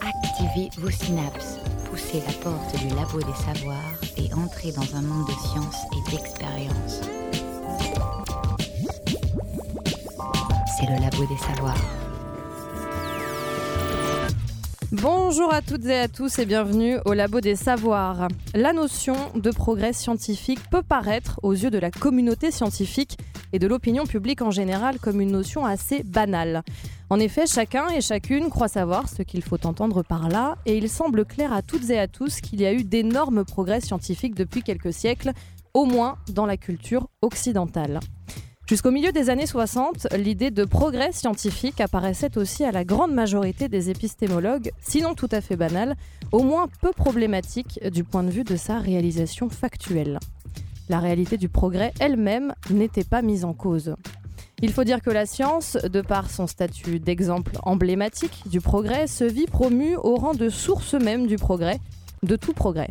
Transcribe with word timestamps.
Activez 0.00 0.70
vos 0.78 0.90
synapses, 0.90 1.58
poussez 1.90 2.22
la 2.26 2.32
porte 2.42 2.76
du 2.78 2.88
labo 2.94 3.18
des 3.18 3.34
savoirs 3.44 3.76
et 4.16 4.32
entrez 4.34 4.72
dans 4.72 4.96
un 4.96 5.02
monde 5.02 5.26
de 5.26 5.32
science 5.32 5.76
et 5.92 6.10
d'expérience. 6.10 7.00
C'est 10.76 10.86
le 10.86 11.00
labo 11.00 11.26
des 11.26 11.38
savoirs. 11.38 11.98
Bonjour 14.90 15.52
à 15.52 15.60
toutes 15.60 15.84
et 15.84 15.98
à 15.98 16.08
tous 16.08 16.38
et 16.38 16.46
bienvenue 16.46 16.96
au 17.04 17.12
Labo 17.12 17.42
des 17.42 17.56
Savoirs. 17.56 18.28
La 18.54 18.72
notion 18.72 19.16
de 19.34 19.50
progrès 19.50 19.92
scientifique 19.92 20.60
peut 20.70 20.82
paraître, 20.82 21.38
aux 21.42 21.52
yeux 21.52 21.70
de 21.70 21.78
la 21.78 21.90
communauté 21.90 22.50
scientifique 22.50 23.18
et 23.52 23.58
de 23.58 23.66
l'opinion 23.66 24.04
publique 24.04 24.42
en 24.42 24.50
général, 24.50 24.98
comme 24.98 25.20
une 25.20 25.32
notion 25.32 25.64
assez 25.64 26.02
banale. 26.02 26.62
En 27.10 27.18
effet, 27.18 27.46
chacun 27.46 27.88
et 27.88 28.00
chacune 28.00 28.50
croit 28.50 28.68
savoir 28.68 29.08
ce 29.08 29.22
qu'il 29.22 29.42
faut 29.42 29.66
entendre 29.66 30.02
par 30.02 30.28
là, 30.28 30.56
et 30.66 30.76
il 30.76 30.88
semble 30.88 31.24
clair 31.24 31.52
à 31.52 31.62
toutes 31.62 31.90
et 31.90 31.98
à 31.98 32.08
tous 32.08 32.40
qu'il 32.40 32.60
y 32.60 32.66
a 32.66 32.72
eu 32.72 32.84
d'énormes 32.84 33.44
progrès 33.44 33.80
scientifiques 33.80 34.34
depuis 34.34 34.62
quelques 34.62 34.92
siècles, 34.92 35.32
au 35.74 35.84
moins 35.84 36.16
dans 36.28 36.46
la 36.46 36.56
culture 36.56 37.08
occidentale. 37.22 38.00
Jusqu'au 38.68 38.90
milieu 38.90 39.12
des 39.12 39.30
années 39.30 39.46
60, 39.46 40.08
l'idée 40.18 40.50
de 40.50 40.66
progrès 40.66 41.12
scientifique 41.12 41.80
apparaissait 41.80 42.36
aussi 42.36 42.64
à 42.64 42.70
la 42.70 42.84
grande 42.84 43.14
majorité 43.14 43.66
des 43.68 43.88
épistémologues, 43.88 44.72
sinon 44.82 45.14
tout 45.14 45.28
à 45.32 45.40
fait 45.40 45.56
banale, 45.56 45.96
au 46.32 46.42
moins 46.42 46.68
peu 46.82 46.90
problématique 46.90 47.80
du 47.90 48.04
point 48.04 48.22
de 48.22 48.30
vue 48.30 48.44
de 48.44 48.56
sa 48.56 48.78
réalisation 48.78 49.48
factuelle. 49.48 50.18
La 50.88 51.00
réalité 51.00 51.36
du 51.36 51.48
progrès 51.48 51.92
elle-même 52.00 52.54
n'était 52.70 53.04
pas 53.04 53.22
mise 53.22 53.44
en 53.44 53.52
cause. 53.52 53.94
Il 54.60 54.72
faut 54.72 54.84
dire 54.84 55.02
que 55.02 55.10
la 55.10 55.26
science, 55.26 55.76
de 55.76 56.00
par 56.00 56.30
son 56.30 56.46
statut 56.46 56.98
d'exemple 56.98 57.52
emblématique 57.62 58.42
du 58.46 58.60
progrès, 58.60 59.06
se 59.06 59.24
vit 59.24 59.46
promue 59.46 59.96
au 59.96 60.16
rang 60.16 60.34
de 60.34 60.48
source 60.48 60.94
même 60.94 61.26
du 61.26 61.36
progrès, 61.36 61.78
de 62.24 62.34
tout 62.34 62.54
progrès. 62.54 62.90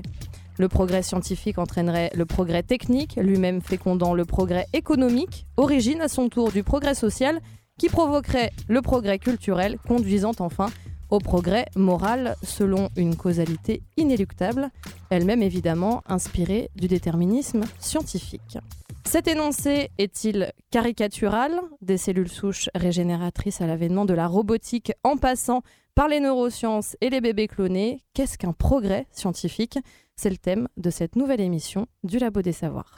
Le 0.59 0.69
progrès 0.69 1.03
scientifique 1.03 1.57
entraînerait 1.57 2.11
le 2.15 2.25
progrès 2.25 2.63
technique, 2.63 3.17
lui-même 3.21 3.61
fécondant 3.61 4.13
le 4.13 4.25
progrès 4.25 4.67
économique, 4.73 5.45
origine 5.57 6.01
à 6.01 6.07
son 6.07 6.29
tour 6.29 6.51
du 6.51 6.63
progrès 6.63 6.95
social, 6.95 7.41
qui 7.77 7.89
provoquerait 7.89 8.51
le 8.67 8.81
progrès 8.81 9.19
culturel, 9.19 9.77
conduisant 9.87 10.31
enfin 10.39 10.67
au 11.09 11.19
progrès 11.19 11.65
moral 11.75 12.35
selon 12.43 12.89
une 12.95 13.15
causalité 13.15 13.81
inéluctable, 13.97 14.69
elle-même 15.09 15.41
évidemment 15.41 16.03
inspirée 16.07 16.69
du 16.75 16.87
déterminisme 16.87 17.63
scientifique. 17.79 18.57
Cet 19.05 19.27
énoncé 19.27 19.89
est-il 19.97 20.51
caricatural 20.69 21.61
Des 21.81 21.97
cellules 21.97 22.29
souches 22.29 22.69
régénératrices 22.75 23.61
à 23.61 23.67
l'avènement 23.67 24.05
de 24.05 24.13
la 24.13 24.27
robotique 24.27 24.91
en 25.03 25.15
passant 25.15 25.61
par 25.95 26.09
les 26.09 26.19
neurosciences 26.19 26.97
et 27.01 27.09
les 27.09 27.21
bébés 27.21 27.47
clonés, 27.47 28.03
qu'est-ce 28.13 28.37
qu'un 28.37 28.51
progrès 28.51 29.07
scientifique? 29.11 29.79
C'est 30.15 30.29
le 30.29 30.37
thème 30.37 30.67
de 30.77 30.89
cette 30.89 31.15
nouvelle 31.15 31.41
émission 31.41 31.87
du 32.03 32.19
Labo 32.19 32.41
des 32.41 32.51
Savoirs. 32.51 32.95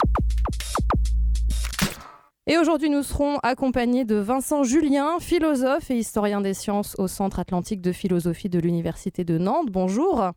Et 2.49 2.57
aujourd'hui, 2.57 2.89
nous 2.89 3.03
serons 3.03 3.37
accompagnés 3.43 4.05
de 4.05 4.15
Vincent 4.15 4.63
Julien, 4.63 5.19
philosophe 5.19 5.91
et 5.91 5.95
historien 5.95 6.41
des 6.41 6.55
sciences 6.55 6.95
au 6.97 7.07
Centre 7.07 7.37
Atlantique 7.37 7.79
de 7.79 7.91
philosophie 7.91 8.49
de 8.49 8.57
l'Université 8.57 9.23
de 9.23 9.37
Nantes. 9.37 9.67
Bonjour. 9.69 10.31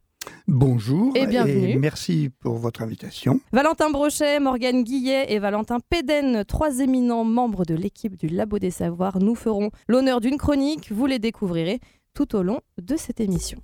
Bonjour 0.46 1.16
et 1.16 1.27
bienvenue. 1.27 1.78
merci 1.78 2.28
pour 2.41 2.58
votre 2.58 2.82
invitation. 2.82 3.41
Valentin 3.54 3.88
Brochet, 3.88 4.41
Morgane 4.41 4.84
Guillet 4.84 5.32
et 5.32 5.38
Valentin 5.38 5.78
Péden, 5.88 6.44
trois 6.44 6.80
éminents 6.80 7.24
membres 7.24 7.64
de 7.64 7.74
l'équipe 7.74 8.19
du 8.19 8.28
Labo 8.28 8.58
des 8.58 8.70
Savoirs, 8.70 9.19
nous 9.19 9.34
feront 9.34 9.70
l'honneur 9.88 10.20
d'une 10.20 10.36
chronique. 10.36 10.92
Vous 10.92 11.06
les 11.06 11.19
découvrirez 11.19 11.80
tout 12.12 12.36
au 12.36 12.42
long 12.42 12.60
de 12.76 12.97
cette 12.97 13.20
émission. 13.20 13.58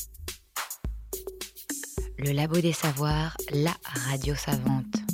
Le 2.17 2.33
Labo 2.33 2.62
des 2.62 2.73
Savoirs, 2.73 3.36
la 3.52 3.74
radio 4.08 4.34
savante. 4.34 5.08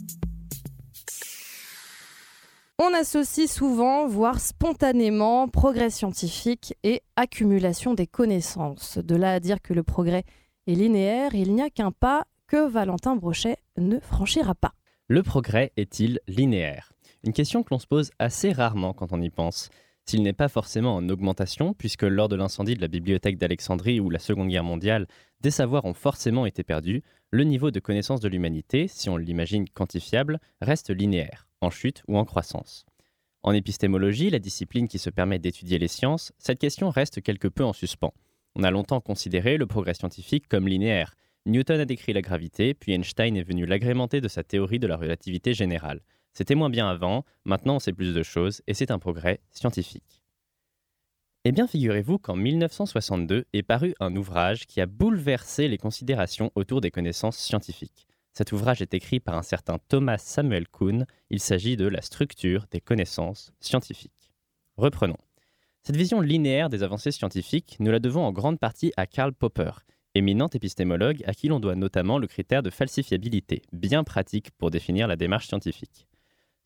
On 2.80 2.92
associe 2.92 3.48
souvent, 3.48 4.08
voire 4.08 4.40
spontanément, 4.40 5.46
progrès 5.46 5.90
scientifique 5.90 6.74
et 6.82 7.02
accumulation 7.14 7.94
des 7.94 8.08
connaissances. 8.08 8.98
De 8.98 9.14
là 9.14 9.34
à 9.34 9.38
dire 9.38 9.62
que 9.62 9.72
le 9.72 9.84
progrès 9.84 10.24
est 10.66 10.74
linéaire, 10.74 11.36
il 11.36 11.54
n'y 11.54 11.62
a 11.62 11.70
qu'un 11.70 11.92
pas 11.92 12.24
que 12.48 12.68
Valentin 12.68 13.14
Brochet 13.14 13.58
ne 13.78 14.00
franchira 14.00 14.56
pas. 14.56 14.72
Le 15.06 15.22
progrès 15.22 15.70
est-il 15.76 16.18
linéaire? 16.26 16.92
Une 17.22 17.32
question 17.32 17.62
que 17.62 17.68
l'on 17.70 17.78
se 17.78 17.86
pose 17.86 18.10
assez 18.18 18.50
rarement 18.50 18.92
quand 18.92 19.12
on 19.12 19.22
y 19.22 19.30
pense. 19.30 19.68
S'il 20.04 20.22
n'est 20.24 20.32
pas 20.32 20.48
forcément 20.48 20.96
en 20.96 21.08
augmentation, 21.08 21.74
puisque 21.74 22.02
lors 22.02 22.28
de 22.28 22.34
l'incendie 22.34 22.74
de 22.74 22.80
la 22.80 22.88
bibliothèque 22.88 23.38
d'Alexandrie 23.38 24.00
ou 24.00 24.10
la 24.10 24.18
Seconde 24.18 24.48
Guerre 24.48 24.64
mondiale, 24.64 25.06
des 25.40 25.52
savoirs 25.52 25.84
ont 25.84 25.94
forcément 25.94 26.44
été 26.44 26.64
perdus, 26.64 27.04
le 27.30 27.44
niveau 27.44 27.70
de 27.70 27.78
connaissance 27.78 28.20
de 28.20 28.28
l'humanité, 28.28 28.88
si 28.88 29.08
on 29.08 29.16
l'imagine 29.16 29.68
quantifiable, 29.68 30.40
reste 30.60 30.90
linéaire, 30.90 31.46
en 31.64 31.70
chute 31.70 32.02
ou 32.06 32.16
en 32.18 32.24
croissance. 32.24 32.86
En 33.42 33.52
épistémologie, 33.52 34.30
la 34.30 34.38
discipline 34.38 34.88
qui 34.88 34.98
se 34.98 35.10
permet 35.10 35.38
d'étudier 35.38 35.78
les 35.78 35.88
sciences, 35.88 36.32
cette 36.38 36.58
question 36.58 36.90
reste 36.90 37.20
quelque 37.20 37.48
peu 37.48 37.64
en 37.64 37.72
suspens. 37.72 38.14
On 38.54 38.62
a 38.62 38.70
longtemps 38.70 39.00
considéré 39.00 39.56
le 39.56 39.66
progrès 39.66 39.94
scientifique 39.94 40.48
comme 40.48 40.68
linéaire. 40.68 41.14
Newton 41.46 41.80
a 41.80 41.84
décrit 41.84 42.12
la 42.12 42.22
gravité, 42.22 42.72
puis 42.72 42.92
Einstein 42.92 43.36
est 43.36 43.42
venu 43.42 43.66
l'agrémenter 43.66 44.20
de 44.20 44.28
sa 44.28 44.44
théorie 44.44 44.78
de 44.78 44.86
la 44.86 44.96
relativité 44.96 45.52
générale. 45.52 46.00
C'était 46.32 46.54
moins 46.54 46.70
bien 46.70 46.88
avant, 46.88 47.24
maintenant 47.44 47.76
on 47.76 47.80
sait 47.80 47.92
plus 47.92 48.14
de 48.14 48.22
choses, 48.22 48.62
et 48.66 48.74
c'est 48.74 48.90
un 48.90 48.98
progrès 48.98 49.40
scientifique. 49.50 50.22
Eh 51.44 51.52
bien, 51.52 51.66
figurez-vous 51.66 52.18
qu'en 52.18 52.36
1962 52.36 53.44
est 53.52 53.62
paru 53.62 53.94
un 54.00 54.16
ouvrage 54.16 54.66
qui 54.66 54.80
a 54.80 54.86
bouleversé 54.86 55.68
les 55.68 55.76
considérations 55.76 56.50
autour 56.54 56.80
des 56.80 56.90
connaissances 56.90 57.36
scientifiques. 57.36 58.06
Cet 58.36 58.50
ouvrage 58.50 58.82
est 58.82 58.94
écrit 58.94 59.20
par 59.20 59.36
un 59.36 59.42
certain 59.42 59.78
Thomas 59.88 60.18
Samuel 60.18 60.66
Kuhn. 60.66 61.06
Il 61.30 61.38
s'agit 61.38 61.76
de 61.76 61.86
La 61.86 62.02
structure 62.02 62.66
des 62.72 62.80
connaissances 62.80 63.52
scientifiques. 63.60 64.32
Reprenons. 64.76 65.18
Cette 65.84 65.96
vision 65.96 66.20
linéaire 66.20 66.68
des 66.68 66.82
avancées 66.82 67.12
scientifiques, 67.12 67.76
nous 67.78 67.92
la 67.92 68.00
devons 68.00 68.24
en 68.24 68.32
grande 68.32 68.58
partie 68.58 68.92
à 68.96 69.06
Karl 69.06 69.32
Popper, 69.32 69.70
éminent 70.16 70.48
épistémologue 70.48 71.22
à 71.26 71.34
qui 71.34 71.46
l'on 71.46 71.60
doit 71.60 71.76
notamment 71.76 72.18
le 72.18 72.26
critère 72.26 72.64
de 72.64 72.70
falsifiabilité, 72.70 73.62
bien 73.72 74.02
pratique 74.02 74.50
pour 74.58 74.72
définir 74.72 75.06
la 75.06 75.16
démarche 75.16 75.46
scientifique. 75.46 76.08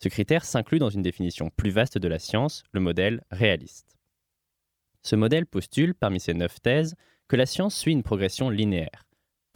Ce 0.02 0.08
critère 0.08 0.46
s'inclut 0.46 0.78
dans 0.78 0.90
une 0.90 1.02
définition 1.02 1.50
plus 1.50 1.70
vaste 1.70 1.98
de 1.98 2.08
la 2.08 2.18
science, 2.18 2.62
le 2.72 2.80
modèle 2.80 3.24
réaliste. 3.30 3.98
Ce 5.02 5.16
modèle 5.16 5.44
postule, 5.44 5.94
parmi 5.94 6.18
ses 6.18 6.32
neuf 6.32 6.62
thèses, 6.62 6.94
que 7.26 7.36
la 7.36 7.46
science 7.46 7.76
suit 7.76 7.92
une 7.92 8.02
progression 8.02 8.48
linéaire. 8.48 9.07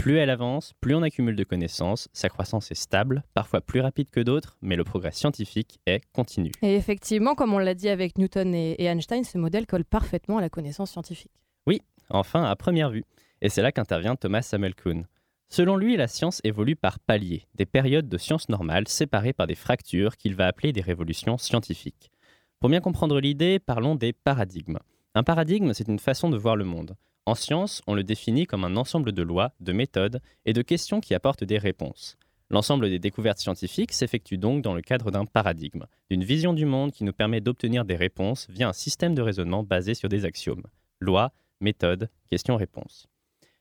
Plus 0.02 0.16
elle 0.16 0.30
avance, 0.30 0.72
plus 0.80 0.96
on 0.96 1.02
accumule 1.02 1.36
de 1.36 1.44
connaissances, 1.44 2.08
sa 2.12 2.28
croissance 2.28 2.72
est 2.72 2.74
stable, 2.74 3.22
parfois 3.34 3.60
plus 3.60 3.78
rapide 3.78 4.10
que 4.10 4.18
d'autres, 4.18 4.56
mais 4.60 4.74
le 4.74 4.82
progrès 4.82 5.12
scientifique 5.12 5.78
est 5.86 6.00
continu. 6.12 6.50
Et 6.60 6.74
effectivement, 6.74 7.36
comme 7.36 7.54
on 7.54 7.60
l'a 7.60 7.74
dit 7.74 7.88
avec 7.88 8.18
Newton 8.18 8.52
et, 8.52 8.82
Einstein, 8.82 9.22
ce 9.22 9.38
modèle 9.38 9.64
colle 9.64 9.84
parfaitement 9.84 10.38
à 10.38 10.40
la 10.40 10.48
connaissance 10.48 10.90
scientifique. 10.90 11.30
Oui, 11.68 11.82
enfin 12.10 12.42
à 12.42 12.56
première 12.56 12.90
vue. 12.90 13.04
Et 13.42 13.48
c'est 13.48 13.62
là 13.62 13.70
qu'intervient 13.70 14.16
Thomas 14.16 14.42
Samuel 14.42 14.74
Kuhn. 14.74 15.06
Selon 15.48 15.76
lui, 15.76 15.96
la 15.96 16.08
science 16.08 16.40
évolue 16.42 16.74
par 16.74 16.98
paliers, 16.98 17.46
des 17.54 17.64
périodes 17.64 18.08
de 18.08 18.18
sciences 18.18 18.48
normales 18.48 18.88
séparées 18.88 19.32
par 19.32 19.46
des 19.46 19.54
fractures 19.54 20.16
qu'il 20.16 20.34
va 20.34 20.48
appeler 20.48 20.72
des 20.72 20.80
révolutions 20.80 21.38
scientifiques. 21.38 22.10
Pour 22.58 22.70
bien 22.70 22.80
comprendre 22.80 23.20
l'idée, 23.20 23.60
parlons 23.60 23.94
des 23.94 24.12
paradigmes. 24.12 24.80
Un 25.14 25.22
paradigme, 25.22 25.72
c'est 25.72 25.86
une 25.86 26.00
façon 26.00 26.28
de 26.28 26.36
voir 26.36 26.56
le 26.56 26.64
monde. 26.64 26.96
En 27.24 27.36
science, 27.36 27.82
on 27.86 27.94
le 27.94 28.02
définit 28.02 28.46
comme 28.46 28.64
un 28.64 28.76
ensemble 28.76 29.12
de 29.12 29.22
lois, 29.22 29.52
de 29.60 29.72
méthodes 29.72 30.20
et 30.44 30.52
de 30.52 30.62
questions 30.62 31.00
qui 31.00 31.14
apportent 31.14 31.44
des 31.44 31.58
réponses. 31.58 32.16
L'ensemble 32.50 32.90
des 32.90 32.98
découvertes 32.98 33.38
scientifiques 33.38 33.92
s'effectue 33.92 34.38
donc 34.38 34.60
dans 34.62 34.74
le 34.74 34.82
cadre 34.82 35.12
d'un 35.12 35.24
paradigme, 35.24 35.86
d'une 36.10 36.24
vision 36.24 36.52
du 36.52 36.66
monde 36.66 36.90
qui 36.90 37.04
nous 37.04 37.12
permet 37.12 37.40
d'obtenir 37.40 37.84
des 37.84 37.94
réponses 37.94 38.48
via 38.50 38.68
un 38.68 38.72
système 38.72 39.14
de 39.14 39.22
raisonnement 39.22 39.62
basé 39.62 39.94
sur 39.94 40.08
des 40.08 40.24
axiomes. 40.24 40.64
Lois, 40.98 41.32
méthodes, 41.60 42.10
questions-réponses. 42.28 43.06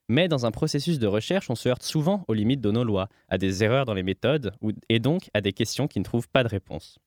Mais 0.09 0.27
dans 0.27 0.47
un 0.47 0.51
processus 0.51 0.97
de 0.97 1.07
recherche, 1.07 1.51
on 1.51 1.55
se 1.55 1.69
heurte 1.69 1.83
souvent 1.83 2.25
aux 2.27 2.33
limites 2.33 2.61
de 2.61 2.71
nos 2.71 2.83
lois, 2.83 3.09
à 3.29 3.37
des 3.37 3.63
erreurs 3.63 3.85
dans 3.85 3.93
les 3.93 4.03
méthodes 4.03 4.53
et 4.89 4.99
donc 4.99 5.29
à 5.35 5.41
des 5.41 5.53
questions 5.53 5.87
qui 5.87 5.99
ne 5.99 6.03
trouvent 6.03 6.27
pas 6.27 6.43
de 6.43 6.49
réponse. 6.49 6.97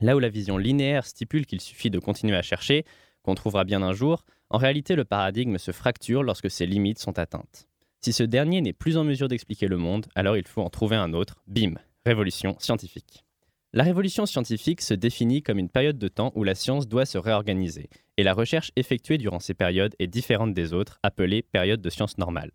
Là 0.00 0.14
où 0.14 0.20
la 0.20 0.28
vision 0.28 0.56
linéaire 0.56 1.04
stipule 1.04 1.46
qu'il 1.46 1.60
suffit 1.60 1.90
de 1.90 1.98
continuer 1.98 2.36
à 2.36 2.42
chercher, 2.42 2.84
qu'on 3.24 3.34
trouvera 3.34 3.64
bien 3.64 3.82
un 3.82 3.92
jour, 3.92 4.24
en 4.50 4.58
réalité 4.58 4.94
le 4.94 5.04
paradigme 5.04 5.58
se 5.58 5.72
fracture 5.72 6.22
lorsque 6.22 6.50
ses 6.50 6.66
limites 6.66 7.00
sont 7.00 7.18
atteintes. 7.18 7.66
Si 8.00 8.12
ce 8.12 8.22
dernier 8.22 8.60
n'est 8.60 8.74
plus 8.74 8.96
en 8.96 9.04
mesure 9.04 9.28
d'expliquer 9.28 9.66
le 9.66 9.78
monde, 9.78 10.06
alors 10.14 10.36
il 10.36 10.46
faut 10.46 10.62
en 10.62 10.70
trouver 10.70 10.96
un 10.96 11.14
autre. 11.14 11.42
Bim, 11.46 11.74
révolution 12.04 12.54
scientifique. 12.60 13.24
La 13.72 13.82
révolution 13.82 14.26
scientifique 14.26 14.82
se 14.82 14.94
définit 14.94 15.42
comme 15.42 15.58
une 15.58 15.70
période 15.70 15.98
de 15.98 16.06
temps 16.06 16.30
où 16.36 16.44
la 16.44 16.54
science 16.54 16.86
doit 16.86 17.06
se 17.06 17.18
réorganiser, 17.18 17.88
et 18.16 18.22
la 18.22 18.34
recherche 18.34 18.70
effectuée 18.76 19.18
durant 19.18 19.40
ces 19.40 19.54
périodes 19.54 19.96
est 19.98 20.06
différente 20.06 20.54
des 20.54 20.72
autres, 20.72 21.00
appelées 21.02 21.42
périodes 21.42 21.80
de 21.80 21.90
science 21.90 22.18
normale. 22.18 22.52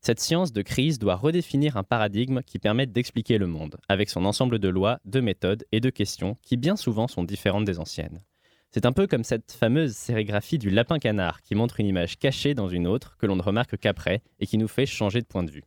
Cette 0.00 0.20
science 0.20 0.52
de 0.52 0.62
crise 0.62 0.98
doit 0.98 1.16
redéfinir 1.16 1.76
un 1.76 1.82
paradigme 1.82 2.42
qui 2.42 2.58
permette 2.58 2.92
d'expliquer 2.92 3.36
le 3.36 3.46
monde, 3.46 3.76
avec 3.88 4.08
son 4.08 4.24
ensemble 4.24 4.58
de 4.58 4.68
lois, 4.68 5.00
de 5.04 5.20
méthodes 5.20 5.64
et 5.72 5.80
de 5.80 5.90
questions 5.90 6.36
qui 6.42 6.56
bien 6.56 6.76
souvent 6.76 7.08
sont 7.08 7.24
différentes 7.24 7.64
des 7.64 7.78
anciennes. 7.78 8.22
C'est 8.74 8.86
un 8.86 8.92
peu 8.92 9.06
comme 9.06 9.22
cette 9.22 9.52
fameuse 9.52 9.92
sérigraphie 9.92 10.58
du 10.58 10.68
lapin 10.68 10.98
canard 10.98 11.42
qui 11.42 11.54
montre 11.54 11.78
une 11.78 11.86
image 11.86 12.18
cachée 12.18 12.54
dans 12.54 12.68
une 12.68 12.88
autre 12.88 13.16
que 13.18 13.26
l'on 13.26 13.36
ne 13.36 13.42
remarque 13.42 13.76
qu'après 13.76 14.20
et 14.40 14.48
qui 14.48 14.58
nous 14.58 14.66
fait 14.66 14.84
changer 14.84 15.20
de 15.20 15.26
point 15.26 15.44
de 15.44 15.50
vue. 15.52 15.62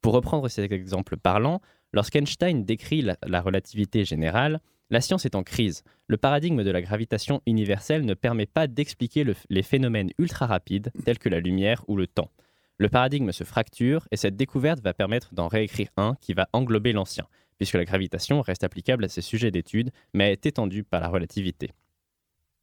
Pour 0.00 0.12
reprendre 0.12 0.46
cet 0.46 0.70
exemple 0.70 1.16
parlant, 1.16 1.60
lorsqu'Einstein 1.92 2.64
décrit 2.64 3.02
la, 3.02 3.16
la 3.26 3.40
relativité 3.40 4.04
générale, 4.04 4.60
la 4.90 5.00
science 5.00 5.26
est 5.26 5.34
en 5.34 5.42
crise. 5.42 5.82
Le 6.06 6.18
paradigme 6.18 6.62
de 6.62 6.70
la 6.70 6.80
gravitation 6.80 7.42
universelle 7.46 8.04
ne 8.04 8.14
permet 8.14 8.46
pas 8.46 8.68
d'expliquer 8.68 9.26
les 9.48 9.62
phénomènes 9.64 10.12
ultra 10.16 10.46
rapides 10.46 10.92
tels 11.04 11.18
que 11.18 11.28
la 11.28 11.40
lumière 11.40 11.82
ou 11.88 11.96
le 11.96 12.06
temps. 12.06 12.30
Le 12.78 12.88
paradigme 12.88 13.32
se 13.32 13.42
fracture 13.42 14.06
et 14.12 14.16
cette 14.16 14.36
découverte 14.36 14.80
va 14.84 14.94
permettre 14.94 15.34
d'en 15.34 15.48
réécrire 15.48 15.88
un 15.96 16.14
qui 16.20 16.34
va 16.34 16.48
englober 16.52 16.92
l'ancien, 16.92 17.26
puisque 17.58 17.74
la 17.74 17.84
gravitation 17.84 18.40
reste 18.40 18.62
applicable 18.62 19.04
à 19.04 19.08
ces 19.08 19.20
sujets 19.20 19.50
d'étude, 19.50 19.90
mais 20.14 20.30
est 20.30 20.46
étendue 20.46 20.84
par 20.84 21.00
la 21.00 21.08
relativité. 21.08 21.72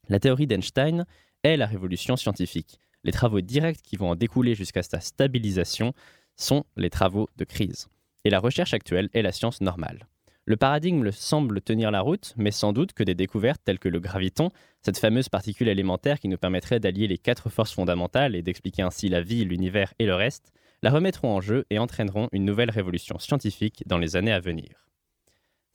La 0.10 0.20
théorie 0.20 0.48
d'Einstein 0.48 1.06
est 1.44 1.58
la 1.58 1.66
révolution 1.66 2.16
scientifique. 2.16 2.80
Les 3.04 3.12
travaux 3.12 3.42
directs 3.42 3.82
qui 3.82 3.98
vont 3.98 4.12
en 4.12 4.16
découler 4.16 4.56
jusqu'à 4.56 4.84
sa 4.84 5.00
stabilisation 5.00 5.94
sont 6.36 6.66
les 6.76 6.90
travaux 6.90 7.30
de 7.38 7.44
crise. 7.44 7.88
Et 8.24 8.30
la 8.30 8.40
recherche 8.40 8.74
actuelle 8.74 9.10
est 9.14 9.22
la 9.22 9.32
science 9.32 9.62
normale. 9.62 10.08
Le 10.46 10.56
paradigme 10.56 11.12
semble 11.12 11.60
tenir 11.60 11.92
la 11.92 12.00
route, 12.00 12.34
mais 12.38 12.52
sans 12.52 12.72
doute 12.72 12.94
que 12.94 13.04
des 13.04 13.16
découvertes 13.16 13.62
telles 13.66 13.80
que 13.80 13.90
le 13.90 14.00
graviton, 14.00 14.50
cette 14.82 14.98
fameuse 14.98 15.28
particule 15.28 15.68
élémentaire 15.68 16.22
qui 16.22 16.30
nous 16.30 16.38
permettrait 16.38 16.80
d'allier 16.80 17.08
les 17.08 17.18
quatre 17.18 17.50
forces 17.50 17.74
fondamentales 17.74 18.34
et 18.34 18.42
d'expliquer 18.42 18.82
ainsi 18.82 19.10
la 19.10 19.22
vie, 19.22 19.44
l'univers 19.44 19.94
et 20.00 20.06
le 20.06 20.16
reste, 20.16 20.54
la 20.84 20.90
remettront 20.90 21.36
en 21.36 21.42
jeu 21.42 21.66
et 21.70 21.80
entraîneront 21.80 22.30
une 22.32 22.46
nouvelle 22.46 22.72
révolution 22.72 23.20
scientifique 23.20 23.84
dans 23.88 23.98
les 23.98 24.16
années 24.16 24.32
à 24.32 24.40
venir. 24.40 24.87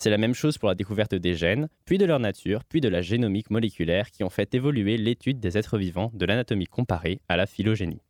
C'est 0.03 0.11
la 0.11 0.19
même 0.19 0.35
chose 0.35 0.59
pour 0.59 0.69
la 0.69 0.75
découverte 0.75 1.15
des 1.15 1.37
gènes, 1.37 1.69
puis 1.85 1.97
de 1.97 2.05
leur 2.05 2.19
nature, 2.19 2.65
puis 2.65 2.81
de 2.81 2.89
la 2.89 3.03
génomique 3.03 3.51
moléculaire 3.51 4.11
qui 4.11 4.25
ont 4.25 4.31
fait 4.31 4.53
évoluer 4.53 4.97
l'étude 4.97 5.39
des 5.39 5.57
êtres 5.57 5.79
vivants 5.79 6.11
de 6.13 6.27
l'anatomie 6.27 6.67
comparée 6.67 7.21
à 7.29 7.37
la 7.37 7.47
phylogénie. 7.47 8.03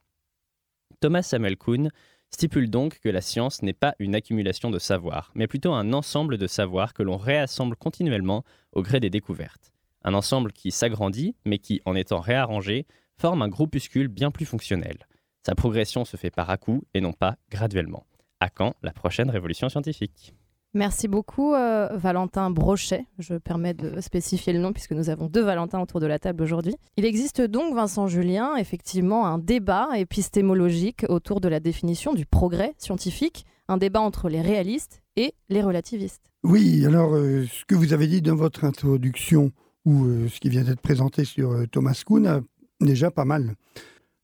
Thomas 1.00 1.20
Samuel 1.20 1.58
Kuhn 1.58 1.90
stipule 2.30 2.70
donc 2.70 2.98
que 3.00 3.10
la 3.10 3.20
science 3.20 3.60
n'est 3.60 3.74
pas 3.74 3.94
une 3.98 4.14
accumulation 4.14 4.70
de 4.70 4.78
savoir, 4.78 5.32
mais 5.34 5.46
plutôt 5.46 5.74
un 5.74 5.92
ensemble 5.92 6.38
de 6.38 6.46
savoirs 6.46 6.94
que 6.94 7.02
l'on 7.02 7.18
réassemble 7.18 7.76
continuellement 7.76 8.42
au 8.72 8.80
gré 8.80 8.98
des 8.98 9.10
découvertes. 9.10 9.74
Un 10.02 10.14
ensemble 10.14 10.52
qui 10.52 10.70
s'agrandit, 10.70 11.36
mais 11.44 11.58
qui, 11.58 11.82
en 11.84 11.94
étant 11.94 12.20
réarrangé, 12.20 12.86
forme 13.18 13.42
un 13.42 13.48
groupuscule 13.48 14.08
bien 14.08 14.30
plus 14.30 14.46
fonctionnel. 14.46 15.06
Sa 15.46 15.54
progression 15.54 16.06
se 16.06 16.16
fait 16.16 16.30
par 16.30 16.48
à-coup 16.48 16.84
et 16.94 17.02
non 17.02 17.12
pas 17.12 17.36
graduellement. 17.50 18.06
À 18.40 18.48
quand 18.48 18.76
la 18.82 18.94
prochaine 18.94 19.28
révolution 19.28 19.68
scientifique? 19.68 20.32
Merci 20.74 21.06
beaucoup, 21.06 21.52
euh, 21.52 21.88
Valentin 21.98 22.50
Brochet. 22.50 23.04
Je 23.18 23.34
permets 23.34 23.74
de 23.74 24.00
spécifier 24.00 24.54
le 24.54 24.58
nom 24.58 24.72
puisque 24.72 24.92
nous 24.92 25.10
avons 25.10 25.26
deux 25.26 25.42
Valentins 25.42 25.80
autour 25.82 26.00
de 26.00 26.06
la 26.06 26.18
table 26.18 26.42
aujourd'hui. 26.42 26.74
Il 26.96 27.04
existe 27.04 27.42
donc, 27.42 27.74
Vincent 27.74 28.06
Julien, 28.06 28.56
effectivement 28.56 29.26
un 29.26 29.36
débat 29.36 29.90
épistémologique 29.96 31.04
autour 31.10 31.42
de 31.42 31.48
la 31.48 31.60
définition 31.60 32.14
du 32.14 32.24
progrès 32.24 32.72
scientifique, 32.78 33.44
un 33.68 33.76
débat 33.76 34.00
entre 34.00 34.30
les 34.30 34.40
réalistes 34.40 35.02
et 35.16 35.34
les 35.50 35.60
relativistes. 35.60 36.22
Oui, 36.42 36.86
alors 36.86 37.14
euh, 37.14 37.44
ce 37.44 37.66
que 37.66 37.74
vous 37.74 37.92
avez 37.92 38.06
dit 38.06 38.22
dans 38.22 38.34
votre 38.36 38.64
introduction 38.64 39.52
ou 39.84 40.06
euh, 40.06 40.28
ce 40.28 40.40
qui 40.40 40.48
vient 40.48 40.64
d'être 40.64 40.80
présenté 40.80 41.26
sur 41.26 41.68
Thomas 41.70 42.00
Kuhn 42.06 42.26
a 42.26 42.40
déjà 42.80 43.10
pas 43.10 43.26
mal 43.26 43.56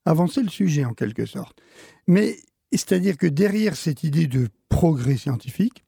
avancé 0.06 0.42
le 0.42 0.48
sujet 0.48 0.86
en 0.86 0.94
quelque 0.94 1.26
sorte. 1.26 1.58
Mais 2.06 2.36
c'est-à-dire 2.72 3.18
que 3.18 3.26
derrière 3.26 3.76
cette 3.76 4.02
idée 4.02 4.26
de 4.26 4.48
progrès 4.70 5.18
scientifique, 5.18 5.84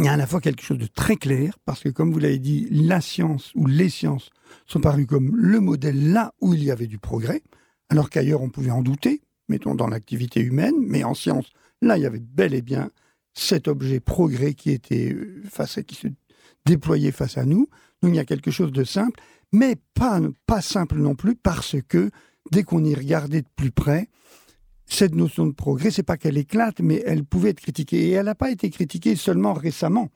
il 0.00 0.06
y 0.06 0.08
a 0.08 0.12
à 0.12 0.16
la 0.16 0.26
fois 0.26 0.40
quelque 0.40 0.62
chose 0.62 0.78
de 0.78 0.86
très 0.86 1.16
clair, 1.16 1.58
parce 1.64 1.82
que 1.82 1.88
comme 1.88 2.12
vous 2.12 2.18
l'avez 2.18 2.38
dit, 2.38 2.66
la 2.70 3.00
science 3.00 3.52
ou 3.54 3.66
les 3.66 3.88
sciences 3.88 4.30
sont 4.66 4.80
parues 4.80 5.06
comme 5.06 5.36
le 5.36 5.60
modèle 5.60 6.12
là 6.12 6.32
où 6.40 6.54
il 6.54 6.64
y 6.64 6.70
avait 6.70 6.86
du 6.86 6.98
progrès, 6.98 7.42
alors 7.88 8.10
qu'ailleurs 8.10 8.42
on 8.42 8.48
pouvait 8.48 8.70
en 8.70 8.82
douter, 8.82 9.20
mettons 9.48 9.74
dans 9.74 9.88
l'activité 9.88 10.40
humaine, 10.40 10.74
mais 10.80 11.04
en 11.04 11.14
science, 11.14 11.50
là 11.82 11.96
il 11.98 12.02
y 12.02 12.06
avait 12.06 12.20
bel 12.20 12.54
et 12.54 12.62
bien 12.62 12.90
cet 13.34 13.68
objet 13.68 14.00
progrès 14.00 14.54
qui 14.54 14.70
était 14.70 15.12
euh, 15.12 15.42
face 15.48 15.78
à, 15.78 15.82
qui 15.82 15.94
se 15.94 16.08
déployait 16.66 17.12
face 17.12 17.38
à 17.38 17.44
nous. 17.44 17.68
Donc 18.02 18.12
il 18.12 18.16
y 18.16 18.20
a 18.20 18.24
quelque 18.24 18.50
chose 18.50 18.72
de 18.72 18.84
simple, 18.84 19.20
mais 19.52 19.76
pas, 19.94 20.20
pas 20.46 20.60
simple 20.60 20.96
non 20.96 21.14
plus, 21.14 21.34
parce 21.36 21.76
que 21.88 22.10
dès 22.50 22.62
qu'on 22.62 22.84
y 22.84 22.94
regardait 22.94 23.42
de 23.42 23.48
plus 23.54 23.70
près, 23.70 24.08
cette 24.92 25.14
notion 25.14 25.46
de 25.46 25.52
progrès, 25.52 25.90
c'est 25.90 26.02
pas 26.02 26.16
qu'elle 26.16 26.36
éclate, 26.36 26.80
mais 26.80 27.02
elle 27.06 27.24
pouvait 27.24 27.50
être 27.50 27.60
critiquée. 27.60 28.08
Et 28.08 28.10
elle 28.10 28.26
n'a 28.26 28.34
pas 28.34 28.50
été 28.50 28.70
critiquée 28.70 29.16
seulement 29.16 29.54
récemment. 29.54 30.08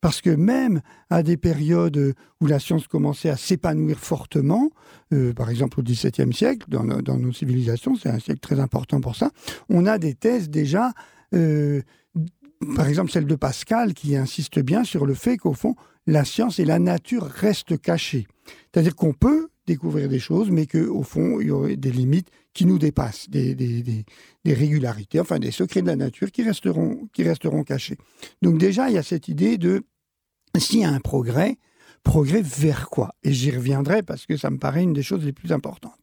Parce 0.00 0.20
que 0.20 0.30
même 0.30 0.80
à 1.10 1.22
des 1.22 1.36
périodes 1.36 2.14
où 2.40 2.46
la 2.46 2.58
science 2.58 2.88
commençait 2.88 3.28
à 3.28 3.36
s'épanouir 3.36 3.98
fortement, 3.98 4.70
euh, 5.12 5.32
par 5.32 5.48
exemple 5.48 5.78
au 5.78 5.82
XVIIe 5.82 6.32
siècle, 6.32 6.66
dans, 6.68 6.84
nos 6.84 7.32
civilisations, 7.32 7.94
c'est 7.94 8.08
un 8.08 8.18
siècle 8.18 8.40
très 8.40 8.58
important 8.58 9.00
pour 9.00 9.14
ça, 9.14 9.30
on 9.68 9.86
a 9.86 9.98
des 9.98 10.14
thèses 10.14 10.50
déjà, 10.50 10.92
euh, 11.34 11.82
par 12.74 12.88
exemple 12.88 13.12
celle 13.12 13.26
de 13.26 13.36
Pascal, 13.36 13.94
qui 13.94 14.16
insiste 14.16 14.58
bien 14.58 14.82
sur 14.82 15.06
le 15.06 15.14
fait 15.14 15.36
qu'au 15.36 15.52
fond, 15.52 15.76
la 16.08 16.24
science 16.24 16.58
et 16.58 16.64
la 16.64 16.80
nature 16.80 17.22
restent 17.24 17.80
cachées. 17.80 18.26
C'est-à-dire 18.72 18.96
qu'on 18.96 19.12
peut 19.12 19.50
découvrir 19.68 20.08
des 20.08 20.18
choses, 20.18 20.50
mais 20.50 20.66
qu'au 20.66 21.04
fond, 21.04 21.38
il 21.40 21.46
y 21.46 21.50
aurait 21.52 21.76
des 21.76 21.92
limites 21.92 22.28
qui 22.54 22.66
nous 22.66 22.78
dépassent, 22.78 23.30
des, 23.30 24.04
régularités, 24.44 25.20
enfin 25.20 25.38
des 25.38 25.50
secrets 25.50 25.82
de 25.82 25.86
la 25.86 25.96
nature 25.96 26.30
qui 26.30 26.42
resteront, 26.42 27.08
qui 27.12 27.22
resteront 27.22 27.62
cachés. 27.64 27.96
Donc 28.42 28.58
déjà, 28.58 28.88
il 28.88 28.94
y 28.94 28.98
a 28.98 29.02
cette 29.02 29.28
idée 29.28 29.58
de 29.58 29.84
s'il 30.58 30.80
y 30.80 30.84
a 30.84 30.90
un 30.90 31.00
progrès, 31.00 31.56
progrès 32.02 32.42
vers 32.42 32.90
quoi? 32.90 33.14
Et 33.22 33.32
j'y 33.32 33.50
reviendrai 33.50 34.02
parce 34.02 34.26
que 34.26 34.36
ça 34.36 34.50
me 34.50 34.58
paraît 34.58 34.82
une 34.82 34.92
des 34.92 35.02
choses 35.02 35.24
les 35.24 35.32
plus 35.32 35.52
importantes. 35.52 36.00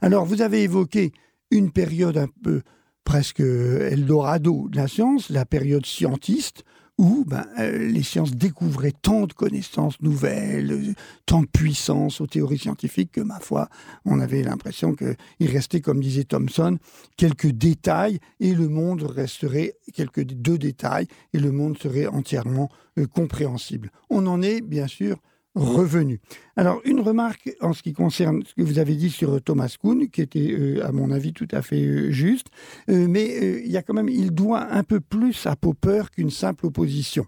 Alors, 0.00 0.24
vous 0.24 0.42
avez 0.42 0.62
évoqué 0.62 1.12
une 1.50 1.70
période 1.70 2.16
un 2.16 2.28
peu 2.42 2.62
presque 3.04 3.40
Eldorado 3.40 4.68
de 4.68 4.76
la 4.76 4.88
science, 4.88 5.30
la 5.30 5.44
période 5.44 5.86
scientiste, 5.86 6.64
où 6.98 7.24
ben, 7.26 7.46
euh, 7.58 7.88
les 7.88 8.02
sciences 8.02 8.32
découvraient 8.32 8.92
tant 8.92 9.26
de 9.26 9.32
connaissances 9.32 10.00
nouvelles, 10.00 10.72
euh, 10.72 10.92
tant 11.26 11.42
de 11.42 11.46
puissance 11.46 12.20
aux 12.20 12.26
théories 12.26 12.58
scientifiques 12.58 13.12
que, 13.12 13.20
ma 13.20 13.40
foi, 13.40 13.68
on 14.04 14.20
avait 14.20 14.42
l'impression 14.42 14.94
qu'il 14.94 15.50
restait, 15.50 15.80
comme 15.80 16.00
disait 16.00 16.24
Thomson, 16.24 16.78
quelques 17.16 17.48
détails 17.48 18.18
et 18.40 18.54
le 18.54 18.68
monde 18.68 19.02
resterait 19.02 19.74
quelques 19.94 20.24
deux 20.24 20.58
détails 20.58 21.06
et 21.32 21.38
le 21.38 21.50
monde 21.50 21.78
serait 21.78 22.06
entièrement 22.06 22.70
euh, 22.98 23.06
compréhensible. 23.06 23.90
On 24.10 24.26
en 24.26 24.42
est, 24.42 24.60
bien 24.60 24.86
sûr, 24.86 25.16
revenu. 25.54 26.20
Alors, 26.56 26.80
une 26.84 27.00
remarque 27.00 27.50
en 27.60 27.72
ce 27.72 27.82
qui 27.82 27.92
concerne 27.92 28.42
ce 28.44 28.54
que 28.54 28.62
vous 28.62 28.78
avez 28.78 28.94
dit 28.94 29.10
sur 29.10 29.40
Thomas 29.42 29.74
Kuhn, 29.80 30.08
qui 30.08 30.22
était, 30.22 30.52
euh, 30.52 30.86
à 30.86 30.92
mon 30.92 31.10
avis, 31.10 31.32
tout 31.32 31.48
à 31.50 31.62
fait 31.62 31.84
euh, 31.84 32.10
juste, 32.10 32.46
euh, 32.90 33.06
mais 33.08 33.62
il 33.64 33.70
y 33.70 33.76
a 33.76 33.82
quand 33.82 33.94
même, 33.94 34.08
il 34.08 34.32
doit 34.32 34.72
un 34.72 34.82
peu 34.82 35.00
plus 35.00 35.46
à 35.46 35.56
Popper 35.56 36.04
qu'une 36.14 36.30
simple 36.30 36.66
opposition. 36.66 37.26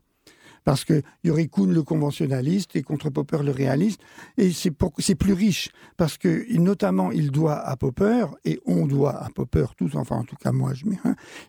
Parce 0.65 0.87
que 0.87 1.03
y 1.23 1.31
aurait 1.31 1.47
Kuhn 1.47 1.71
le 1.71 1.83
conventionnaliste 1.83 2.75
et 2.75 2.83
contre 2.83 3.11
Popper 3.11 3.43
le 3.45 3.51
réaliste, 3.51 4.01
et 4.39 4.51
c'est 4.51 4.71
plus 4.71 5.35
riche, 5.35 5.69
parce 5.99 6.17
que 6.17 6.47
notamment 6.57 7.13
il 7.13 7.31
doit 7.31 7.59
à 7.59 7.77
Popper, 7.77 8.25
et 8.47 8.59
on 8.65 8.87
doit 8.87 9.23
à 9.23 9.29
Popper 9.29 9.67
tous, 9.77 9.95
enfin 9.95 10.17
en 10.17 10.25
tout 10.25 10.37
cas 10.37 10.53
moi 10.53 10.73
je 10.73 10.87
mets 10.87 10.97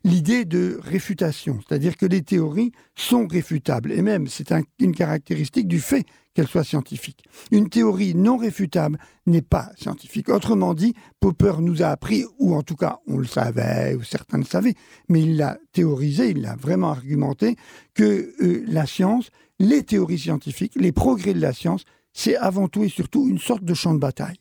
l'idée 0.03 0.43
de 0.43 0.77
réfutation, 0.83 1.61
c'est-à-dire 1.65 1.95
que 1.95 2.05
les 2.05 2.23
théories 2.23 2.73
sont 2.93 3.25
réfutables, 3.25 3.93
et 3.93 4.01
même 4.01 4.27
c'est 4.27 4.53
une 4.79 4.93
caractéristique 4.93 5.69
du 5.69 5.79
fait 5.79 6.05
qu'elle 6.35 6.47
soit 6.47 6.65
scientifique. 6.65 7.23
Une 7.51 7.69
théorie 7.69 8.13
non 8.13 8.37
réfutable 8.37 8.99
n'est 9.25 9.41
pas 9.41 9.71
scientifique. 9.77 10.29
Autrement 10.29 10.73
dit, 10.73 10.93
Popper 11.19 11.53
nous 11.61 11.81
a 11.81 11.87
appris, 11.87 12.25
ou 12.37 12.53
en 12.53 12.61
tout 12.61 12.75
cas 12.75 12.99
on 13.07 13.17
le 13.17 13.25
savait, 13.25 13.95
ou 13.95 14.03
certains 14.03 14.37
le 14.37 14.43
savaient, 14.43 14.75
mais 15.07 15.21
il 15.21 15.37
l'a 15.37 15.57
théorisé, 15.71 16.31
il 16.31 16.41
l'a 16.41 16.55
vraiment 16.55 16.89
argumenté, 16.89 17.55
que 17.93 18.33
euh, 18.41 18.63
la 18.67 18.85
science, 18.85 19.29
les 19.59 19.83
théories 19.83 20.19
scientifiques, 20.19 20.73
les 20.75 20.91
progrès 20.91 21.33
de 21.33 21.41
la 21.41 21.53
science, 21.53 21.85
c'est 22.13 22.35
avant 22.35 22.67
tout 22.67 22.83
et 22.83 22.89
surtout 22.89 23.27
une 23.27 23.39
sorte 23.39 23.63
de 23.63 23.73
champ 23.73 23.93
de 23.93 23.99
bataille. 23.99 24.37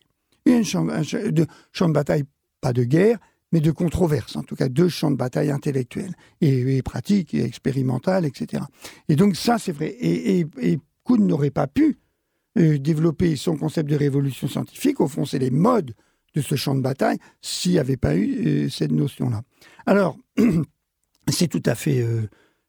un 0.46 0.62
champ, 0.64 0.84
de, 0.84 1.46
champ 1.72 1.88
de 1.88 1.94
bataille, 1.94 2.24
pas 2.60 2.72
de 2.72 2.82
guerre, 2.82 3.18
mais 3.52 3.60
de 3.60 3.70
controverse, 3.70 4.34
en 4.34 4.42
tout 4.42 4.56
cas 4.56 4.68
deux 4.68 4.88
champs 4.88 5.12
de 5.12 5.16
bataille 5.16 5.52
intellectuels 5.52 6.14
et, 6.40 6.82
pratiques 6.82 7.34
et 7.34 7.44
expérimentales, 7.44 8.24
etc. 8.24 8.64
Et 9.08 9.14
donc 9.14 9.36
ça, 9.36 9.58
c'est 9.58 9.70
vrai. 9.70 9.94
et 10.00 10.44
Kuhn 11.04 11.26
n'aurait 11.26 11.50
pas 11.50 11.66
pu 11.66 11.98
euh, 12.58 12.78
développer 12.78 13.36
son 13.36 13.56
concept 13.56 13.90
de 13.90 13.96
révolution 13.96 14.48
scientifique. 14.48 15.00
Au 15.00 15.08
fond, 15.08 15.24
c'est 15.24 15.38
les 15.38 15.50
modes 15.50 15.92
de 16.34 16.40
ce 16.40 16.54
champ 16.54 16.74
de 16.74 16.80
bataille 16.80 17.18
s'il 17.40 17.72
n'y 17.72 17.78
avait 17.78 17.96
pas 17.96 18.16
eu 18.16 18.46
euh, 18.46 18.68
cette 18.68 18.92
notion-là. 18.92 19.42
Alors, 19.86 20.16
c'est 21.28 21.48
tout 21.48 21.62
à 21.66 21.74
fait 21.74 22.00
euh, 22.00 22.28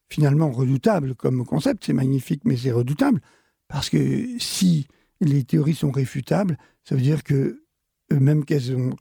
finalement 0.10 0.51
redoutable 0.51 1.15
comme 1.15 1.46
concept, 1.46 1.86
c'est 1.86 1.94
magnifique, 1.94 2.42
mais 2.46 2.58
c'est 2.58 2.72
redoutable, 2.72 3.22
parce 3.68 3.89
que 3.89 4.27
si 4.39 4.88
les 5.22 5.44
théories 5.44 5.75
sont 5.75 5.92
réfutables, 5.92 6.58
ça 6.84 6.96
veut 6.96 7.01
dire 7.01 7.24
que 7.24 7.63
même 8.12 8.44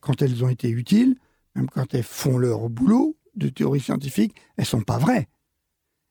quand 0.00 0.22
elles 0.22 0.44
ont 0.44 0.48
été 0.48 0.70
utiles, 0.70 1.16
même 1.54 1.68
quand 1.68 1.94
elles 1.94 2.02
font 2.02 2.38
leur 2.38 2.68
boulot 2.68 3.16
de 3.36 3.48
théorie 3.48 3.80
scientifique, 3.80 4.34
elles 4.56 4.62
ne 4.62 4.66
sont 4.66 4.82
pas 4.82 4.98
vraies. 4.98 5.28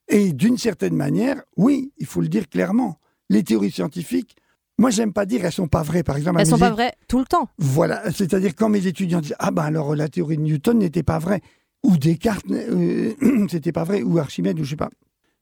Et 0.08 0.34
d'une 0.34 0.58
certaine 0.58 0.96
manière, 0.96 1.42
oui, 1.58 1.92
il 1.98 2.06
faut 2.06 2.22
le 2.22 2.28
dire 2.28 2.50
clairement, 2.50 3.00
les 3.30 3.44
théories 3.44 3.72
scientifiques 3.72 4.36
Moi, 4.78 4.90
j'aime 4.90 5.14
pas 5.14 5.26
dire 5.26 5.46
elles 5.46 5.52
sont 5.52 5.68
pas 5.68 5.84
vraies. 5.84 6.04
Par 6.04 6.18
exemple, 6.18 6.40
Elles 6.40 6.48
sont 6.48 6.58
pas 6.58 6.72
vraies 6.72 6.94
tout 7.08 7.20
le 7.20 7.26
temps. 7.26 7.50
Voilà, 7.58 8.12
c'est-à-dire 8.12 8.56
quand 8.56 8.70
mes 8.70 8.88
étudiants 8.88 9.22
disent 9.22 9.36
ah 9.40 9.52
ben 9.52 9.64
alors 9.64 9.96
la 9.96 10.10
théorie 10.10 10.38
de 10.38 10.42
Newton 10.42 10.80
n'était 10.80 11.04
pas 11.04 11.20
vraie 11.20 11.42
ou 11.84 11.98
Descartes 11.98 12.46
euh, 12.50 13.14
c'était 13.50 13.72
pas 13.72 13.84
vrai 13.84 14.02
ou 14.02 14.18
Archimède 14.18 14.60
ou 14.60 14.64
je 14.64 14.72
sais 14.72 14.76
pas. 14.76 14.90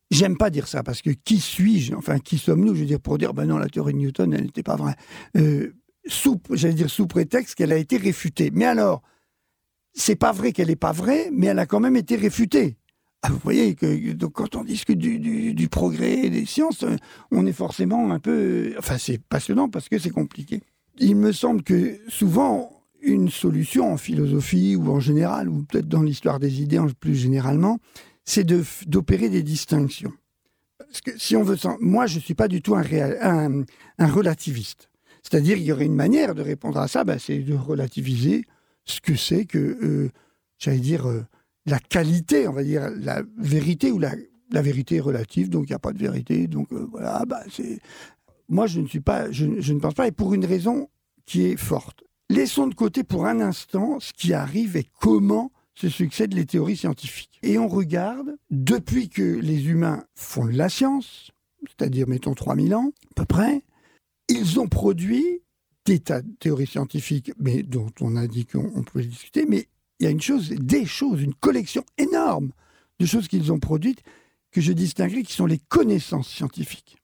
J'aime 0.10 0.38
pas 0.38 0.50
dire 0.50 0.68
ça 0.68 0.84
parce 0.84 1.02
que 1.02 1.12
qui 1.12 1.40
suis-je? 1.40 1.96
Enfin, 1.96 2.20
qui 2.20 2.38
sommes-nous 2.38 2.76
Je 2.76 2.82
veux 2.82 2.86
dire 2.86 3.00
pour 3.00 3.18
dire 3.18 3.34
ben 3.34 3.46
non 3.46 3.58
la 3.58 3.70
théorie 3.70 3.94
de 3.94 4.00
Newton 4.00 4.34
elle 4.34 4.44
n'était 4.44 4.64
pas 4.64 4.76
vraie. 4.76 4.96
Euh, 5.38 5.74
sous, 6.06 6.42
j'allais 6.52 6.74
dire 6.74 6.90
sous 6.90 7.08
prétexte 7.08 7.56
qu'elle 7.56 7.72
a 7.72 7.78
été 7.78 7.98
réfutée. 7.98 8.52
Mais 8.52 8.66
alors, 8.66 9.02
c'est 9.94 10.16
pas 10.16 10.32
vrai 10.32 10.52
qu'elle 10.52 10.68
n'est 10.68 10.76
pas 10.76 10.92
vraie, 10.92 11.30
mais 11.32 11.48
elle 11.48 11.60
a 11.60 11.66
quand 11.66 11.80
même 11.80 11.96
été 11.96 12.16
réfutée. 12.16 12.78
Ah, 13.24 13.30
vous 13.30 13.40
voyez 13.44 13.76
que 13.76 14.14
donc, 14.14 14.34
quand 14.34 14.56
on 14.56 14.64
discute 14.64 14.98
du, 14.98 15.20
du- 15.20 15.54
du 15.54 15.70
progrès 15.70 16.30
des 16.30 16.46
sciences, 16.46 16.84
euh, 16.84 16.96
on 17.30 17.46
est 17.46 17.54
forcément 17.54 18.12
un 18.12 18.20
peu. 18.20 18.74
Enfin, 18.80 18.98
c'est 18.98 19.20
passionnant 19.22 19.70
parce 19.70 19.90
que 19.90 20.00
c'est 20.00 20.10
compliqué. 20.10 20.62
Il 21.00 21.16
me 21.16 21.32
semble 21.32 21.62
que 21.62 22.00
souvent, 22.08 22.82
une 23.02 23.30
solution 23.30 23.94
en 23.94 23.98
philosophie 23.98 24.76
ou 24.76 24.90
en 24.92 25.00
général, 25.00 25.50
ou 25.50 25.64
peut-être 25.64 25.88
dans 25.88 26.02
l'histoire 26.02 26.40
des 26.40 26.62
idées 26.62 26.82
plus 27.00 27.16
généralement, 27.16 27.80
c'est 28.26 28.44
d'opérer 28.88 29.30
des 29.30 29.44
distinctions. 29.44 30.14
Si 31.18 31.36
on 31.36 31.44
veut. 31.44 31.58
Moi, 31.80 32.08
je 32.08 32.16
ne 32.18 32.22
suis 32.22 32.34
pas 32.34 32.48
du 32.48 32.62
tout 32.62 32.76
un, 32.76 33.64
relativiste. 34.00 34.90
C'est-à-dire, 35.24 35.58
il 35.58 35.64
y 35.64 35.72
aurait 35.72 35.86
une 35.86 35.96
manière 35.96 36.34
de 36.34 36.42
répondre 36.42 36.80
à 36.80 36.88
ça, 36.88 37.04
ben, 37.04 37.20
c'est 37.20 37.38
de 37.40 37.54
relativiser 37.54 38.46
ce 38.86 39.00
que 39.00 39.16
c'est 39.16 39.46
que, 39.46 39.58
euh, 39.60 40.10
j'allais 40.58 40.80
dire, 40.80 41.08
euh, 41.08 41.24
la 41.66 41.80
qualité, 41.80 42.48
on 42.48 42.54
va 42.54 42.64
dire, 42.64 42.90
la 42.90 43.24
vérité 43.38 43.92
ou 43.92 44.00
la, 44.00 44.14
la 44.52 44.62
vérité 44.62 45.00
relative, 45.00 45.50
donc 45.50 45.66
il 45.68 45.72
n'y 45.72 45.76
a 45.76 45.80
pas 45.80 45.94
de 45.94 46.00
vérité, 46.00 46.48
donc 46.48 46.72
euh, 46.72 46.88
voilà, 46.92 47.24
bah, 47.26 47.42
c'est. 47.52 47.80
Moi, 48.50 48.68
je 48.68 48.82
ne 48.82 48.88
suis 48.88 49.00
pas, 49.00 49.32
je, 49.32 49.46
ne 49.46 49.80
pense 49.80 49.94
pas, 49.94 50.08
et 50.08 50.12
pour 50.12 50.34
une 50.34 50.46
raison 50.46 50.90
qui 51.26 51.44
est 51.44 51.58
forte. 51.58 52.04
Laissons 52.30 52.68
de 52.68 52.76
côté 52.76 53.04
pour 53.04 53.26
un 53.26 53.40
instant 53.40 54.00
ce 54.00 54.12
qui 54.12 54.34
arrive 54.34 54.76
et 54.76 54.86
comment 55.00 55.52
se 55.76 55.88
succèdent 55.88 56.34
les 56.34 56.46
théories 56.46 56.76
scientifiques. 56.76 57.40
Et 57.44 57.58
on 57.58 57.70
regarde, 57.70 58.36
depuis 58.50 59.10
que 59.10 59.22
les 59.22 59.68
humains 59.68 60.04
font 60.16 60.46
de 60.46 60.52
la 60.52 60.68
science, 60.68 61.32
c'est-à-dire, 61.68 62.08
mettons, 62.10 62.34
3000 62.34 62.76
ans, 62.76 62.92
à 63.12 63.14
peu 63.16 63.26
près, 63.26 63.64
ils 64.28 64.60
ont 64.60 64.68
produit 64.68 65.42
des 65.86 66.00
tas 66.00 66.22
de 66.22 66.32
théories 66.40 66.68
scientifiques, 66.68 67.32
mais 67.40 67.64
dont 67.64 67.92
on 68.02 68.16
a 68.16 68.28
dit 68.28 68.46
qu'on 68.46 68.72
on 68.76 68.84
pouvait 68.84 69.06
discuter, 69.06 69.46
mais 69.48 69.68
il 70.02 70.06
y 70.06 70.08
a 70.08 70.10
une 70.10 70.22
chose, 70.22 70.50
des 70.50 70.86
choses, 70.86 71.22
une 71.22 71.36
collection 71.36 71.86
énorme 72.00 72.50
de 73.00 73.06
choses 73.06 73.28
qu'ils 73.28 73.52
ont 73.52 73.60
produites 73.60 74.02
que 74.52 74.60
je 74.60 74.74
distinguerai 74.74 75.22
qui 75.22 75.34
sont 75.34 75.46
les 75.46 75.60
connaissances 75.60 76.28
scientifiques. 76.28 76.98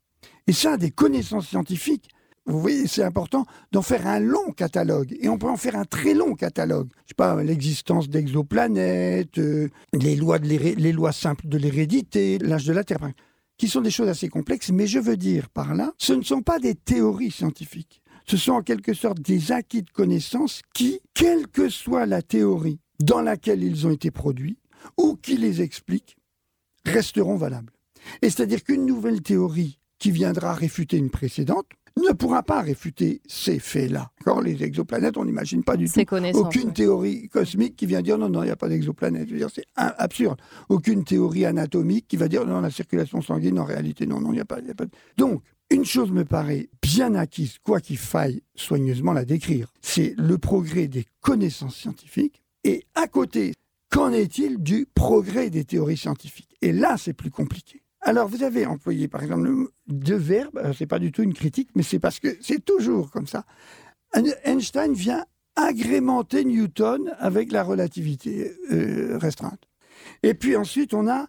Et 0.48 0.52
ça, 0.52 0.78
des 0.78 0.90
connaissances 0.90 1.48
scientifiques, 1.48 2.10
vous 2.48 2.60
voyez, 2.60 2.88
c'est 2.88 3.04
important 3.04 3.46
d'en 3.72 3.84
faire 3.84 4.08
un 4.08 4.20
long 4.20 4.52
catalogue. 4.52 5.16
Et 5.20 5.30
on 5.30 5.38
peut 5.38 5.50
en 5.50 5.58
faire 5.58 5.76
un 5.76 5.86
très 5.86 6.16
long 6.16 6.34
catalogue. 6.34 6.88
Je 7.04 7.10
sais 7.10 7.16
pas, 7.16 7.44
l'existence 7.44 8.10
d'exoplanètes, 8.10 9.38
euh, 9.38 9.70
les, 9.94 10.16
lois 10.16 11.12
simples 11.12 11.48
de 11.48 11.58
l'hérédité, 11.58 12.40
l'âge 12.40 12.66
de 12.66 12.74
la 12.74 12.84
Terre, 12.84 13.12
qui 13.58 13.68
sont 13.68 13.82
des 13.82 13.92
choses 13.92 14.10
assez 14.10 14.30
complexes. 14.30 14.72
Mais 14.72 14.88
je 14.88 14.98
veux 15.00 15.18
dire 15.18 15.50
par 15.50 15.76
là, 15.76 15.94
ce 16.00 16.14
ne 16.14 16.24
sont 16.24 16.42
pas 16.42 16.58
des 16.58 16.74
théories 16.74 17.32
scientifiques. 17.32 18.02
Ce 18.26 18.38
sont 18.38 18.54
en 18.54 18.62
quelque 18.64 18.94
sorte 18.94 19.22
des 19.22 19.52
acquis 19.52 19.84
de 19.84 19.92
connaissances 19.92 20.62
qui, 20.74 21.00
quelle 21.14 21.48
que 21.48 21.70
soit 21.70 22.06
la 22.08 22.22
théorie 22.22 22.80
dans 23.00 23.22
laquelle 23.22 23.64
ils 23.64 23.88
ont 23.88 23.92
été 23.92 24.12
produits 24.12 24.58
ou 24.98 25.16
qui 25.16 25.38
les 25.38 25.62
explique, 25.62 26.18
resteront 26.86 27.36
valables. 27.36 27.74
Et 28.22 28.30
c'est-à-dire 28.30 28.64
qu'une 28.64 28.86
nouvelle 28.86 29.22
théorie 29.22 29.80
qui 30.00 30.12
viendra 30.12 30.54
réfuter 30.54 30.98
une 30.98 31.10
précédente 31.10 31.66
ne 31.98 32.14
pourra 32.14 32.44
pas 32.44 32.62
réfuter 32.62 33.22
ces 33.28 33.60
faits-là. 33.60 34.12
Les 34.44 34.64
exoplanètes, 34.64 35.18
on 35.18 35.26
n'imagine 35.26 35.64
pas 35.64 35.78
du 35.78 35.90
tout 35.90 36.00
aucune 36.36 36.68
ouais. 36.68 36.74
théorie 36.74 37.28
cosmique 37.30 37.76
qui 37.76 37.86
vient 37.86 38.02
dire 38.02 38.18
non, 38.18 38.30
non, 38.30 38.44
il 38.44 38.46
n'y 38.46 38.52
a 38.52 38.56
pas 38.56 38.70
d'exoplanète. 38.70 39.30
C'est 39.54 39.66
absurde. 39.76 40.40
Aucune 40.70 41.04
théorie 41.04 41.46
anatomique 41.46 42.08
qui 42.08 42.18
va 42.18 42.28
dire 42.28 42.46
non, 42.46 42.62
la 42.62 42.70
circulation 42.70 43.22
sanguine, 43.22 43.60
en 43.60 43.66
réalité, 43.66 44.06
non, 44.06 44.20
non, 44.20 44.32
il 44.32 44.36
n'y 44.36 44.42
a 44.42 44.46
pas. 44.46 44.60
il 44.60 44.68
y 44.68 44.72
a 44.72 44.76
pas 44.76 44.86
Donc, 45.18 45.42
une 45.70 45.86
chose 45.86 46.12
me 46.12 46.24
paraît 46.24 46.70
bien 46.82 47.16
acquise, 47.16 47.58
quoi 47.62 47.82
qu'il 47.82 47.98
faille 47.98 48.42
soigneusement 48.56 49.14
la 49.14 49.26
décrire, 49.26 49.74
c'est 49.82 50.14
le 50.18 50.38
progrès 50.38 50.88
des 50.88 51.06
connaissances 51.22 51.76
scientifiques. 51.76 52.42
Et 52.68 52.86
à 52.96 53.08
côté, 53.08 53.54
qu'en 53.90 54.12
est-il 54.12 54.58
du 54.62 54.88
progrès 54.94 55.50
des 55.50 55.64
théories 55.64 55.96
scientifiques? 55.96 56.54
Et 56.62 56.74
là, 56.74 56.98
c'est 56.98 57.14
plus 57.14 57.32
compliqué. 57.32 57.82
Alors, 58.02 58.28
vous 58.28 58.44
avez 58.44 58.66
employé, 58.66 59.08
par 59.08 59.24
exemple, 59.24 59.44
le- 59.44 59.72
deux 59.88 60.18
verbes. 60.18 60.58
Alors, 60.58 60.76
C'est 60.76 60.86
pas 60.86 61.00
du 61.00 61.14
tout 61.14 61.24
une 61.24 61.34
critique, 61.34 61.70
mais 61.76 61.84
c'est 61.84 61.98
parce 62.00 62.20
que 62.20 62.36
c'est 62.42 62.64
toujours 62.66 63.10
comme 63.10 63.26
ça. 63.26 63.46
Einstein 64.44 64.92
vient 64.92 65.26
agrémenter 65.56 66.44
Newton 66.44 67.14
avec 67.20 67.54
la 67.54 67.64
relativité 67.64 68.52
euh, 68.72 69.18
restreinte. 69.18 69.64
Et 70.24 70.34
puis 70.34 70.58
ensuite, 70.58 70.94
on 70.94 71.08
a 71.08 71.28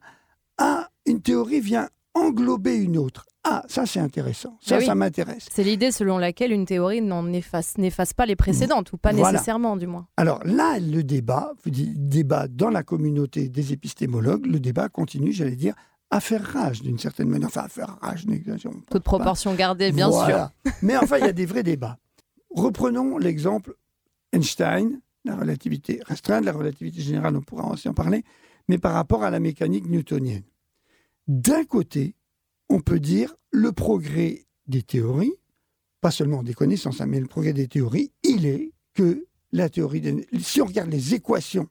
une 1.07 1.23
théorie 1.23 1.61
vient 1.61 1.88
englober 2.14 2.75
une 2.75 2.99
autre. 2.99 3.28
Ah, 3.45 3.62
ça 3.68 3.87
c'est 3.87 4.00
intéressant. 4.00 4.59
Ça, 4.61 4.78
oui. 4.78 4.85
ça 4.87 4.95
m'intéresse. 4.95 5.47
C'est 5.50 5.62
l'idée 5.64 5.90
selon 5.92 6.18
laquelle 6.18 6.52
une 6.52 6.66
théorie 6.66 7.00
n'en 7.00 7.33
efface, 7.33 7.78
n'efface 7.78 8.12
pas 8.12 8.26
les 8.26 8.37
précédentes, 8.37 8.92
ou 8.92 8.99
pas 8.99 9.12
Voilà. 9.12 9.33
nécessairement 9.33 9.76
du 9.76 9.87
moins. 9.87 10.07
Alors 10.16 10.40
là, 10.45 10.78
le 10.78 11.02
débat, 11.02 11.52
vous 11.64 11.71
dites 11.71 12.09
débat 12.09 12.49
dans 12.49 12.68
la 12.71 12.83
communauté 12.83 13.49
des 13.49 13.73
épistémologues, 13.73 14.45
le 14.47 14.61
débat 14.61 14.88
continue, 14.88 15.33
j'allais 15.33 15.57
dire, 15.57 15.75
à 16.11 16.21
faire 16.21 16.42
rage 16.42 16.83
d'une 16.83 16.99
certaine 16.99 17.28
manière. 17.28 17.49
Enfin, 17.49 17.62
à 17.62 17.68
faire 17.68 17.99
rage, 18.00 18.26
n'exagérons. 18.26 18.83
Toute 18.90 19.04
proportion 19.04 19.54
gardée, 19.54 19.92
bien 19.92 20.11
sûr. 20.11 20.50
Mais 20.83 20.97
enfin, 20.97 21.18
il 21.18 21.25
y 21.25 21.28
a 21.28 21.33
des 21.35 21.47
vrais 21.47 21.62
débats. 21.62 21.99
Reprenons 22.50 23.18
l'exemple 23.18 23.75
Einstein, 24.33 25.00
la 25.25 25.37
relativité 25.37 26.00
restreinte, 26.04 26.45
la 26.45 26.52
relativité 26.52 27.00
générale, 27.00 27.37
on 27.37 27.42
pourra 27.42 27.71
aussi 27.71 27.88
en 27.88 27.95
parler, 27.95 28.25
mais 28.68 28.78
par 28.78 28.92
rapport 28.95 29.23
à 29.23 29.30
la 29.30 29.38
mécanique 29.40 29.88
newtonienne. 29.88 30.45
D'un 31.26 31.64
côté, 31.64 32.14
on 32.69 32.81
peut 32.81 33.01
dire 33.01 33.35
le 33.51 33.73
progrès 33.73 34.47
des 34.67 34.83
théories, 34.83 35.35
pas 36.01 36.11
seulement 36.11 36.43
des 36.43 36.55
connaissances, 36.55 37.01
hein, 37.01 37.07
mais 37.07 37.21
le 37.21 37.27
progrès 37.27 37.53
des 37.53 37.69
théories, 37.69 38.13
il 38.23 38.47
est 38.47 38.73
que 38.95 39.27
la 39.53 39.69
théorie, 39.69 40.01
des- 40.01 40.27
si 40.41 40.61
on 40.61 40.67
regarde 40.67 40.91
les 40.91 41.15
équations, 41.15 41.69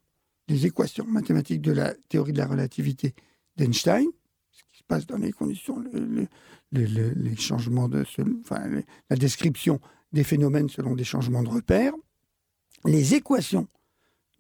les 0.48 0.66
équations 0.66 1.06
mathématiques 1.06 1.62
de 1.62 1.72
la 1.72 1.94
théorie 2.10 2.34
de 2.34 2.38
la 2.40 2.48
relativité 2.48 3.14
d'Einstein, 3.58 4.08
ce 4.52 4.64
qui 4.72 4.78
se 4.80 4.84
passe 4.84 5.06
dans 5.06 5.18
les 5.18 5.32
conditions, 5.32 5.78
le- 5.80 6.00
le- 6.06 6.28
le- 6.72 6.86
le- 6.86 7.10
les 7.14 7.36
changements 7.36 7.88
de, 7.88 8.04
la 9.10 9.16
description 9.16 9.80
des 10.14 10.24
phénomènes 10.24 10.70
selon 10.70 10.96
des 10.96 11.04
changements 11.04 11.44
de 11.44 11.50
repères, 11.50 11.94
les 12.86 13.14
équations 13.14 13.68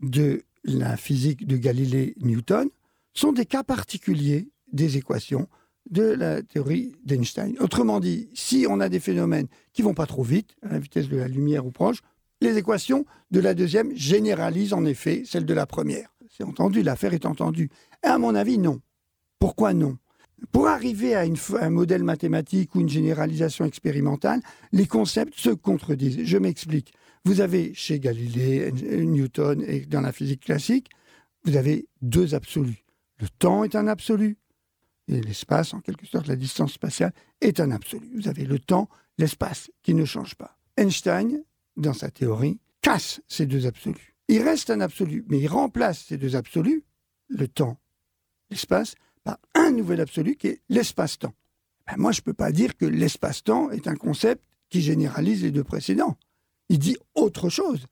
de 0.01 0.43
la 0.63 0.97
physique 0.97 1.45
de 1.45 1.57
Galilée-Newton 1.57 2.69
sont 3.13 3.31
des 3.33 3.45
cas 3.45 3.63
particuliers 3.63 4.49
des 4.71 4.97
équations 4.97 5.47
de 5.89 6.03
la 6.03 6.41
théorie 6.41 6.93
d'Einstein. 7.03 7.55
Autrement 7.59 7.99
dit, 7.99 8.29
si 8.33 8.65
on 8.69 8.79
a 8.79 8.89
des 8.89 8.99
phénomènes 8.99 9.47
qui 9.73 9.81
vont 9.81 9.93
pas 9.93 10.05
trop 10.05 10.23
vite, 10.23 10.55
à 10.63 10.73
la 10.73 10.79
vitesse 10.79 11.07
de 11.09 11.17
la 11.17 11.27
lumière 11.27 11.65
ou 11.65 11.71
proche, 11.71 11.99
les 12.41 12.57
équations 12.57 13.05
de 13.31 13.39
la 13.39 13.53
deuxième 13.53 13.95
généralisent 13.95 14.73
en 14.73 14.85
effet 14.85 15.23
celles 15.25 15.45
de 15.45 15.53
la 15.53 15.65
première. 15.65 16.09
C'est 16.29 16.43
entendu, 16.43 16.83
l'affaire 16.83 17.13
est 17.13 17.25
entendue. 17.25 17.69
À 18.03 18.17
mon 18.17 18.35
avis, 18.35 18.57
non. 18.59 18.79
Pourquoi 19.39 19.73
non? 19.73 19.97
Pour 20.51 20.67
arriver 20.67 21.15
à 21.15 21.25
une 21.25 21.33
f- 21.35 21.57
un 21.59 21.71
modèle 21.71 22.03
mathématique 22.03 22.75
ou 22.75 22.81
une 22.81 22.89
généralisation 22.89 23.65
expérimentale, 23.65 24.41
les 24.71 24.85
concepts 24.85 25.33
se 25.35 25.49
contredisent. 25.49 26.23
Je 26.23 26.37
m'explique. 26.37 26.93
Vous 27.25 27.41
avez 27.41 27.73
chez 27.73 27.99
Galilée, 27.99 28.71
Newton 28.71 29.63
et 29.67 29.81
dans 29.81 30.01
la 30.01 30.11
physique 30.11 30.41
classique, 30.45 30.89
vous 31.43 31.57
avez 31.57 31.87
deux 32.03 32.35
absolus. 32.35 32.83
Le 33.19 33.27
temps 33.39 33.63
est 33.63 33.75
un 33.75 33.87
absolu 33.87 34.37
et 35.07 35.21
l'espace, 35.21 35.73
en 35.73 35.79
quelque 35.79 36.05
sorte, 36.05 36.27
la 36.27 36.35
distance 36.35 36.73
spatiale 36.73 37.13
est 37.41 37.59
un 37.59 37.71
absolu. 37.71 38.11
Vous 38.15 38.27
avez 38.27 38.45
le 38.45 38.59
temps, 38.59 38.89
l'espace 39.17 39.71
qui 39.83 39.93
ne 39.93 40.05
changent 40.05 40.35
pas. 40.35 40.57
Einstein, 40.75 41.43
dans 41.77 41.93
sa 41.93 42.11
théorie, 42.11 42.59
casse 42.81 43.21
ces 43.27 43.45
deux 43.45 43.65
absolus. 43.67 44.15
Il 44.27 44.41
reste 44.41 44.69
un 44.69 44.81
absolu, 44.81 45.25
mais 45.29 45.39
il 45.39 45.47
remplace 45.47 46.05
ces 46.05 46.17
deux 46.17 46.35
absolus, 46.35 46.83
le 47.29 47.47
temps, 47.47 47.79
l'espace, 48.49 48.95
par 49.23 49.39
un 49.55 49.71
nouvel 49.71 50.01
absolu 50.01 50.35
qui 50.35 50.47
est 50.47 50.61
l'espace-temps. 50.69 51.33
Ben, 51.87 51.95
moi, 51.97 52.11
je 52.11 52.21
ne 52.21 52.23
peux 52.23 52.33
pas 52.33 52.51
dire 52.51 52.75
que 52.75 52.85
l'espace-temps 52.85 53.71
est 53.71 53.87
un 53.87 53.95
concept 53.95 54.43
qui 54.69 54.81
généralise 54.81 55.43
les 55.43 55.51
deux 55.51 55.63
précédents. 55.63 56.17
Il 56.69 56.79
dit 56.79 56.97
autre 57.15 57.49
chose. 57.49 57.85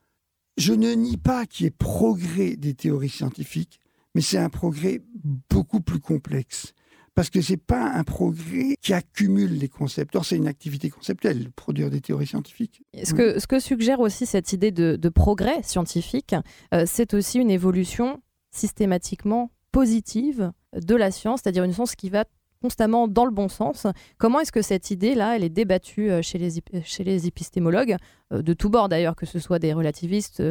Je 0.58 0.74
ne 0.74 0.94
nie 0.94 1.18
pas 1.18 1.46
qu'il 1.46 1.66
y 1.66 1.68
ait 1.68 1.72
progrès 1.72 2.56
des 2.56 2.74
théories 2.74 3.10
scientifiques, 3.10 3.80
mais 4.14 4.22
c'est 4.22 4.38
un 4.38 4.50
progrès 4.50 5.02
beaucoup 5.50 5.82
plus 5.82 6.00
complexe. 6.00 6.74
Parce 7.16 7.30
que 7.30 7.42
ce 7.42 7.54
n'est 7.54 7.58
pas 7.58 7.82
un 7.82 8.04
progrès 8.04 8.76
qui 8.82 8.94
accumule 8.94 9.58
les 9.58 9.70
concepts. 9.70 10.16
Or, 10.18 10.26
c'est 10.26 10.36
une 10.36 10.48
activité 10.48 10.90
conceptuelle, 10.90 11.50
produire 11.56 11.90
des 11.90 12.02
théories 12.02 12.28
scientifiques. 12.28 12.84
Ce 13.04 13.14
que, 13.14 13.40
ce 13.40 13.48
que 13.48 13.60
suggère 13.60 14.02
aussi 14.02 14.26
cette 14.26 14.52
idée 14.52 14.72
de, 14.72 14.98
de 14.98 15.10
progrès 15.10 15.64
scientifique, 15.64 16.36
euh, 16.74 16.84
c'est 16.86 17.14
aussi 17.14 17.40
une 17.40 17.50
évolution 17.50 18.22
systématiquement 18.52 19.50
positive 19.72 20.52
de 20.74 20.96
la 20.96 21.10
science, 21.10 21.40
c'est-à-dire 21.42 21.64
une 21.64 21.74
science 21.74 21.96
qui 21.96 22.10
va 22.10 22.26
constamment 22.62 23.08
dans 23.08 23.26
le 23.26 23.32
bon 23.32 23.48
sens. 23.48 23.88
Comment 24.18 24.42
est-ce 24.42 24.52
que 24.52 24.62
cette 24.62 24.92
idée-là, 24.92 25.38
elle 25.38 25.44
est 25.44 25.50
débattue 25.50 26.10
chez 26.22 26.38
les, 26.38 26.62
chez 26.84 27.04
les 27.04 27.28
épistémologues, 27.28 27.96
de 28.32 28.54
tous 28.54 28.70
bords 28.70 28.90
d'ailleurs, 28.90 29.16
que 29.16 29.26
ce 29.26 29.40
soit 29.40 29.60
des 29.60 29.72
relativistes 29.72 30.42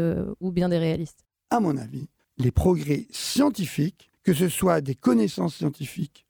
ou 0.41 0.53
bien 0.53 0.69
des 0.69 0.79
réalistes? 0.79 1.25
À 1.51 1.61
mon 1.61 1.77
avis, 1.77 2.09
les 2.39 2.53
progrès 2.53 3.07
scientifiques, 3.11 4.11
que 4.23 4.33
ce 4.33 4.49
soit 4.49 4.81
des 4.81 4.95
connaissances 4.95 5.57
scientifiques 5.57 6.24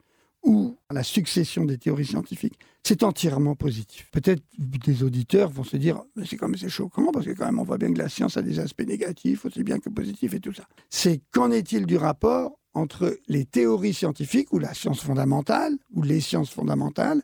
ou 0.45 0.77
la 0.91 1.03
succession 1.03 1.65
des 1.65 1.79
théories 1.79 2.07
scientifiques, 2.07 2.59
c'est 2.83 3.03
entièrement 3.03 3.55
positif. 3.55 4.09
Peut-être 4.13 4.43
des 4.59 5.03
auditeurs 5.03 5.51
vont 5.51 5.65
se 5.65 5.77
dire, 5.77 6.03
mais 6.17 6.27
c'est 6.27 6.37
quand 6.37 6.49
même 6.49 6.69
choquant 6.69 7.11
parce 7.13 7.25
que 7.25 7.33
quand 7.33 7.47
même 7.47 7.59
on 7.59 7.65
voit 7.65 7.79
bien 7.79 7.93
que 7.93 7.99
la 7.99 8.11
science 8.11 8.37
a 8.37 8.43
des 8.43 8.59
aspects 8.59 8.87
négatifs 8.87 9.47
aussi 9.47 9.65
bien 9.65 9.79
que 9.79 9.89
positifs 9.89 10.35
et 10.35 10.41
tout 10.41 10.53
ça. 10.53 10.69
C'est 10.91 11.23
qu'en 11.33 11.51
est-il 11.51 11.87
du 11.87 11.97
rapport 11.97 12.59
entre 12.75 13.19
les 13.29 13.47
théories 13.47 13.95
scientifiques 13.95 14.53
ou 14.53 14.59
la 14.59 14.75
science 14.75 15.01
fondamentale 15.01 15.77
ou 15.95 16.03
les 16.03 16.21
sciences 16.21 16.51
fondamentales 16.51 17.23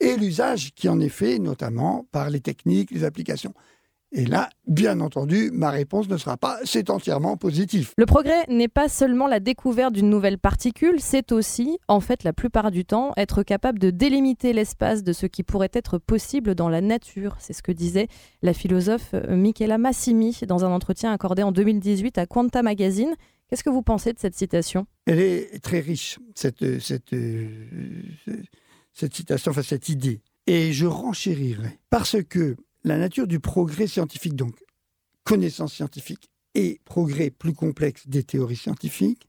et 0.00 0.16
l'usage 0.16 0.72
qui 0.74 0.88
en 0.88 1.00
est 1.00 1.08
fait 1.08 1.38
notamment 1.38 2.06
par 2.12 2.28
les 2.30 2.40
techniques, 2.40 2.90
les 2.90 3.04
applications? 3.04 3.54
Et 4.10 4.24
là, 4.24 4.48
bien 4.66 5.00
entendu, 5.00 5.50
ma 5.52 5.70
réponse 5.70 6.08
ne 6.08 6.16
sera 6.16 6.38
pas 6.38 6.58
c'est 6.64 6.88
entièrement 6.88 7.36
positif. 7.36 7.92
Le 7.98 8.06
progrès 8.06 8.46
n'est 8.48 8.68
pas 8.68 8.88
seulement 8.88 9.26
la 9.26 9.38
découverte 9.38 9.92
d'une 9.92 10.08
nouvelle 10.08 10.38
particule, 10.38 10.96
c'est 10.98 11.30
aussi, 11.30 11.78
en 11.88 12.00
fait, 12.00 12.24
la 12.24 12.32
plupart 12.32 12.70
du 12.70 12.86
temps, 12.86 13.12
être 13.18 13.42
capable 13.42 13.78
de 13.78 13.90
délimiter 13.90 14.54
l'espace 14.54 15.04
de 15.04 15.12
ce 15.12 15.26
qui 15.26 15.42
pourrait 15.42 15.70
être 15.74 15.98
possible 15.98 16.54
dans 16.54 16.70
la 16.70 16.80
nature. 16.80 17.36
C'est 17.38 17.52
ce 17.52 17.62
que 17.62 17.72
disait 17.72 18.08
la 18.40 18.54
philosophe 18.54 19.10
euh, 19.12 19.36
Michela 19.36 19.76
Massimi 19.76 20.38
dans 20.46 20.64
un 20.64 20.70
entretien 20.70 21.12
accordé 21.12 21.42
en 21.42 21.52
2018 21.52 22.16
à 22.16 22.26
Quanta 22.26 22.62
Magazine. 22.62 23.14
Qu'est-ce 23.48 23.64
que 23.64 23.70
vous 23.70 23.82
pensez 23.82 24.14
de 24.14 24.18
cette 24.18 24.36
citation? 24.36 24.86
Elle 25.06 25.20
est 25.20 25.62
très 25.62 25.80
riche, 25.80 26.18
cette, 26.34 26.80
cette, 26.80 27.12
euh, 27.12 27.46
cette 28.94 29.14
citation, 29.14 29.50
enfin 29.50 29.62
cette 29.62 29.90
idée. 29.90 30.22
Et 30.46 30.72
je 30.72 30.86
renchérirai. 30.86 31.78
Parce 31.90 32.16
que 32.22 32.56
la 32.88 32.98
nature 32.98 33.26
du 33.26 33.38
progrès 33.38 33.86
scientifique, 33.86 34.34
donc 34.34 34.56
connaissance 35.24 35.74
scientifique 35.74 36.30
et 36.54 36.80
progrès 36.84 37.30
plus 37.30 37.52
complexe 37.52 38.08
des 38.08 38.24
théories 38.24 38.56
scientifiques, 38.56 39.28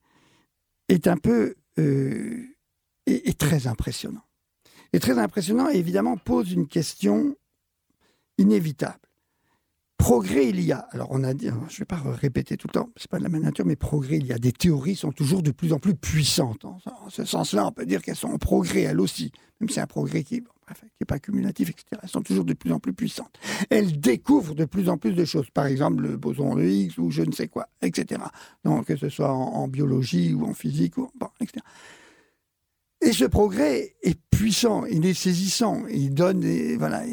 est 0.88 1.08
un 1.08 1.18
peu 1.18 1.56
euh, 1.78 2.44
est, 3.06 3.38
très 3.38 3.68
impressionnant. 3.68 4.24
Et 4.94 5.00
très 5.00 5.20
impressionnant 5.20 5.70
évidemment 5.70 6.18
pose 6.18 6.52
une 6.52 6.68
question 6.68 7.36
inévitable. 8.38 9.09
Progrès, 10.00 10.48
il 10.48 10.62
y 10.62 10.72
a. 10.72 10.88
Alors, 10.92 11.10
on 11.12 11.26
a 11.26 11.34
dit, 11.34 11.48
je 11.48 11.52
ne 11.52 11.80
vais 11.80 11.86
pas 11.86 11.98
répéter 11.98 12.56
tout 12.56 12.68
le 12.68 12.74
temps, 12.74 12.90
c'est 12.96 13.10
pas 13.10 13.20
de 13.20 13.24
la 13.24 13.30
même 13.30 13.44
nature, 13.44 13.66
mais 13.66 13.76
progrès, 13.76 14.16
il 14.16 14.26
y 14.26 14.32
a. 14.32 14.40
Des 14.40 14.54
théories 14.54 14.96
sont 14.96 15.12
toujours 15.12 15.44
de 15.44 15.52
plus 15.52 15.74
en 15.74 15.78
plus 15.78 15.94
puissantes. 15.94 16.64
En, 16.64 16.80
ce 17.10 17.26
sens-là, 17.26 17.68
on 17.68 17.74
peut 17.74 17.86
dire 17.86 18.02
qu'elles 18.02 18.16
sont 18.16 18.30
en 18.30 18.38
progrès, 18.38 18.84
elles 18.84 19.02
aussi, 19.02 19.34
même 19.60 19.68
si 19.68 19.76
c'est 19.76 19.82
un 19.82 19.88
progrès 19.88 20.24
qui 20.24 20.36
n'est 20.36 21.06
pas 21.06 21.20
cumulatif, 21.20 21.70
etc. 21.70 22.00
Elles 22.02 22.10
sont 22.10 22.22
toujours 22.22 22.46
de 22.46 22.54
plus 22.54 22.72
en 22.72 22.80
plus 22.80 22.94
puissantes. 22.94 23.38
Elles 23.70 24.00
découvrent 24.00 24.56
de 24.56 24.64
plus 24.64 24.88
en 24.88 24.98
plus 24.98 25.12
de 25.12 25.26
choses. 25.26 25.50
Par 25.50 25.66
exemple, 25.66 26.02
le 26.04 26.16
boson 26.16 26.56
de 26.56 26.64
Higgs 26.64 26.98
ou 26.98 27.12
je 27.12 27.24
ne 27.24 27.34
sais 27.34 27.50
quoi, 27.50 27.68
etc. 27.82 28.22
Donc, 28.64 28.86
que 28.86 28.96
ce 28.96 29.10
soit 29.10 29.34
en, 29.34 29.68
biologie 29.68 30.34
ou 30.34 30.46
en 30.46 30.54
physique, 30.54 30.98
ou, 30.98 31.12
etc. 31.42 31.62
Et 33.02 33.12
ce 33.12 33.26
progrès 33.26 33.98
est 34.02 34.18
puissant, 34.32 34.86
il 34.86 35.06
est 35.06 35.14
saisissant, 35.14 35.84
il 35.88 36.14
donne 36.14 36.46
voilà, 36.78 37.04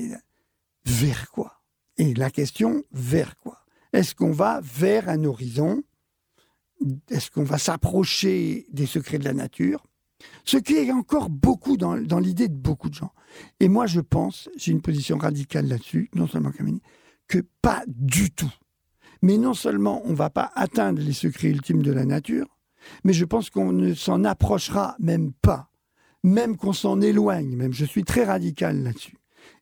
vers 0.85 1.31
quoi? 1.33 1.56
Et 1.99 2.15
la 2.15 2.31
question, 2.31 2.85
vers 2.93 3.37
quoi? 3.37 3.65
Est-ce 3.93 4.15
qu'on 4.15 4.33
va 4.33 4.61
vers 4.63 5.09
un 5.09 5.25
horizon? 5.25 5.83
Est-ce 7.11 7.31
qu'on 7.31 7.45
va 7.45 7.59
s'approcher 7.59 8.67
des 8.71 8.87
secrets 8.87 9.19
de 9.19 9.25
la 9.25 9.33
nature? 9.33 9.83
Ce 10.45 10.57
qui 10.57 10.75
est 10.75 10.93
encore 10.93 11.31
beaucoup 11.31 11.77
dans, 11.77 11.95
l'idée 11.95 12.49
de 12.49 12.57
beaucoup 12.57 12.89
de 12.89 12.95
gens. 12.95 13.13
Et 13.61 13.69
moi, 13.69 13.87
je 13.87 14.01
pense, 14.01 14.49
j'ai 14.57 14.73
une 14.73 14.83
position 14.83 15.19
radicale 15.19 15.69
là-dessus, 15.69 16.11
non 16.15 16.27
seulement 16.27 16.53
Kamini, 16.53 16.83
que 17.29 17.39
pas 17.63 17.83
du 17.87 18.31
tout. 18.31 18.53
Mais 19.23 19.39
non 19.39 19.55
seulement 19.55 20.03
on 20.05 20.11
ne 20.11 20.17
va 20.17 20.31
pas 20.31 20.53
atteindre 20.55 21.01
les 21.01 21.13
secrets 21.13 21.49
ultimes 21.49 21.83
de 21.83 21.93
la 21.93 22.05
nature, 22.05 22.47
mais 23.05 23.13
je 23.13 23.25
pense 23.25 23.51
qu'on 23.51 23.73
ne 23.73 23.95
s'en 23.95 24.25
approchera 24.25 24.95
même 24.99 25.33
pas, 25.33 25.71
même 26.23 26.57
qu'on 26.57 26.73
s'en 26.73 27.01
éloigne, 27.01 27.57
même. 27.57 27.73
Je 27.73 27.85
suis 27.85 28.05
très 28.05 28.25
radical 28.25 28.83
là-dessus. 28.83 29.17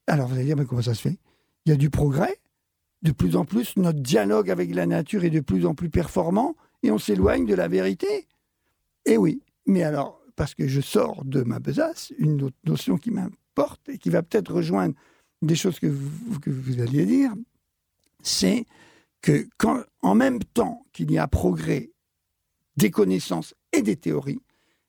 Alors 0.06 0.28
vous 0.28 0.35
allez 0.35 0.44
dire, 0.44 0.56
mais 0.56 0.66
comment 0.66 0.82
ça 0.82 0.94
se 0.94 1.02
fait? 1.02 1.18
Il 1.64 1.70
y 1.70 1.72
a 1.72 1.77
du 1.77 1.90
progrès. 1.90 2.38
De 3.03 3.12
plus 3.12 3.37
en 3.37 3.44
plus, 3.44 3.77
notre 3.77 4.00
dialogue 4.00 4.50
avec 4.50 4.74
la 4.74 4.87
nature 4.87 5.24
est 5.24 5.31
de 5.31 5.40
plus 5.40 5.66
en 5.66 5.74
plus 5.74 5.90
performant 5.90 6.57
et 6.83 6.90
on 6.90 6.98
s'éloigne 6.98 7.46
de 7.46 7.55
la 7.55 7.68
vérité. 7.68 8.27
Eh 9.05 9.18
oui, 9.18 9.42
mais 9.66 9.83
alors, 9.83 10.20
parce 10.37 10.55
que 10.55 10.66
je 10.66 10.81
sors 10.81 11.24
de 11.24 11.42
ma 11.42 11.59
besace, 11.59 12.12
une 12.18 12.42
autre 12.42 12.57
notion 12.64 12.96
qui 12.96 13.11
m'importe 13.11 13.88
et 13.88 13.98
qui 13.98 14.11
va 14.11 14.22
peut-être 14.22 14.53
rejoindre 14.53 14.94
des 15.42 15.55
choses 15.55 15.79
que 15.79 15.87
vous, 15.87 16.81
alliez 16.81 17.05
dire, 17.05 17.33
c'est 18.22 18.64
que 19.20 19.46
en 20.03 20.14
même 20.14 20.42
temps 20.42 20.87
qu'il 20.92 21.11
y 21.11 21.18
a 21.18 21.29
progrès 21.29 21.90
des 22.77 22.90
connaissances 22.90 23.55
et 23.72 23.83
des 23.83 23.96
théories, 23.96 24.40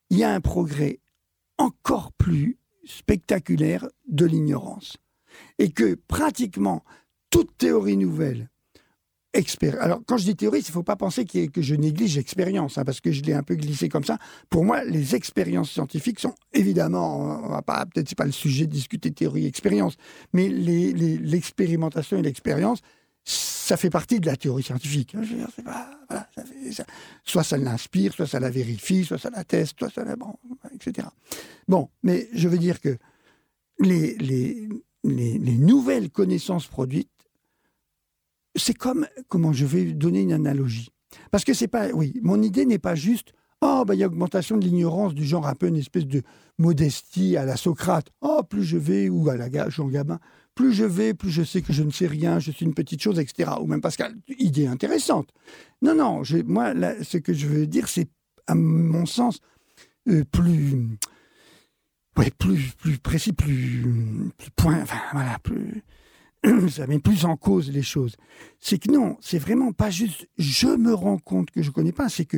il 0.09 0.17
y 0.17 0.23
a 0.23 0.33
un 0.33 0.41
progrès 0.41 0.99
encore 1.57 2.11
plus 2.13 2.57
spectaculaire 2.85 3.87
de 4.07 4.25
l'ignorance 4.25 4.97
et 5.59 5.71
que 5.71 5.95
pratiquement 6.07 6.83
toute 7.29 7.57
théorie 7.57 7.97
nouvelle, 7.97 8.49
alors, 9.79 10.01
quand 10.05 10.17
je 10.17 10.25
dis 10.25 10.35
théorie, 10.35 10.59
il 10.59 10.67
ne 10.67 10.71
faut 10.71 10.83
pas 10.83 10.95
penser 10.95 11.25
que 11.25 11.61
je 11.61 11.75
néglige 11.75 12.15
l'expérience, 12.15 12.77
hein, 12.77 12.85
parce 12.85 13.01
que 13.01 13.11
je 13.11 13.21
l'ai 13.23 13.33
un 13.33 13.43
peu 13.43 13.55
glissé 13.55 13.89
comme 13.89 14.03
ça. 14.03 14.17
Pour 14.49 14.63
moi, 14.63 14.83
les 14.83 15.15
expériences 15.15 15.71
scientifiques 15.71 16.19
sont 16.19 16.35
évidemment, 16.53 17.41
on 17.43 17.49
va 17.49 17.61
pas, 17.61 17.85
peut-être 17.85 18.07
c'est 18.07 18.17
pas 18.17 18.25
le 18.25 18.31
sujet 18.31 18.65
de 18.65 18.71
discuter 18.71 19.11
théorie 19.11 19.45
et 19.45 19.47
expérience, 19.47 19.95
mais 20.33 20.47
l'expérimentation 20.47 22.17
et 22.17 22.21
l'expérience, 22.21 22.79
ça 23.23 23.75
fait 23.75 23.89
partie 23.89 24.19
de 24.19 24.27
la 24.27 24.37
théorie 24.37 24.63
scientifique. 24.63 25.15
soit 27.25 27.43
ça 27.43 27.57
l'inspire, 27.57 28.13
soit 28.13 28.27
ça 28.27 28.39
la 28.39 28.49
vérifie, 28.49 29.03
soit 29.03 29.17
ça 29.17 29.29
la 29.31 29.43
teste, 29.43 29.79
soit 29.79 29.89
ça 29.89 30.03
la, 30.05 30.15
bon, 30.15 30.35
etc. 30.73 31.07
Bon, 31.67 31.89
mais 32.03 32.29
je 32.33 32.47
veux 32.47 32.59
dire 32.59 32.79
que 32.79 32.97
les, 33.79 34.15
les, 34.15 34.69
les, 35.07 35.57
nouvelles 35.57 36.09
connaissances 36.09 36.67
produites, 36.67 37.09
c'est 38.55 38.73
comme, 38.73 39.07
comment 39.27 39.53
je 39.53 39.65
vais 39.65 39.85
donner 39.85 40.21
une 40.21 40.33
analogie. 40.33 40.89
Parce 41.31 41.43
que 41.43 41.53
c'est 41.53 41.67
pas, 41.67 41.89
oui, 41.89 42.19
mon 42.23 42.41
idée 42.41 42.65
n'est 42.65 42.79
pas 42.79 42.95
juste, 42.95 43.33
oh, 43.61 43.83
bah, 43.85 43.95
il 43.95 43.99
y 43.99 44.03
a 44.03 44.07
augmentation 44.07 44.57
de 44.57 44.65
l'ignorance 44.65 45.13
du 45.13 45.25
genre 45.25 45.47
un 45.47 45.55
peu 45.55 45.67
une 45.67 45.77
espèce 45.77 46.05
de 46.05 46.21
modestie 46.57 47.37
à 47.37 47.45
la 47.45 47.57
Socrate. 47.57 48.07
Oh, 48.21 48.41
plus 48.47 48.63
je 48.63 48.77
vais, 48.77 49.09
ou 49.09 49.29
à 49.29 49.37
la 49.37 49.69
Jean 49.69 49.87
Gabin, 49.87 50.19
plus 50.55 50.73
je 50.73 50.85
vais, 50.85 51.13
plus 51.13 51.31
je 51.31 51.43
sais 51.43 51.61
que 51.61 51.73
je 51.73 51.83
ne 51.83 51.91
sais 51.91 52.07
rien, 52.07 52.39
je 52.39 52.51
suis 52.51 52.65
une 52.65 52.73
petite 52.73 53.01
chose, 53.01 53.19
etc. 53.19 53.51
Ou 53.61 53.67
même 53.67 53.81
Pascal, 53.81 54.15
idée 54.39 54.67
intéressante. 54.67 55.29
Non, 55.81 55.95
non, 55.95 56.21
moi, 56.45 56.73
ce 57.03 57.17
que 57.17 57.33
je 57.33 57.47
veux 57.47 57.67
dire, 57.67 57.87
c'est, 57.87 58.09
à 58.47 58.55
mon 58.55 59.05
sens, 59.05 59.39
euh, 60.07 60.23
plus 60.23 60.97
ouais, 62.17 62.31
plus, 62.37 62.73
plus 62.77 62.97
précis, 62.97 63.33
plus, 63.33 63.83
point, 64.55 64.81
enfin 64.81 65.01
voilà, 65.13 65.37
plus, 65.39 65.83
ça 66.69 66.87
met 66.87 66.99
plus 66.99 67.25
en 67.25 67.37
cause 67.37 67.69
les 67.71 67.83
choses. 67.83 68.15
C'est 68.59 68.79
que 68.79 68.91
non, 68.91 69.17
c'est 69.21 69.39
vraiment 69.39 69.71
pas 69.71 69.89
juste 69.89 70.27
je 70.37 70.67
me 70.67 70.93
rends 70.93 71.17
compte 71.17 71.51
que 71.51 71.61
je 71.61 71.71
connais 71.71 71.91
pas, 71.91 72.09
c'est 72.09 72.25
que 72.25 72.37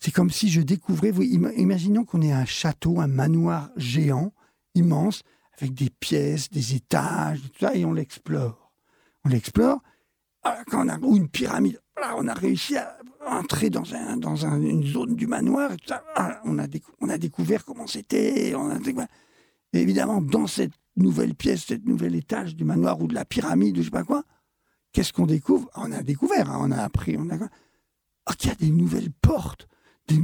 c'est 0.00 0.12
comme 0.12 0.30
si 0.30 0.48
je 0.48 0.60
découvrais, 0.60 1.10
vous, 1.10 1.22
imaginons 1.22 2.04
qu'on 2.04 2.22
ait 2.22 2.32
un 2.32 2.44
château, 2.44 3.00
un 3.00 3.08
manoir 3.08 3.70
géant, 3.76 4.32
immense, 4.74 5.22
avec 5.60 5.74
des 5.74 5.90
pièces, 5.90 6.50
des 6.50 6.74
étages, 6.74 7.40
tout 7.42 7.66
ça, 7.66 7.74
et 7.74 7.84
on 7.84 7.92
l'explore. 7.92 8.72
On 9.24 9.28
l'explore, 9.28 9.82
quand 10.42 10.86
on 10.86 10.88
a, 10.88 10.98
ou 10.98 11.16
une 11.16 11.28
pyramide, 11.28 11.80
on 12.16 12.28
a 12.28 12.34
réussi 12.34 12.76
à 12.76 12.98
entrer 13.26 13.70
dans, 13.70 13.94
un, 13.94 14.16
dans 14.16 14.36
une 14.36 14.84
zone 14.84 15.14
du 15.14 15.26
manoir, 15.26 15.70
ah, 16.16 16.40
on, 16.44 16.58
a 16.58 16.66
on 17.00 17.08
a 17.08 17.18
découvert 17.18 17.64
comment 17.64 17.86
c'était. 17.86 18.54
Évidemment, 19.72 20.20
dans 20.22 20.46
cette 20.46 20.72
nouvelle 20.96 21.34
pièce, 21.34 21.66
cette 21.66 21.86
nouvel 21.86 22.14
étage 22.14 22.56
du 22.56 22.64
manoir 22.64 23.00
ou 23.00 23.06
de 23.06 23.14
la 23.14 23.24
pyramide, 23.24 23.76
je 23.76 23.82
sais 23.82 23.90
pas 23.90 24.04
quoi, 24.04 24.24
qu'est-ce 24.92 25.12
qu'on 25.12 25.26
découvre? 25.26 25.68
On 25.76 25.92
a 25.92 26.02
découvert, 26.02 26.50
hein, 26.50 26.58
on 26.60 26.70
a 26.70 26.82
appris, 26.82 27.16
on 27.18 27.28
a 27.30 27.36
ah, 28.26 28.34
qu'il 28.34 28.50
y 28.50 28.52
a 28.52 28.56
des 28.56 28.70
nouvelles 28.70 29.10
portes, 29.10 29.68
des, 30.06 30.16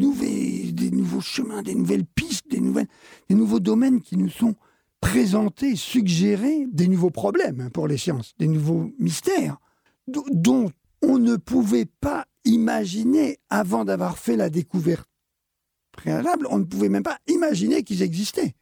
des 0.72 0.90
nouveaux 0.90 1.20
chemins, 1.20 1.62
des 1.62 1.74
nouvelles 1.74 2.06
pistes, 2.06 2.50
des, 2.50 2.60
nouvelles, 2.60 2.88
des 3.28 3.34
nouveaux 3.34 3.60
domaines 3.60 4.00
qui 4.00 4.16
nous 4.16 4.30
sont 4.30 4.54
présentés, 5.00 5.76
suggérés, 5.76 6.66
des 6.72 6.88
nouveaux 6.88 7.10
problèmes 7.10 7.60
hein, 7.60 7.70
pour 7.70 7.86
les 7.86 7.98
sciences, 7.98 8.34
des 8.38 8.48
nouveaux 8.48 8.90
mystères 8.98 9.58
dont 10.06 10.70
on 11.02 11.18
ne 11.18 11.36
pouvait 11.36 11.86
pas 11.86 12.26
imaginer, 12.44 13.38
avant 13.50 13.84
d'avoir 13.84 14.18
fait 14.18 14.36
la 14.36 14.50
découverte 14.50 15.08
préalable, 15.92 16.46
on 16.50 16.58
ne 16.58 16.64
pouvait 16.64 16.88
même 16.88 17.02
pas 17.02 17.18
imaginer 17.26 17.82
qu'ils 17.82 18.02
existaient. 18.02 18.54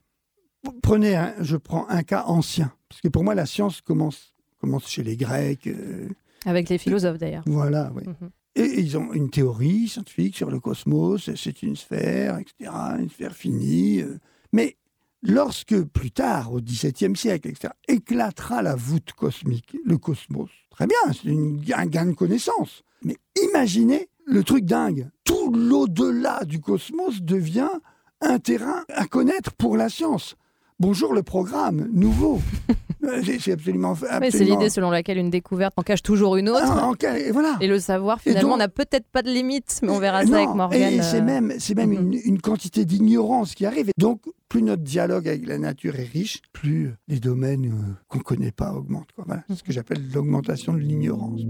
Prenez, 0.83 1.17
un, 1.17 1.35
je 1.41 1.57
prends 1.57 1.89
un 1.89 2.03
cas 2.03 2.25
ancien, 2.27 2.73
parce 2.89 3.01
que 3.01 3.09
pour 3.09 3.25
moi 3.25 3.35
la 3.35 3.47
science 3.47 3.81
commence, 3.81 4.35
commence 4.61 4.89
chez 4.89 5.03
les 5.03 5.17
Grecs. 5.17 5.67
Euh, 5.67 6.09
Avec 6.45 6.69
les 6.69 6.79
philosophes 6.79 7.19
d'ailleurs. 7.19 7.43
Voilà, 7.47 7.93
oui. 7.97 8.05
Mhm. 8.07 8.31
Et 8.55 8.81
ils 8.81 8.99
ont 8.99 9.13
une 9.15 9.31
théorie 9.31 9.89
scientifique 9.89 10.37
sur 10.37 10.51
le 10.51 10.61
cosmos, 10.61 11.31
c'est 11.35 11.63
une 11.63 11.75
sphère, 11.75 12.39
etc., 12.39 12.71
une 12.99 13.09
sphère 13.09 13.35
finie. 13.35 14.03
Euh. 14.03 14.19
mais 14.53 14.77
lorsque 15.23 15.81
plus 15.85 16.11
tard, 16.11 16.53
au 16.53 16.61
XVIIe 16.61 17.17
siècle, 17.17 17.49
etc., 17.49 17.73
éclatera 17.89 18.63
la 18.63 18.75
voûte 18.75 19.13
cosmique, 19.13 19.77
le 19.85 19.99
cosmos, 19.99 20.51
très 20.71 20.87
bien, 20.87 21.13
c'est 21.13 21.75
un 21.75 21.87
gain 21.87 22.07
de 22.07 22.13
connaissance. 22.13 22.83
Mais 23.03 23.17
imaginez 23.49 24.09
le 24.27 24.45
truc 24.45 24.65
dingue, 24.65 25.11
tout 25.25 25.53
l'au-delà 25.53 26.45
du 26.45 26.61
cosmos 26.61 27.23
devient 27.23 27.71
un 28.21 28.39
terrain 28.39 28.85
à 28.89 29.07
connaître 29.07 29.53
pour 29.53 29.77
la 29.77 29.89
science. 29.89 30.37
Bonjour 30.83 31.15
le 31.15 31.23
programme 31.23 31.89
nouveau. 31.93 32.41
Euh, 33.05 33.21
c'est 33.41 33.51
absolument. 33.51 33.97
c'est 33.97 34.45
l'idée 34.45 34.71
selon 34.71 34.89
laquelle 34.89 35.19
une 35.19 35.29
découverte 35.29 35.75
en 35.77 35.83
cache 35.83 36.05
toujours 36.05 36.37
une 36.37 36.49
autre. 36.49 36.63
Ah, 36.65 37.19
et, 37.19 37.33
voilà. 37.33 37.57
et 37.61 37.67
le 37.67 37.81
savoir, 37.81 38.21
finalement, 38.21 38.57
n'a 38.57 38.69
peut-être 38.69 39.09
pas 39.11 39.23
de 39.23 39.29
limite, 39.29 39.81
mais 39.83 39.91
on 39.91 39.99
verra 39.99 40.25
ça 40.25 40.37
avec 40.37 40.51
Morgane. 40.51 40.81
Et 40.81 41.03
c'est 41.03 41.19
euh, 41.19 41.25
même, 41.25 41.53
c'est 41.59 41.75
même 41.75 41.93
une, 41.93 42.41
quantité 42.41 42.85
d'ignorance 42.85 43.57
qui 43.57 43.67
arrive. 43.67 43.91
donc, 43.99 44.23
plus 44.49 44.63
notre 44.63 44.85
dialogue 44.85 45.27
avec 45.27 45.49
la 45.49 45.59
nature 45.59 45.99
est 45.99 46.05
riche, 46.05 46.43
plus 46.53 46.93
les 47.09 47.19
domaines 47.19 47.67
euh, 47.67 47.95
qu'on 48.07 48.19
ne 48.19 48.23
connaît 48.23 48.53
pas 48.53 48.73
augmentent. 48.73 49.11
Voilà, 49.17 49.43
ce 49.53 49.65
que 49.65 49.73
j'appelle 49.73 50.01
l'augmentation 50.15 50.73
de 50.73 50.79
l'ignorance. 50.79 51.41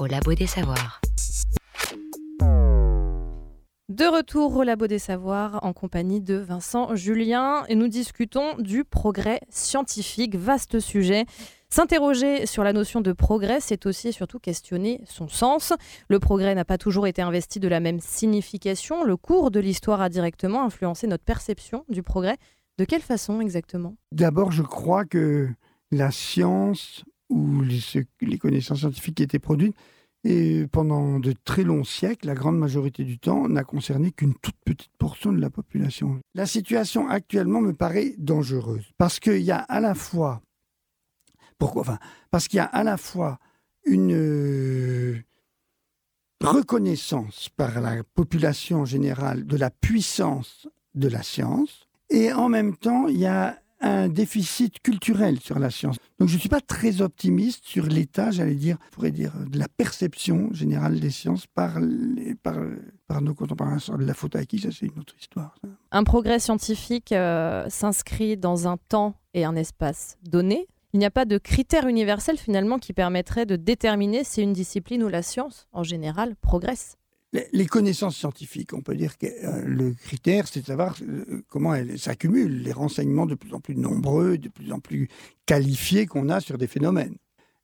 Au 0.00 0.06
Labo 0.06 0.32
des 0.32 0.46
Savoirs. 0.46 1.02
De 3.90 4.04
retour 4.06 4.56
au 4.56 4.62
Labo 4.62 4.86
des 4.86 4.98
Savoirs 4.98 5.60
en 5.62 5.74
compagnie 5.74 6.22
de 6.22 6.36
Vincent 6.36 6.94
Julien 6.94 7.64
et 7.68 7.74
nous 7.74 7.88
discutons 7.88 8.56
du 8.58 8.84
progrès 8.84 9.40
scientifique, 9.50 10.36
vaste 10.36 10.80
sujet. 10.80 11.26
S'interroger 11.68 12.46
sur 12.46 12.64
la 12.64 12.72
notion 12.72 13.02
de 13.02 13.12
progrès, 13.12 13.60
c'est 13.60 13.84
aussi 13.84 14.08
et 14.08 14.12
surtout 14.12 14.38
questionner 14.38 15.02
son 15.04 15.28
sens. 15.28 15.74
Le 16.08 16.18
progrès 16.18 16.54
n'a 16.54 16.64
pas 16.64 16.78
toujours 16.78 17.06
été 17.06 17.20
investi 17.20 17.60
de 17.60 17.68
la 17.68 17.80
même 17.80 18.00
signification. 18.00 19.04
Le 19.04 19.18
cours 19.18 19.50
de 19.50 19.60
l'histoire 19.60 20.00
a 20.00 20.08
directement 20.08 20.64
influencé 20.64 21.08
notre 21.08 21.24
perception 21.24 21.84
du 21.90 22.02
progrès. 22.02 22.38
De 22.78 22.86
quelle 22.86 23.02
façon 23.02 23.42
exactement? 23.42 23.96
D'abord, 24.12 24.50
je 24.50 24.62
crois 24.62 25.04
que 25.04 25.50
la 25.90 26.10
science 26.10 27.04
ou 27.30 27.62
les, 27.62 28.38
connaissances 28.38 28.80
scientifiques 28.80 29.20
étaient 29.20 29.38
produites, 29.38 29.74
et 30.24 30.66
pendant 30.70 31.18
de 31.18 31.32
très 31.44 31.62
longs 31.62 31.84
siècles, 31.84 32.26
la 32.26 32.34
grande 32.34 32.58
majorité 32.58 33.04
du 33.04 33.18
temps, 33.18 33.48
n'a 33.48 33.64
concerné 33.64 34.12
qu'une 34.12 34.34
toute 34.34 34.56
petite 34.64 34.92
portion 34.98 35.32
de 35.32 35.40
la 35.40 35.48
population. 35.48 36.20
La 36.34 36.44
situation 36.44 37.08
actuellement 37.08 37.62
me 37.62 37.72
paraît 37.72 38.14
dangereuse 38.18 38.92
parce 38.98 39.18
qu'il 39.18 39.40
y 39.40 39.50
a 39.50 39.58
à 39.58 39.80
la 39.80 39.94
fois, 39.94 40.42
pourquoi 41.58 41.82
enfin, 41.82 41.98
parce 42.30 42.48
qu'il 42.48 42.58
y 42.58 42.60
a 42.60 42.64
à 42.64 42.84
la 42.84 42.98
fois 42.98 43.38
une 43.86 44.12
euh, 44.12 45.22
reconnaissance 46.42 47.48
par 47.56 47.80
la 47.80 48.02
population 48.04 48.80
en 48.80 48.84
général 48.84 49.46
de 49.46 49.56
la 49.56 49.70
puissance 49.70 50.68
de 50.94 51.08
la 51.08 51.22
science, 51.22 51.88
et 52.10 52.32
en 52.32 52.48
même 52.48 52.76
temps, 52.76 53.06
il 53.06 53.18
y 53.18 53.26
a 53.26 53.59
un 53.80 54.08
déficit 54.08 54.80
culturel 54.80 55.40
sur 55.40 55.58
la 55.58 55.70
science. 55.70 55.96
Donc 56.18 56.28
je 56.28 56.34
ne 56.34 56.40
suis 56.40 56.48
pas 56.48 56.60
très 56.60 57.00
optimiste 57.00 57.64
sur 57.64 57.86
l'état, 57.86 58.30
j'allais 58.30 58.54
dire, 58.54 58.76
je 58.90 58.94
pourrais 58.94 59.10
dire, 59.10 59.32
de 59.48 59.58
la 59.58 59.68
perception 59.68 60.52
générale 60.52 61.00
des 61.00 61.10
sciences 61.10 61.46
par, 61.46 61.80
nos 61.80 63.34
contemporains. 63.34 63.78
De 63.98 64.04
la 64.04 64.14
faute 64.14 64.36
à 64.36 64.44
qui, 64.44 64.58
ça 64.58 64.68
c'est 64.70 64.86
une 64.86 64.98
autre 64.98 65.14
histoire. 65.18 65.56
Un 65.90 66.04
progrès 66.04 66.38
scientifique 66.38 67.12
euh, 67.12 67.64
s'inscrit 67.68 68.36
dans 68.36 68.68
un 68.68 68.76
temps 68.76 69.14
et 69.34 69.44
un 69.44 69.56
espace 69.56 70.18
donné. 70.22 70.66
Il 70.92 70.98
n'y 70.98 71.06
a 71.06 71.10
pas 71.10 71.24
de 71.24 71.38
critères 71.38 71.86
universels 71.86 72.36
finalement 72.38 72.78
qui 72.78 72.92
permettraient 72.92 73.46
de 73.46 73.56
déterminer 73.56 74.24
si 74.24 74.42
une 74.42 74.52
discipline 74.52 75.04
ou 75.04 75.08
la 75.08 75.22
science, 75.22 75.68
en 75.72 75.84
général, 75.84 76.34
progresse 76.36 76.96
les 77.32 77.66
connaissances 77.66 78.16
scientifiques, 78.16 78.74
on 78.74 78.80
peut 78.80 78.96
dire 78.96 79.16
que 79.16 79.26
euh, 79.26 79.62
le 79.64 79.92
critère, 79.92 80.48
c'est 80.48 80.62
de 80.62 80.66
savoir 80.66 80.96
euh, 81.02 81.44
comment 81.48 81.74
elles 81.74 81.98
s'accumulent, 81.98 82.62
les 82.62 82.72
renseignements 82.72 83.26
de 83.26 83.36
plus 83.36 83.54
en 83.54 83.60
plus 83.60 83.76
nombreux, 83.76 84.36
de 84.36 84.48
plus 84.48 84.72
en 84.72 84.80
plus 84.80 85.08
qualifiés 85.46 86.06
qu'on 86.06 86.28
a 86.28 86.40
sur 86.40 86.58
des 86.58 86.66
phénomènes. 86.66 87.16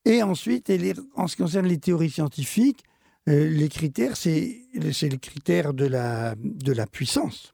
Et 0.05 0.23
ensuite, 0.23 0.73
en 1.17 1.27
ce 1.27 1.35
qui 1.35 1.43
concerne 1.43 1.67
les 1.67 1.79
théories 1.79 2.11
scientifiques, 2.11 2.85
euh, 3.29 3.49
les 3.49 3.69
critères, 3.69 4.17
c'est 4.17 4.63
les 4.73 5.19
critères 5.19 5.75
de 5.75 5.85
la, 5.85 6.37
de 6.37 6.73
la 6.73 6.87
puissance. 6.87 7.53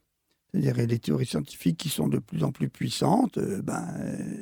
C'est-à-dire 0.51 0.87
les 0.87 0.98
théories 0.98 1.25
scientifiques 1.25 1.79
qui 1.79 1.88
sont 1.88 2.09
de 2.09 2.18
plus 2.18 2.44
en 2.44 2.53
plus 2.53 2.68
puissantes. 2.68 3.38
ben, 3.38 3.87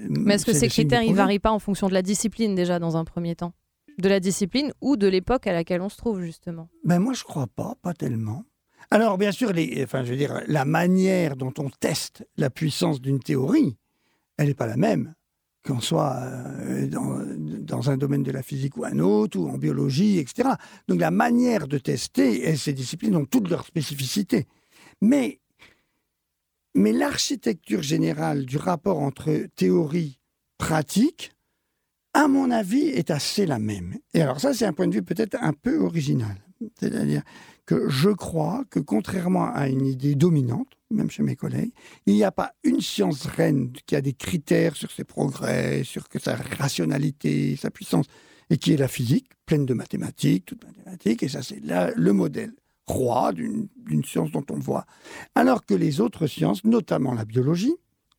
Mais 0.08 0.34
est-ce 0.34 0.44
que 0.44 0.52
ces 0.52 0.66
critères, 0.66 1.04
ils 1.04 1.12
ne 1.12 1.16
varient 1.16 1.38
pas 1.38 1.52
en 1.52 1.60
fonction 1.60 1.88
de 1.88 1.94
la 1.94 2.02
discipline 2.02 2.56
déjà 2.56 2.80
dans 2.80 2.96
un 2.96 3.04
premier 3.04 3.36
temps? 3.36 3.52
De 4.00 4.08
la 4.08 4.20
discipline 4.20 4.72
ou 4.80 4.96
de 4.96 5.06
l'époque 5.06 5.46
à 5.46 5.52
laquelle 5.52 5.82
on 5.82 5.88
se 5.88 5.96
trouve, 5.96 6.22
justement 6.22 6.68
Ben 6.84 6.98
moi, 6.98 7.12
je 7.12 7.24
crois 7.24 7.46
pas, 7.46 7.74
pas 7.82 7.92
tellement. 7.92 8.44
Alors, 8.90 9.18
bien 9.18 9.30
sûr, 9.30 9.52
les, 9.52 9.82
enfin, 9.84 10.04
je 10.04 10.10
veux 10.10 10.16
dire, 10.16 10.40
la 10.46 10.64
manière 10.64 11.36
dont 11.36 11.52
on 11.58 11.68
teste 11.68 12.26
la 12.36 12.50
puissance 12.50 13.00
d'une 13.00 13.20
théorie, 13.20 13.76
elle 14.36 14.48
n'est 14.48 14.54
pas 14.54 14.66
la 14.66 14.76
même 14.76 15.14
qu'on 15.66 15.80
soit 15.80 16.16
euh, 16.16 16.86
dans, 16.88 17.90
un 17.90 17.96
domaine 17.96 18.22
de 18.22 18.32
la 18.32 18.42
physique 18.42 18.76
ou 18.76 18.84
un 18.84 18.98
autre, 18.98 19.38
ou 19.38 19.48
en 19.48 19.58
biologie, 19.58 20.18
etc. 20.18 20.50
Donc 20.88 21.00
la 21.00 21.10
manière 21.10 21.68
de 21.68 21.78
tester, 21.78 22.48
et 22.48 22.56
ces 22.56 22.72
disciplines 22.72 23.16
ont 23.16 23.26
toutes 23.26 23.50
leurs 23.50 23.66
spécificités. 23.66 24.46
Mais, 25.02 25.40
mais 26.74 26.92
l'architecture 26.92 27.82
générale 27.82 28.46
du 28.46 28.56
rapport 28.56 29.00
entre 29.00 29.46
théorie, 29.54 30.18
pratique, 30.56 31.32
à 32.14 32.28
mon 32.28 32.50
avis, 32.50 32.88
est 32.88 33.10
assez 33.10 33.46
la 33.46 33.58
même. 33.58 33.96
Et 34.14 34.22
alors 34.22 34.40
ça, 34.40 34.52
c'est 34.54 34.66
un 34.66 34.72
point 34.72 34.88
de 34.88 34.94
vue 34.94 35.02
peut-être 35.02 35.36
un 35.40 35.52
peu 35.52 35.78
original. 35.78 36.36
C'est-à-dire 36.78 37.22
que 37.66 37.88
je 37.88 38.10
crois 38.10 38.64
que 38.68 38.80
contrairement 38.80 39.52
à 39.52 39.68
une 39.68 39.86
idée 39.86 40.14
dominante, 40.14 40.68
même 40.90 41.10
chez 41.10 41.22
mes 41.22 41.36
collègues, 41.36 41.72
il 42.06 42.14
n'y 42.14 42.24
a 42.24 42.32
pas 42.32 42.52
une 42.64 42.80
science 42.80 43.26
reine 43.26 43.72
qui 43.86 43.96
a 43.96 44.00
des 44.00 44.12
critères 44.12 44.76
sur 44.76 44.90
ses 44.90 45.04
progrès, 45.04 45.84
sur 45.84 46.04
sa 46.20 46.34
rationalité, 46.34 47.56
sa 47.56 47.70
puissance, 47.70 48.06
et 48.50 48.58
qui 48.58 48.72
est 48.72 48.76
la 48.76 48.88
physique, 48.88 49.26
pleine 49.46 49.64
de 49.64 49.74
mathématiques, 49.74 50.46
toute 50.46 50.64
mathématiques, 50.64 51.22
et 51.22 51.28
ça 51.28 51.42
c'est 51.42 51.60
le 51.62 52.12
modèle 52.12 52.52
roi 52.86 53.32
d'une 53.32 54.04
science 54.04 54.32
dont 54.32 54.44
on 54.50 54.58
voit. 54.58 54.84
Alors 55.36 55.64
que 55.64 55.74
les 55.74 56.00
autres 56.00 56.26
sciences, 56.26 56.64
notamment 56.64 57.14
la 57.14 57.24
biologie, 57.24 57.76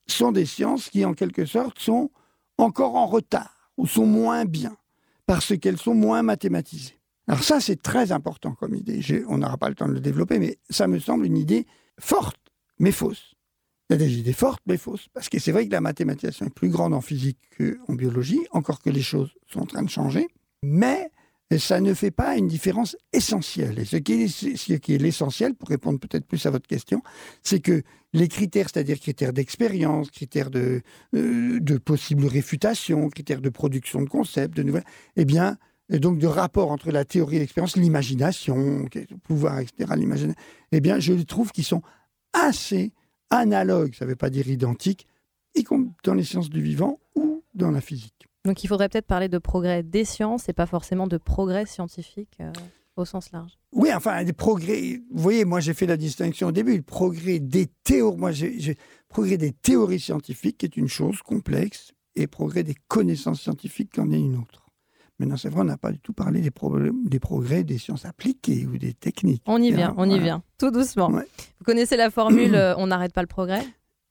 sont 0.08 0.32
des 0.32 0.46
sciences 0.46 0.90
qui 0.90 1.04
en 1.04 1.14
quelque 1.14 1.46
sorte 1.46 1.80
sont 1.80 2.10
encore 2.58 2.96
en 2.96 3.06
retard, 3.06 3.61
sont 3.86 4.06
moins 4.06 4.46
bien, 4.46 4.76
parce 5.26 5.58
qu'elles 5.58 5.78
sont 5.78 5.96
moins 5.96 6.24
mathématisées. 6.24 7.00
Alors 7.28 7.44
ça, 7.44 7.60
c'est 7.60 7.82
très 7.82 8.12
important 8.12 8.54
comme 8.54 8.76
idée. 8.76 9.24
On 9.28 9.38
n'aura 9.38 9.58
pas 9.58 9.70
le 9.70 9.76
temps 9.76 9.88
de 9.88 9.94
le 9.94 10.00
développer, 10.00 10.40
mais 10.40 10.58
ça 10.70 10.88
me 10.88 11.00
semble 11.00 11.26
une 11.26 11.38
idée 11.38 11.66
forte, 12.00 12.40
mais 12.80 12.92
fausse. 12.92 13.36
Il 13.90 13.94
y 13.94 13.96
a 13.96 13.98
des 13.98 14.18
idées 14.18 14.34
fortes, 14.34 14.62
mais 14.66 14.78
fausses. 14.78 15.08
Parce 15.14 15.30
que 15.30 15.38
c'est 15.40 15.52
vrai 15.52 15.68
que 15.68 15.72
la 15.72 15.82
mathématisation 15.82 16.46
est 16.46 16.54
plus 16.54 16.70
grande 16.70 16.94
en 16.94 17.02
physique 17.02 17.40
qu'en 17.58 17.94
biologie, 17.94 18.40
encore 18.52 18.82
que 18.82 18.90
les 18.90 19.02
choses 19.02 19.32
sont 19.48 19.62
en 19.62 19.66
train 19.66 19.84
de 19.84 19.90
changer. 19.90 20.28
Mais 20.64 21.12
ça 21.58 21.82
ne 21.82 21.94
fait 21.94 22.12
pas 22.12 22.38
une 22.38 22.48
différence 22.48 22.96
essentielle. 23.14 23.80
Et 23.80 23.86
ce 23.86 23.98
qui 23.98 24.14
est, 24.24 24.98
l'essentiel, 24.98 25.54
pour 25.54 25.70
répondre 25.70 26.00
peut-être 26.00 26.26
plus 26.26 26.46
à 26.46 26.50
votre 26.50 26.68
question, 26.68 27.02
c'est 27.44 27.60
que 27.60 27.84
les 28.14 28.28
critères, 28.28 28.68
c'est-à-dire 28.72 29.00
critères 29.00 29.34
d'expérience, 29.34 30.12
critères 30.12 30.50
de, 30.50 30.82
euh, 31.16 31.60
de 31.60 31.78
possible 31.78 32.26
réfutation, 32.26 33.10
critères 33.10 33.42
de 33.42 33.50
production 33.50 34.02
de 34.02 34.10
concepts, 34.10 34.56
de 34.56 34.64
nouvelles, 34.64 34.86
eh 35.16 35.26
bien, 35.26 35.58
et 35.90 36.00
donc 36.00 36.20
de 36.20 36.28
rapport 36.28 36.72
entre 36.72 36.92
la 36.92 37.06
théorie 37.06 37.38
et 37.38 37.40
l'expérience, 37.40 37.76
l'imagination, 37.76 38.88
le 38.94 39.18
pouvoir, 39.18 39.60
etc., 39.60 39.94
l'imagination, 39.96 40.42
eh 40.72 40.80
bien, 40.80 41.00
je 41.00 41.14
trouve 41.14 41.52
qu'ils 41.52 41.66
sont 41.66 41.82
assez 42.34 42.94
analogues, 43.30 43.94
ça 43.96 44.06
ne 44.06 44.10
veut 44.10 44.16
pas 44.16 44.30
dire 44.30 44.48
identiques, 44.48 45.08
y 45.56 45.64
compris 45.64 45.92
dans 46.04 46.14
les 46.14 46.24
sciences 46.24 46.50
du 46.50 46.62
vivant 46.62 47.00
ou 47.16 47.44
dans 47.54 47.72
la 47.72 47.82
physique. 47.82 48.28
Donc 48.46 48.64
il 48.64 48.68
faudrait 48.68 48.90
peut-être 48.90 49.08
parler 49.08 49.30
de 49.30 49.38
progrès 49.38 49.84
des 49.84 50.06
sciences 50.06 50.50
et 50.50 50.54
pas 50.54 50.66
forcément 50.66 51.08
de 51.08 51.18
progrès 51.18 51.66
scientifique 51.66 52.38
euh, 52.40 52.52
au 52.96 53.06
sens 53.06 53.32
large. 53.32 53.58
Oui, 53.72 53.94
enfin, 53.94 54.24
des 54.24 54.34
progrès. 54.34 55.02
Vous 55.12 55.22
voyez, 55.22 55.46
moi 55.46 55.60
j'ai 55.60 55.74
fait 55.74 55.86
la 55.86 55.98
distinction 55.98 56.48
au 56.48 56.52
début. 56.52 56.76
Le 56.78 56.82
progrès 56.82 57.40
des 57.40 57.68
théories, 57.84 58.18
moi 58.18 58.32
j'ai 58.32 58.78
progrès 59.10 59.38
des 59.38 59.52
théories 59.52 60.00
scientifiques 60.00 60.58
qui 60.58 60.66
est 60.66 60.78
une 60.78 60.88
chose 60.88 61.22
complexe 61.22 61.92
et 62.16 62.28
progrès 62.28 62.64
des 62.64 62.76
connaissances 62.88 63.42
scientifiques 63.42 63.92
qui 63.94 64.00
en 64.02 64.12
est 64.12 64.20
une 64.20 64.38
autre. 64.38 64.62
Maintenant, 65.20 65.38
c'est 65.38 65.50
vrai, 65.50 65.62
on 65.62 65.66
n'a 65.66 65.78
pas 65.78 65.92
du 65.92 66.00
tout 66.00 66.14
parlé 66.14 66.42
des, 66.42 66.50
des, 67.06 67.20
progrès 67.20 67.64
des 67.64 67.78
sciences 67.78 68.06
appliquées 68.06 68.66
ou 68.66 68.80
des 68.80 68.94
techniques. 68.94 69.44
On 69.46 69.62
y 69.62 69.72
vient, 69.72 69.94
on 69.98 70.10
y 70.10 70.18
vient, 70.18 70.42
tout 70.58 70.72
doucement. 70.72 71.10
Vous 71.10 71.64
connaissez 71.64 71.96
la 71.96 72.10
formule 72.10 72.56
euh, 72.56 72.74
On 72.78 72.88
n'arrête 72.88 73.14
pas 73.14 73.22
le 73.22 73.28
progrès? 73.28 73.64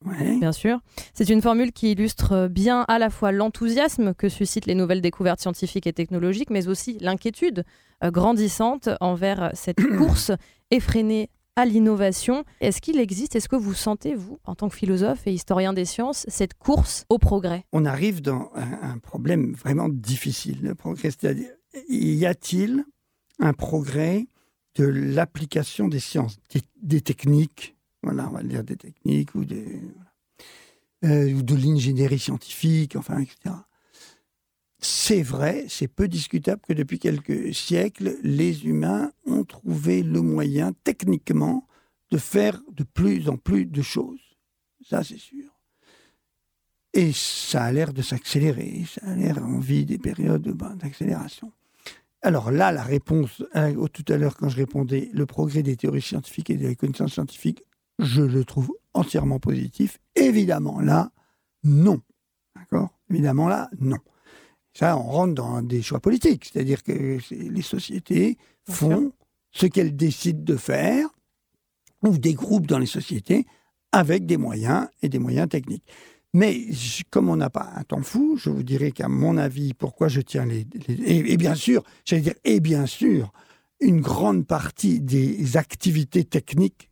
Bien 0.03 0.51
sûr. 0.51 0.79
C'est 1.13 1.29
une 1.29 1.41
formule 1.41 1.71
qui 1.71 1.91
illustre 1.91 2.47
bien 2.47 2.85
à 2.87 2.97
la 2.99 3.09
fois 3.09 3.31
l'enthousiasme 3.31 4.13
que 4.13 4.29
suscitent 4.29 4.65
les 4.65 4.75
nouvelles 4.75 5.01
découvertes 5.01 5.39
scientifiques 5.39 5.87
et 5.87 5.93
technologiques, 5.93 6.49
mais 6.49 6.67
aussi 6.67 6.97
l'inquiétude 6.99 7.63
euh, 8.03 8.11
grandissante 8.11 8.89
envers 8.99 9.51
cette 9.53 9.81
course 9.97 10.31
effrénée 10.71 11.29
à 11.55 11.65
l'innovation. 11.65 12.43
Est-ce 12.61 12.81
qu'il 12.81 12.99
existe, 12.99 13.35
est-ce 13.35 13.49
que 13.49 13.55
vous 13.55 13.73
sentez, 13.73 14.15
vous, 14.15 14.39
en 14.45 14.55
tant 14.55 14.69
que 14.69 14.75
philosophe 14.75 15.27
et 15.27 15.33
historien 15.33 15.73
des 15.73 15.85
sciences, 15.85 16.25
cette 16.27 16.53
course 16.53 17.05
au 17.09 17.17
progrès? 17.17 17.65
On 17.71 17.85
arrive 17.85 18.21
dans 18.21 18.51
un, 18.55 18.97
problème 18.99 19.53
vraiment 19.53 19.89
difficile. 19.89 20.59
Le 20.61 20.75
progrès, 20.75 21.11
c'est-à-dire, 21.11 21.51
y 21.89 22.25
a-t-il 22.25 22.85
un 23.39 23.53
progrès 23.53 24.27
de 24.75 24.85
l'application 24.85 25.87
des 25.87 25.99
sciences, 25.99 26.37
des, 26.81 27.01
techniques, 27.01 27.75
voilà, 28.03 28.27
on 28.29 28.33
va 28.33 28.43
dire 28.43 28.63
des 28.63 28.77
techniques 28.77 29.35
ou, 29.35 29.45
des, 29.45 29.81
euh, 31.05 31.33
ou 31.33 31.41
de 31.41 31.55
l'ingénierie 31.55 32.19
scientifique, 32.19 32.95
enfin, 32.95 33.19
etc 33.19 33.53
c'est 34.81 35.21
vrai, 35.21 35.65
c'est 35.69 35.87
peu 35.87 36.07
discutable 36.07 36.61
que 36.67 36.73
depuis 36.73 36.97
quelques 36.97 37.53
siècles, 37.53 38.17
les 38.23 38.65
humains 38.65 39.11
ont 39.25 39.43
trouvé 39.43 40.01
le 40.01 40.21
moyen 40.21 40.73
techniquement 40.83 41.67
de 42.09 42.17
faire 42.17 42.59
de 42.71 42.83
plus 42.83 43.29
en 43.29 43.37
plus 43.37 43.65
de 43.65 43.81
choses. 43.83 44.19
Ça, 44.83 45.03
c'est 45.03 45.19
sûr. 45.19 45.55
Et 46.93 47.11
ça 47.13 47.63
a 47.63 47.71
l'air 47.71 47.93
de 47.93 48.01
s'accélérer, 48.01 48.83
ça 48.85 49.01
a 49.05 49.15
l'air 49.15 49.37
envie 49.45 49.85
des 49.85 49.99
périodes 49.99 50.57
d'accélération. 50.77 51.53
Alors 52.23 52.51
là, 52.51 52.71
la 52.71 52.83
réponse, 52.83 53.43
hein, 53.53 53.73
tout 53.93 54.05
à 54.09 54.17
l'heure 54.17 54.35
quand 54.35 54.49
je 54.49 54.57
répondais, 54.57 55.09
le 55.13 55.25
progrès 55.25 55.63
des 55.63 55.77
théories 55.77 56.01
scientifiques 56.01 56.49
et 56.49 56.57
des 56.57 56.75
connaissances 56.75 57.13
scientifiques, 57.13 57.63
je 58.01 58.21
le 58.21 58.43
trouve 58.43 58.73
entièrement 58.93 59.39
positif. 59.39 59.99
Évidemment 60.15 60.81
là, 60.81 61.11
non. 61.63 62.01
D'accord? 62.55 62.89
Évidemment 63.09 63.47
là, 63.47 63.69
non. 63.79 63.99
Ça, 64.73 64.97
on 64.97 65.03
rentre 65.03 65.35
dans 65.35 65.61
des 65.61 65.81
choix 65.81 65.99
politiques. 65.99 66.45
C'est-à-dire 66.45 66.83
que 66.83 67.19
les 67.31 67.61
sociétés 67.61 68.37
font 68.69 69.11
ce 69.51 69.65
qu'elles 69.65 69.95
décident 69.95 70.43
de 70.43 70.55
faire, 70.55 71.09
ou 72.03 72.17
des 72.17 72.33
groupes 72.33 72.67
dans 72.67 72.79
les 72.79 72.85
sociétés, 72.85 73.45
avec 73.91 74.25
des 74.25 74.37
moyens 74.37 74.87
et 75.01 75.09
des 75.09 75.19
moyens 75.19 75.49
techniques. 75.49 75.85
Mais 76.33 76.67
comme 77.09 77.27
on 77.27 77.35
n'a 77.35 77.49
pas 77.49 77.73
un 77.75 77.83
temps 77.83 78.01
fou, 78.01 78.37
je 78.37 78.49
vous 78.49 78.63
dirais 78.63 78.91
qu'à 78.91 79.09
mon 79.09 79.35
avis, 79.35 79.73
pourquoi 79.73 80.07
je 80.07 80.21
tiens 80.21 80.45
les... 80.45 80.65
et, 81.05 81.35
bien 81.35 81.55
sûr, 81.55 81.83
j'allais 82.05 82.21
dire, 82.21 82.35
et 82.45 82.61
bien 82.61 82.85
sûr, 82.85 83.33
une 83.81 83.99
grande 83.99 84.47
partie 84.47 85.01
des 85.01 85.57
activités 85.57 86.23
techniques 86.23 86.90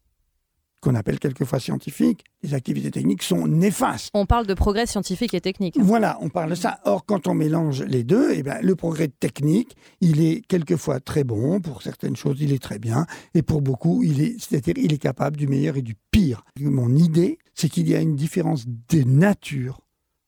qu'on 0.82 0.96
appelle 0.96 1.20
quelquefois 1.20 1.60
scientifiques, 1.60 2.24
les 2.42 2.54
activités 2.54 2.92
techniques 2.92 3.24
sont 3.24 3.48
néfastes. 3.48 4.10
On 4.14 4.26
parle 4.26 4.48
de 4.48 4.54
progrès 4.54 4.86
scientifique 4.86 5.34
et 5.34 5.42
technique. 5.42 5.78
Voilà, 5.78 6.18
on 6.22 6.30
parle 6.30 6.52
de 6.52 6.56
ça. 6.56 6.80
Or, 6.86 7.06
quand 7.06 7.28
on 7.28 7.34
mélange 7.34 7.84
les 7.84 8.04
deux, 8.04 8.32
eh 8.34 8.44
bien, 8.44 8.60
le 8.62 8.76
progrès 8.76 9.10
technique, 9.10 9.76
il 10.00 10.22
est 10.22 10.42
quelquefois 10.48 11.00
très 11.00 11.24
bon. 11.24 11.60
Pour 11.60 11.82
certaines 11.82 12.16
choses, 12.16 12.38
il 12.40 12.54
est 12.54 12.64
très 12.64 12.80
bien. 12.80 13.06
Et 13.34 13.42
pour 13.42 13.62
beaucoup, 13.62 14.04
il 14.04 14.22
est, 14.22 14.36
c'est-à-dire, 14.40 14.76
il 14.78 14.94
est 14.94 15.00
capable 15.00 15.36
du 15.36 15.48
meilleur 15.48 15.76
et 15.76 15.82
du 15.82 15.96
pire. 16.12 16.46
Mon 16.60 16.96
idée, 16.96 17.40
c'est 17.54 17.70
qu'il 17.70 17.90
y 17.90 17.96
a 17.96 18.00
une 18.00 18.16
différence 18.16 18.66
de 18.68 19.04
nature 19.04 19.82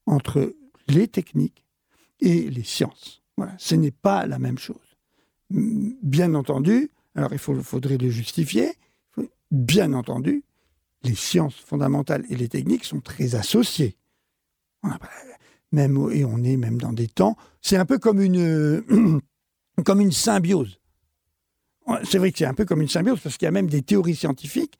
entre 0.06 0.54
les 0.88 1.08
techniques 1.08 1.64
et 2.20 2.50
les 2.50 2.64
sciences. 2.64 3.22
Voilà, 3.36 3.54
ce 3.58 3.74
n'est 3.74 3.90
pas 3.90 4.26
la 4.26 4.38
même 4.38 4.58
chose. 4.58 4.76
Bien 5.50 6.34
entendu, 6.34 6.90
alors 7.14 7.32
il 7.32 7.38
faudrait 7.38 7.98
le 7.98 8.10
justifier, 8.10 8.72
Bien 9.52 9.92
entendu, 9.92 10.44
les 11.02 11.14
sciences 11.14 11.56
fondamentales 11.56 12.24
et 12.30 12.36
les 12.36 12.48
techniques 12.48 12.86
sont 12.86 13.00
très 13.00 13.34
associées. 13.34 13.98
Et 15.74 16.24
on 16.24 16.42
est 16.42 16.56
même 16.56 16.80
dans 16.80 16.94
des 16.94 17.06
temps, 17.06 17.36
c'est 17.60 17.76
un 17.76 17.84
peu 17.84 17.98
comme 17.98 18.22
une, 18.22 18.82
comme 19.84 20.00
une 20.00 20.10
symbiose. 20.10 20.80
C'est 22.04 22.16
vrai 22.16 22.32
que 22.32 22.38
c'est 22.38 22.46
un 22.46 22.54
peu 22.54 22.64
comme 22.64 22.80
une 22.80 22.88
symbiose 22.88 23.20
parce 23.20 23.36
qu'il 23.36 23.44
y 23.44 23.48
a 23.48 23.52
même 23.52 23.68
des 23.68 23.82
théories 23.82 24.16
scientifiques 24.16 24.78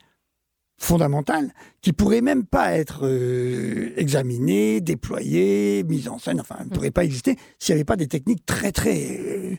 fondamentales 0.83 1.53
qui 1.81 1.93
pourraient 1.93 2.21
même 2.21 2.45
pas 2.45 2.73
être 2.73 3.01
euh, 3.03 3.93
examinées, 3.97 4.81
déployées, 4.81 5.83
mises 5.85 6.09
en 6.09 6.19
scène, 6.19 6.41
enfin, 6.41 6.57
ne 6.65 6.71
pourraient 6.71 6.91
pas 6.91 7.05
exister 7.05 7.37
s'il 7.59 7.75
n'y 7.75 7.79
avait 7.79 7.85
pas 7.85 7.97
des 7.97 8.07
techniques 8.07 8.45
très, 8.47 8.71
très, 8.73 9.19
euh, 9.19 9.57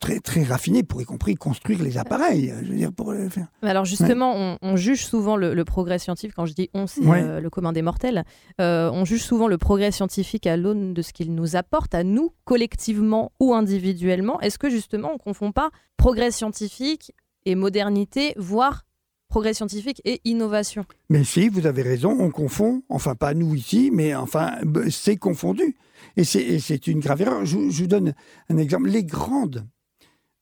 très, 0.00 0.18
très 0.20 0.42
raffinées 0.42 0.82
pour 0.82 1.00
y 1.00 1.04
compris 1.04 1.34
construire 1.34 1.82
les 1.82 1.98
appareils. 1.98 2.52
Je 2.62 2.70
veux 2.70 2.76
dire, 2.76 2.92
pour 2.92 3.12
le 3.12 3.28
faire. 3.28 3.46
Alors 3.62 3.84
justement, 3.84 4.56
on, 4.60 4.76
juge 4.76 5.06
souvent 5.06 5.36
le, 5.36 5.64
progrès 5.64 5.98
scientifique, 5.98 6.34
quand 6.36 6.46
je 6.46 6.54
dis 6.54 6.70
on, 6.74 6.86
c'est 6.86 7.06
euh, 7.06 7.40
le 7.40 7.50
commun 7.50 7.72
des 7.72 7.82
mortels, 7.82 8.24
on 8.58 9.04
juge 9.04 9.22
souvent 9.22 9.48
le 9.48 9.58
progrès 9.58 9.90
scientifique 9.90 10.46
à 10.46 10.56
l'aune 10.56 10.94
de 10.94 11.02
ce 11.02 11.12
qu'il 11.12 11.34
nous 11.34 11.56
apporte 11.56 11.94
à 11.94 12.04
nous, 12.04 12.32
collectivement 12.44 13.32
ou 13.40 13.54
individuellement. 13.54 14.40
Est-ce 14.40 14.58
que 14.58 14.70
justement, 14.70 15.10
on 15.10 15.14
ne 15.14 15.18
confond 15.18 15.52
pas 15.52 15.70
progrès 15.96 16.30
scientifique 16.30 17.12
et 17.44 17.54
modernité, 17.54 18.34
voire 18.36 18.85
progrès 19.28 19.54
scientifique 19.54 20.00
et 20.04 20.20
innovation. 20.24 20.84
Mais 21.08 21.24
si, 21.24 21.48
vous 21.48 21.66
avez 21.66 21.82
raison, 21.82 22.16
on 22.18 22.30
confond, 22.30 22.82
enfin 22.88 23.14
pas 23.14 23.34
nous 23.34 23.54
ici, 23.54 23.90
mais 23.92 24.14
enfin 24.14 24.58
c'est 24.90 25.16
confondu. 25.16 25.76
Et 26.16 26.24
c'est 26.24 26.86
une 26.86 27.00
grave 27.00 27.22
erreur. 27.22 27.44
Je, 27.44 27.56
vous 27.56 27.86
donne 27.86 28.14
un 28.48 28.58
exemple. 28.58 28.88
Les 28.88 29.04
grandes, 29.04 29.66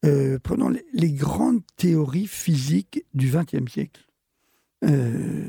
euh, 0.04 0.38
prenons 0.42 0.68
les, 0.92 1.12
grandes 1.12 1.62
théories 1.76 2.26
physiques 2.26 3.04
du 3.14 3.30
XXe 3.30 3.70
siècle. 3.70 4.06
Euh, 4.84 5.46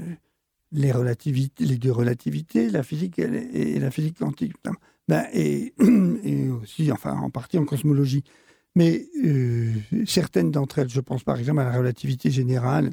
les, 0.72 0.92
relativités, 0.92 1.66
les 1.66 1.78
deux 1.78 1.92
relativités, 1.92 2.70
la 2.70 2.84
physique 2.84 3.20
et, 3.20 3.80
la 3.80 3.92
physique 3.92 4.18
quantique. 4.18 4.54
Ben, 5.08 5.26
et, 5.34 5.74
et, 6.24 6.50
aussi, 6.50 6.92
enfin, 6.92 7.16
en 7.18 7.30
partie 7.30 7.58
en 7.58 7.66
cosmologie. 7.66 8.24
Mais 8.76 9.06
euh, 9.24 9.74
certaines 10.06 10.52
d'entre 10.52 10.80
elles, 10.80 10.90
je 10.90 11.00
pense 11.00 11.24
par 11.24 11.38
exemple 11.38 11.62
à 11.62 11.66
la 11.66 11.78
relativité 11.78 12.30
générale, 12.30 12.92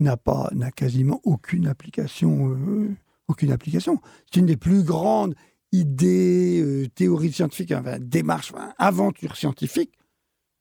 n'a 0.00 0.16
pas, 0.16 0.50
n'a 0.52 0.70
quasiment 0.70 1.20
aucune 1.24 1.66
application, 1.66 2.50
euh, 2.50 2.94
aucune 3.28 3.52
application. 3.52 4.00
C'est 4.26 4.40
une 4.40 4.46
des 4.46 4.56
plus 4.56 4.82
grandes 4.82 5.34
idées, 5.72 6.60
euh, 6.60 6.88
théories 6.94 7.32
scientifiques, 7.32 7.72
enfin, 7.72 7.98
démarches, 8.00 8.52
enfin, 8.52 8.72
aventures 8.78 9.36
scientifiques, 9.36 9.92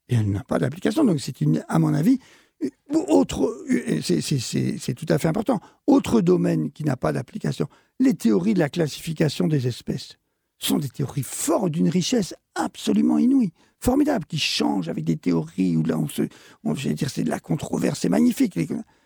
et 0.10 0.16
elle 0.16 0.30
n'a 0.32 0.44
pas 0.44 0.60
d'application. 0.60 1.04
Donc 1.04 1.20
c'est 1.20 1.42
une, 1.42 1.64
à 1.68 1.80
mon 1.80 1.94
avis, 1.94 2.20
autre, 3.08 3.66
c'est 4.02 4.94
tout 4.94 5.06
à 5.10 5.18
fait 5.18 5.28
important. 5.28 5.60
Autre 5.88 6.22
domaine 6.22 6.72
qui 6.72 6.84
n'a 6.84 6.98
pas 6.98 7.12
d'application, 7.12 7.68
les 8.00 8.14
théories 8.14 8.54
de 8.54 8.60
la 8.60 8.70
classification 8.70 9.48
des 9.48 9.68
espèces 9.68 10.18
sont 10.60 10.78
des 10.78 10.90
théories 10.90 11.24
fortes 11.24 11.72
d'une 11.72 11.90
richesse 11.90 12.36
absolument 12.56 13.18
inouïe, 13.18 13.52
formidable, 13.80 14.26
qui 14.26 14.38
changent 14.38 14.90
avec 14.90 15.06
des 15.06 15.18
théories 15.18 15.76
où 15.76 15.84
là 15.84 15.98
on 15.98 16.08
se, 16.08 16.24
on, 16.64 16.74
dire, 16.74 17.10
c'est 17.10 17.24
de 17.24 17.30
la 17.30 17.40
controverse, 17.40 18.02
c'est 18.02 18.10
magnifique. 18.10 18.60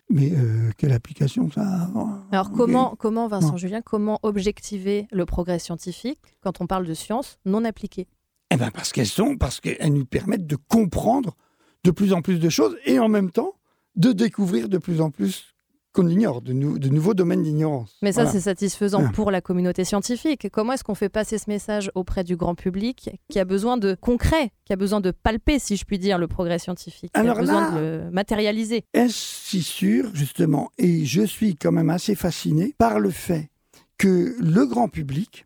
Mais 0.10 0.32
euh, 0.34 0.70
quelle 0.78 0.92
application 0.92 1.50
ça 1.50 1.90
Alors 2.32 2.52
comment, 2.52 2.96
comment 2.96 3.28
Vincent 3.28 3.58
Julien, 3.58 3.82
comment 3.82 4.20
objectiver 4.22 5.08
le 5.12 5.26
progrès 5.26 5.58
scientifique 5.58 6.20
quand 6.42 6.62
on 6.62 6.68
parle 6.68 6.86
de 6.86 6.94
sciences 6.94 7.40
non 7.46 7.66
appliquées? 7.66 8.08
Eh 8.52 8.58
bien 8.58 8.70
parce 8.70 8.92
qu'elles 8.92 9.08
sont, 9.08 9.36
parce 9.36 9.60
qu'elles 9.60 9.94
nous 9.94 10.06
permettent 10.06 10.46
de 10.46 10.56
comprendre 10.56 11.36
de 11.84 11.92
plus 11.92 12.14
en 12.14 12.22
plus 12.22 12.40
de 12.40 12.50
choses 12.50 12.78
et 12.86 13.00
en 13.00 13.08
même 13.08 13.32
temps 13.32 13.54
de 13.96 14.12
découvrir 14.12 14.70
de 14.70 14.78
plus 14.78 15.02
en 15.02 15.10
plus 15.10 15.55
qu'on 15.96 16.08
ignore, 16.08 16.42
de, 16.42 16.52
de, 16.52 16.90
nouveaux 16.90 17.14
domaines 17.14 17.42
d'ignorance. 17.42 17.96
Mais 18.02 18.12
ça, 18.12 18.26
c'est 18.26 18.42
satisfaisant 18.42 19.10
pour 19.14 19.32
la 19.32 19.40
communauté 19.40 19.86
scientifique. 19.86 20.50
Comment 20.52 20.74
est-ce 20.74 20.84
qu'on 20.84 20.94
fait 20.94 21.10
passer 21.10 21.38
ce 21.38 21.50
message 21.50 21.90
auprès 21.96 22.24
du 22.24 22.36
grand 22.36 22.54
public 22.54 23.10
qui 23.30 23.40
a 23.40 23.46
besoin 23.46 23.78
de 23.78 23.96
concret, 24.00 24.52
qui 24.66 24.74
a 24.74 24.76
besoin 24.76 25.00
de 25.00 25.12
palper, 25.12 25.58
si 25.58 25.78
je 25.78 25.86
puis 25.86 25.98
dire, 25.98 26.18
le 26.18 26.28
progrès 26.28 26.60
scientifique, 26.60 27.14
qui 27.14 27.20
a 27.20 27.34
besoin 27.34 27.72
de 27.72 27.80
le 27.80 28.12
matérialiser? 28.12 28.84
Est-ce 28.94 29.14
si 29.16 29.64
sûr, 29.64 30.14
justement 30.14 30.70
Et 30.78 31.06
je 31.06 31.22
suis 31.22 31.56
quand 31.56 31.72
même 31.72 31.90
assez 31.90 32.14
fasciné 32.14 32.76
par 32.78 33.00
le 33.00 33.10
fait 33.10 33.50
que 33.98 34.36
le 34.40 34.66
grand 34.66 34.90
public 34.90 35.46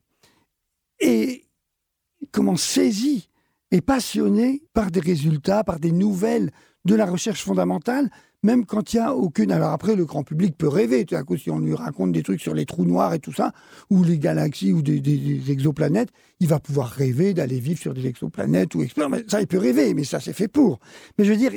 est 1.00 1.44
comment 2.32 2.56
saisi 2.56 3.30
et 3.72 3.82
passionné 3.82 4.64
par 4.74 4.90
des 4.90 5.00
résultats, 5.00 5.64
par 5.64 5.80
des 5.80 5.92
nouvelles 5.92 6.50
de 6.86 6.96
la 6.96 7.06
recherche 7.06 7.44
fondamentale 7.44 8.10
même 8.43 8.65
quand 8.65 8.93
il 8.93 8.97
n'y 8.97 9.06
a 9.06 9.15
aucune. 9.15 9.52
Alors 9.52 9.71
après, 9.71 9.95
le 9.95 10.06
grand 10.06 10.23
public 10.23 10.58
peut 10.58 10.67
rêver. 10.67 11.06
À 11.12 11.23
coup, 11.23 11.38
si 11.38 11.49
on 11.49 11.60
lui 11.60 11.75
raconte 11.75 12.12
des 12.12 12.23
trucs 12.23 12.41
sur 12.41 12.54
les 12.54 12.65
trous 12.65 12.86
noirs 12.86 13.13
et 13.13 13.19
tout 13.19 13.34
ça, 13.34 13.52
ou 13.89 14.04
les 14.04 14.17
galaxies 14.17 14.71
ou 14.71 14.82
des, 14.82 15.52
exoplanètes, 15.52 16.10
il 16.39 16.47
va 16.47 16.60
pouvoir 16.60 16.89
rêver 16.89 17.34
d'aller 17.34 17.60
vivre 17.60 17.80
sur 17.80 17.93
des 17.93 18.06
exoplanètes 18.08 18.75
ou 18.75 18.84
explorer. 18.84 19.25
Ça, 19.28 19.41
il 19.41 19.47
peut 19.47 19.58
rêver, 19.58 19.93
mais 19.93 20.04
ça, 20.04 20.19
c'est 20.19 20.34
fait 20.34 20.47
pour. 20.47 20.80
Mais 21.17 21.25
je 21.25 21.32
veux 21.32 21.38
dire, 21.38 21.52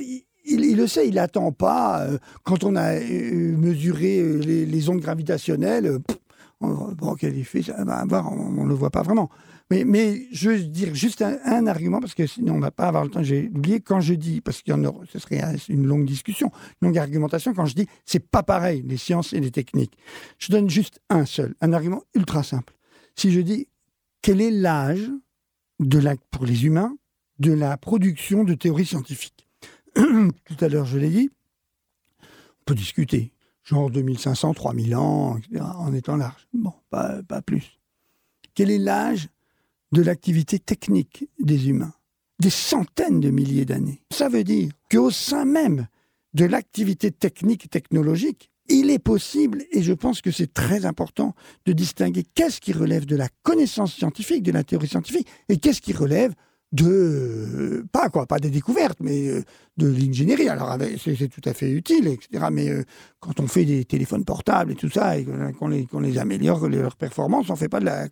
il, 0.45 0.77
le 0.77 0.87
sait, 0.87 1.09
il 1.09 1.15
n'attend 1.15 1.53
pas. 1.53 2.03
Euh, 2.03 2.19
quand 2.45 2.65
on 2.65 2.77
a 2.77 2.95
euh, 2.95 3.57
mesuré 3.57 4.19
euh, 4.19 4.39
les, 4.39 4.89
ondes 4.89 5.01
gravitationnelles, 5.01 5.99
va 6.69 7.97
avoir, 7.97 8.33
on 8.33 8.65
ne 8.65 8.69
le 8.69 8.75
voit 8.75 8.91
pas 8.91 9.03
vraiment. 9.03 9.31
Mais, 9.71 10.27
je 10.33 10.51
veux 10.51 10.59
dire 10.63 10.95
juste 10.95 11.23
un, 11.23 11.67
argument, 11.67 12.01
parce 12.01 12.15
que 12.15 12.27
sinon 12.27 12.55
on 12.55 12.57
ne 12.57 12.63
va 12.63 12.71
pas 12.71 12.89
avoir 12.89 13.05
le 13.05 13.11
temps. 13.11 13.23
J'ai 13.23 13.49
oublié 13.49 13.81
quand 13.81 14.01
je 14.01 14.15
dis, 14.15 14.41
parce 14.41 14.61
qu'il 14.61 14.75
y 14.75 14.77
en 14.77 15.03
ce 15.11 15.19
serait 15.19 15.41
une 15.69 15.87
longue 15.87 16.05
discussion, 16.05 16.51
une 16.81 16.89
longue 16.89 16.99
argumentation, 16.99 17.55
quand 17.55 17.65
je 17.67 17.75
dis 17.75 17.87
c'est 18.05 18.27
pas 18.27 18.43
pareil, 18.43 18.83
les 18.87 18.99
sciences 18.99 19.33
et 19.33 19.41
les 19.41 19.51
techniques. 19.51 19.97
Je 20.39 20.53
donne 20.53 20.69
juste 20.69 21.01
un 21.09 21.25
seul, 21.25 21.55
un 21.61 21.73
argument 21.73 22.03
ultra 22.15 22.43
simple. 22.43 22.75
Si 23.17 23.33
je 23.33 23.41
dis 23.41 23.69
quel 24.21 24.41
est 24.41 24.51
l'âge 24.51 25.11
de 25.81 26.01
pour 26.31 26.45
les 26.45 26.67
humains 26.67 26.95
de 27.39 27.53
la 27.53 27.77
production 27.77 28.45
de 28.45 28.55
théories 28.55 28.87
scientifiques? 28.87 29.49
Tout 29.95 30.57
à 30.61 30.69
l'heure, 30.69 30.87
je 30.87 30.99
l'ai 30.99 31.11
dit, 31.11 31.31
on 32.21 32.65
peut 32.67 32.75
discuter, 32.75 33.33
genre 33.65 33.91
2500, 33.91 34.55
3000 34.55 34.97
ans, 34.97 35.37
etc., 35.39 35.65
en 35.77 35.93
étant 35.95 36.17
large. 36.17 36.49
Bon, 36.53 36.73
pas, 36.91 37.23
plus. 37.45 37.79
Quel 38.55 38.71
est 38.71 38.79
l'âge 38.79 39.29
de 39.93 40.03
l'activité 40.03 40.59
technique 40.59 41.29
des 41.39 41.69
humains, 41.69 41.93
des 42.41 42.51
centaines 42.51 43.21
de 43.21 43.31
milliers 43.31 43.67
d'années. 43.67 44.03
Ça 44.11 44.29
veut 44.29 44.45
dire 44.45 44.71
qu'au 44.91 45.11
sein 45.11 45.45
même 45.45 45.87
de 46.35 46.47
l'activité 46.47 47.11
technique 47.11 47.67
et 47.67 47.69
technologique, 47.69 48.51
il 48.69 48.91
est 48.91 48.99
possible, 48.99 49.65
et 49.71 49.83
je 49.83 49.93
pense 49.93 50.23
que 50.23 50.31
c'est 50.31 50.53
très 50.53 50.87
important, 50.87 51.35
de 51.67 51.73
distinguer 51.73 52.23
qu'est-ce 52.23 52.61
qui 52.61 52.73
relève 52.73 53.05
de 53.05 53.17
la 53.17 53.29
connaissance 53.43 53.93
scientifique, 53.93 54.43
de 54.43 54.53
la 54.53 54.65
théorie 54.65 54.89
scientifique, 54.89 55.29
et 55.49 55.59
qu'est-ce 55.59 55.83
qui 55.83 55.93
relève 55.93 56.33
de 56.73 57.85
pas 57.93 58.09
quoi, 58.09 58.27
pas 58.27 58.39
des 58.39 58.51
découvertes, 58.51 58.99
mais 59.01 59.29
euh, 59.29 59.43
de 59.77 59.89
l'ingénierie. 59.89 60.49
Alors 60.49 60.77
c'est 60.99 61.29
tout 61.29 61.47
à 61.49 61.53
fait 61.53 61.71
utile, 61.71 62.09
etc. 62.09 62.47
Mais 62.51 62.71
euh, 62.71 62.85
quand 63.21 63.41
on 63.41 63.47
fait 63.47 63.65
des 63.65 63.85
téléphones 63.85 64.25
portables 64.25 64.73
et 64.73 64.75
tout 64.75 64.89
ça, 64.89 65.19
et 65.19 65.27
qu'on 65.59 65.69
les, 65.69 65.87
qu'on 65.87 66.01
les 66.01 66.19
améliore 66.19 66.67
leur 66.69 66.97
performance, 66.97 67.51
on 67.51 67.57
fait 67.57 67.69
pas 67.69 67.81
de 67.81 67.85
la, 67.85 68.09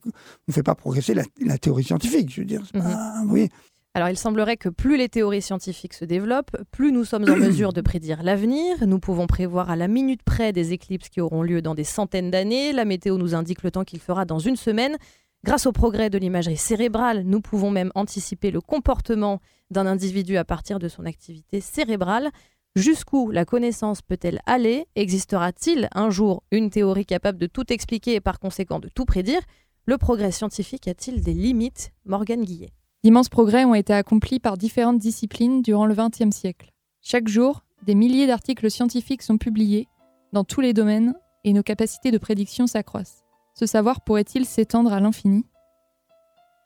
on 0.48 0.52
fait 0.52 0.62
pas 0.62 0.74
progresser 0.74 1.14
la, 1.14 1.58
théorie 1.58 1.84
scientifique. 1.84 2.32
Je 2.32 2.40
veux 2.40 2.46
dire, 2.46 2.62
mhm. 2.74 3.48
Alors 3.94 4.08
il 4.08 4.16
semblerait 4.16 4.56
que 4.56 4.68
plus 4.68 4.96
les 4.96 5.08
théories 5.08 5.42
scientifiques 5.42 5.94
se 5.94 6.04
développent, 6.04 6.56
plus 6.70 6.92
nous 6.92 7.04
sommes 7.04 7.24
en 7.28 7.36
mesure 7.36 7.72
de 7.72 7.80
prédire 7.80 8.22
l'avenir. 8.22 8.86
Nous 8.86 8.98
pouvons 8.98 9.26
prévoir 9.26 9.70
à 9.70 9.76
la 9.76 9.88
minute 9.88 10.22
près 10.22 10.52
des 10.52 10.74
éclipses 10.74 11.08
qui 11.08 11.22
auront 11.22 11.42
lieu 11.42 11.62
dans 11.62 11.74
des 11.74 11.84
centaines 11.84 12.30
d'années. 12.30 12.72
La 12.72 12.84
météo 12.84 13.16
nous 13.16 13.34
indique 13.34 13.62
le 13.62 13.70
temps 13.70 13.84
qu'il 13.84 14.00
fera 14.00 14.26
dans 14.26 14.38
une 14.38 14.56
semaine. 14.56 14.96
Grâce 15.42 15.64
au 15.66 15.72
progrès 15.72 16.10
de 16.10 16.18
l'imagerie 16.18 16.58
cérébrale, 16.58 17.22
nous 17.24 17.40
pouvons 17.40 17.70
même 17.70 17.92
anticiper 17.94 18.50
le 18.50 18.60
comportement 18.60 19.40
d'un 19.70 19.86
individu 19.86 20.36
à 20.36 20.44
partir 20.44 20.78
de 20.78 20.88
son 20.88 21.06
activité 21.06 21.62
cérébrale. 21.62 22.30
Jusqu'où 22.76 23.30
la 23.30 23.46
connaissance 23.46 24.02
peut-elle 24.02 24.40
aller? 24.44 24.86
Existera-t-il 24.96 25.88
un 25.94 26.10
jour 26.10 26.42
une 26.50 26.68
théorie 26.68 27.06
capable 27.06 27.38
de 27.38 27.46
tout 27.46 27.72
expliquer 27.72 28.16
et 28.16 28.20
par 28.20 28.38
conséquent 28.38 28.80
de 28.80 28.88
tout 28.88 29.06
prédire? 29.06 29.40
Le 29.86 29.96
progrès 29.96 30.30
scientifique 30.30 30.86
a-t-il 30.86 31.22
des 31.22 31.32
limites? 31.32 31.92
Morgane 32.04 32.44
Guillet. 32.44 32.72
D'immenses 33.02 33.30
progrès 33.30 33.64
ont 33.64 33.74
été 33.74 33.94
accomplis 33.94 34.40
par 34.40 34.58
différentes 34.58 34.98
disciplines 34.98 35.62
durant 35.62 35.86
le 35.86 35.94
XXe 35.94 36.36
siècle. 36.36 36.70
Chaque 37.00 37.28
jour, 37.28 37.64
des 37.86 37.94
milliers 37.94 38.26
d'articles 38.26 38.70
scientifiques 38.70 39.22
sont 39.22 39.38
publiés 39.38 39.88
dans 40.34 40.44
tous 40.44 40.60
les 40.60 40.74
domaines 40.74 41.14
et 41.44 41.54
nos 41.54 41.62
capacités 41.62 42.10
de 42.10 42.18
prédiction 42.18 42.66
s'accroissent. 42.66 43.24
Ce 43.60 43.66
savoir 43.66 44.00
pourrait-il 44.00 44.46
s'étendre 44.46 44.90
à 44.90 45.00
l'infini? 45.00 45.44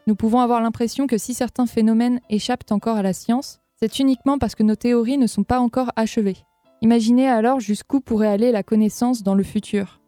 Nous 0.07 0.15
pouvons 0.15 0.39
avoir 0.39 0.61
l'impression 0.61 1.09
que 1.09 1.19
si 1.19 1.35
certains 1.35 1.67
phénomènes 1.67 2.21
échappent 2.31 2.71
encore 2.71 2.99
à 2.99 3.03
la 3.03 3.13
science, 3.13 3.59
c'est 3.75 3.99
uniquement 3.99 4.39
parce 4.39 4.55
que 4.55 4.63
nos 4.63 4.77
théories 4.77 5.19
ne 5.19 5.27
sont 5.27 5.43
pas 5.43 5.59
encore 5.59 5.91
achevées. 5.97 6.37
Imaginez 6.83 7.29
alors 7.29 7.59
jusqu'où 7.59 7.99
pourrait 7.99 8.29
aller 8.29 8.53
la 8.53 8.63
connaissance 8.63 9.25
dans 9.25 9.35
le 9.35 9.43
futur. 9.43 10.01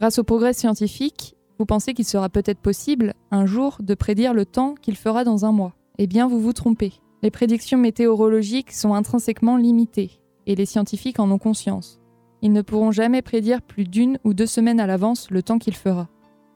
Grâce 0.00 0.18
au 0.18 0.24
progrès 0.24 0.54
scientifique, 0.54 1.36
vous 1.58 1.66
pensez 1.66 1.92
qu'il 1.92 2.06
sera 2.06 2.30
peut-être 2.30 2.60
possible, 2.60 3.12
un 3.30 3.44
jour, 3.44 3.76
de 3.80 3.92
prédire 3.92 4.32
le 4.32 4.46
temps 4.46 4.74
qu'il 4.74 4.96
fera 4.96 5.24
dans 5.24 5.44
un 5.44 5.52
mois. 5.52 5.74
Eh 5.98 6.06
bien, 6.06 6.26
vous 6.26 6.40
vous 6.40 6.54
trompez. 6.54 6.94
Les 7.22 7.30
prédictions 7.30 7.76
météorologiques 7.76 8.72
sont 8.72 8.94
intrinsèquement 8.94 9.58
limitées, 9.58 10.22
et 10.46 10.54
les 10.54 10.64
scientifiques 10.64 11.20
en 11.20 11.30
ont 11.30 11.36
conscience. 11.36 12.01
Ils 12.42 12.52
ne 12.52 12.62
pourront 12.62 12.90
jamais 12.90 13.22
prédire 13.22 13.62
plus 13.62 13.84
d'une 13.84 14.18
ou 14.24 14.34
deux 14.34 14.46
semaines 14.46 14.80
à 14.80 14.86
l'avance 14.86 15.30
le 15.30 15.42
temps 15.42 15.58
qu'il 15.58 15.76
fera. 15.76 16.08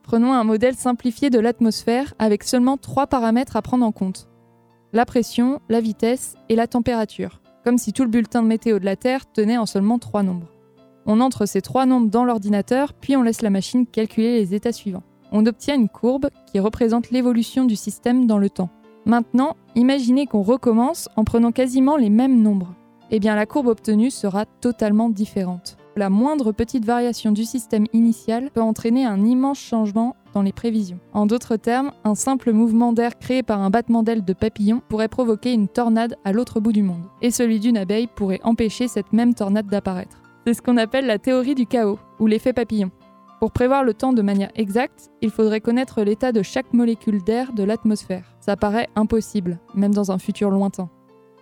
Prenons 0.03 0.33
un 0.33 0.43
modèle 0.43 0.75
simplifié 0.75 1.29
de 1.29 1.39
l'atmosphère 1.39 2.13
avec 2.19 2.43
seulement 2.43 2.77
trois 2.77 3.07
paramètres 3.07 3.55
à 3.55 3.61
prendre 3.61 3.85
en 3.85 3.93
compte. 3.93 4.27
La 4.91 5.05
pression, 5.05 5.61
la 5.69 5.81
vitesse 5.81 6.35
et 6.49 6.55
la 6.55 6.67
température, 6.67 7.41
comme 7.63 7.77
si 7.77 7.93
tout 7.93 8.03
le 8.03 8.09
bulletin 8.09 8.43
de 8.43 8.47
météo 8.47 8.79
de 8.79 8.85
la 8.85 8.95
Terre 8.97 9.31
tenait 9.31 9.57
en 9.57 9.65
seulement 9.65 9.97
trois 9.97 10.23
nombres. 10.23 10.47
On 11.05 11.21
entre 11.21 11.45
ces 11.45 11.61
trois 11.61 11.85
nombres 11.85 12.09
dans 12.09 12.25
l'ordinateur, 12.25 12.93
puis 12.93 13.15
on 13.15 13.21
laisse 13.21 13.41
la 13.41 13.49
machine 13.49 13.87
calculer 13.87 14.39
les 14.39 14.53
états 14.53 14.73
suivants. 14.73 15.03
On 15.31 15.45
obtient 15.45 15.75
une 15.75 15.89
courbe 15.89 16.29
qui 16.51 16.59
représente 16.59 17.11
l'évolution 17.11 17.63
du 17.65 17.77
système 17.77 18.27
dans 18.27 18.37
le 18.37 18.49
temps. 18.49 18.69
Maintenant, 19.05 19.55
imaginez 19.75 20.25
qu'on 20.25 20.41
recommence 20.41 21.07
en 21.15 21.23
prenant 21.23 21.53
quasiment 21.53 21.95
les 21.95 22.09
mêmes 22.09 22.41
nombres 22.41 22.75
eh 23.11 23.19
bien 23.19 23.35
la 23.35 23.45
courbe 23.45 23.67
obtenue 23.67 24.11
sera 24.11 24.45
totalement 24.45 25.09
différente. 25.09 25.77
La 25.95 26.09
moindre 26.09 26.51
petite 26.51 26.85
variation 26.85 27.31
du 27.31 27.43
système 27.43 27.87
initial 27.91 28.51
peut 28.53 28.61
entraîner 28.61 29.05
un 29.05 29.25
immense 29.25 29.57
changement 29.57 30.15
dans 30.35 30.43
les 30.43 30.51
prévisions. 30.51 30.99
En 31.11 31.25
d'autres 31.25 31.55
termes, 31.55 31.91
un 32.03 32.13
simple 32.13 32.51
mouvement 32.51 32.93
d'air 32.93 33.17
créé 33.17 33.41
par 33.41 33.61
un 33.61 33.71
battement 33.71 34.03
d'ailes 34.03 34.23
de 34.23 34.33
papillon 34.33 34.83
pourrait 34.89 35.07
provoquer 35.07 35.53
une 35.53 35.67
tornade 35.67 36.15
à 36.23 36.33
l'autre 36.33 36.59
bout 36.59 36.71
du 36.71 36.83
monde. 36.83 37.01
Et 37.23 37.31
celui 37.31 37.59
d'une 37.59 37.77
abeille 37.77 38.05
pourrait 38.05 38.41
empêcher 38.43 38.87
cette 38.87 39.11
même 39.11 39.33
tornade 39.33 39.67
d'apparaître. 39.67 40.21
C'est 40.45 40.53
ce 40.53 40.61
qu'on 40.61 40.77
appelle 40.77 41.07
la 41.07 41.17
théorie 41.17 41.55
du 41.55 41.65
chaos, 41.65 41.97
ou 42.19 42.27
l'effet 42.27 42.53
papillon. 42.53 42.91
Pour 43.39 43.51
prévoir 43.51 43.83
le 43.83 43.93
temps 43.93 44.13
de 44.13 44.21
manière 44.21 44.51
exacte, 44.55 45.09
il 45.21 45.31
faudrait 45.31 45.61
connaître 45.61 46.01
l'état 46.01 46.31
de 46.31 46.41
chaque 46.41 46.73
molécule 46.73 47.23
d'air 47.23 47.53
de 47.53 47.63
l'atmosphère. 47.63 48.35
Ça 48.39 48.55
paraît 48.55 48.89
impossible, 48.95 49.59
même 49.75 49.93
dans 49.93 50.11
un 50.11 50.17
futur 50.17 50.49
lointain. 50.51 50.89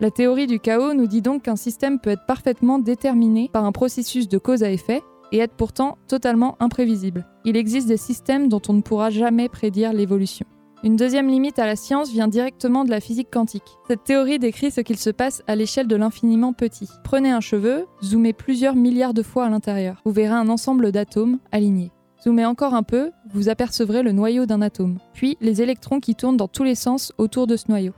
La 0.01 0.11
théorie 0.11 0.45
du 0.45 0.59
chaos 0.59 0.93
nous 0.93 1.07
dit 1.07 1.21
donc 1.21 1.43
qu'un 1.43 1.55
système 1.55 1.99
peut 1.99 2.09
être 2.09 2.25
parfaitement 2.25 2.79
déterminé 2.79 3.49
par 3.53 3.63
un 3.63 3.71
processus 3.71 4.27
de 4.27 4.37
cause 4.37 4.61
à 4.61 4.69
effet 4.69 5.01
et 5.31 5.37
être 5.37 5.53
pourtant 5.53 5.97
totalement 6.09 6.57
imprévisible. 6.59 7.25
Il 7.45 7.55
existe 7.55 7.87
des 7.87 7.95
systèmes 7.95 8.49
dont 8.49 8.61
on 8.67 8.73
ne 8.73 8.81
pourra 8.81 9.09
jamais 9.09 9.47
prédire 9.47 9.93
l'évolution. 9.93 10.45
Une 10.83 10.97
deuxième 10.97 11.29
limite 11.29 11.59
à 11.59 11.65
la 11.65 11.77
science 11.77 12.11
vient 12.11 12.27
directement 12.27 12.83
de 12.83 12.89
la 12.89 12.99
physique 12.99 13.31
quantique. 13.31 13.77
Cette 13.87 14.03
théorie 14.03 14.37
décrit 14.37 14.69
ce 14.69 14.81
qu'il 14.81 14.97
se 14.97 15.09
passe 15.09 15.41
à 15.47 15.55
l'échelle 15.55 15.87
de 15.87 15.95
l'infiniment 15.95 16.51
petit. 16.51 16.89
Prenez 17.05 17.31
un 17.31 17.39
cheveu, 17.39 17.85
zoomez 18.03 18.33
plusieurs 18.33 18.75
milliards 18.75 19.13
de 19.13 19.23
fois 19.23 19.45
à 19.45 19.49
l'intérieur. 19.49 20.01
Vous 20.03 20.11
verrez 20.11 20.35
un 20.35 20.49
ensemble 20.49 20.91
d'atomes 20.91 21.39
alignés. 21.53 21.93
Zoomez 22.21 22.45
encore 22.45 22.73
un 22.73 22.83
peu, 22.83 23.11
vous 23.33 23.47
apercevrez 23.47 24.03
le 24.03 24.11
noyau 24.11 24.45
d'un 24.45 24.61
atome, 24.61 24.99
puis 25.13 25.37
les 25.39 25.61
électrons 25.61 26.01
qui 26.01 26.15
tournent 26.15 26.37
dans 26.37 26.47
tous 26.49 26.63
les 26.63 26.75
sens 26.75 27.13
autour 27.17 27.47
de 27.47 27.55
ce 27.55 27.65
noyau. 27.69 27.93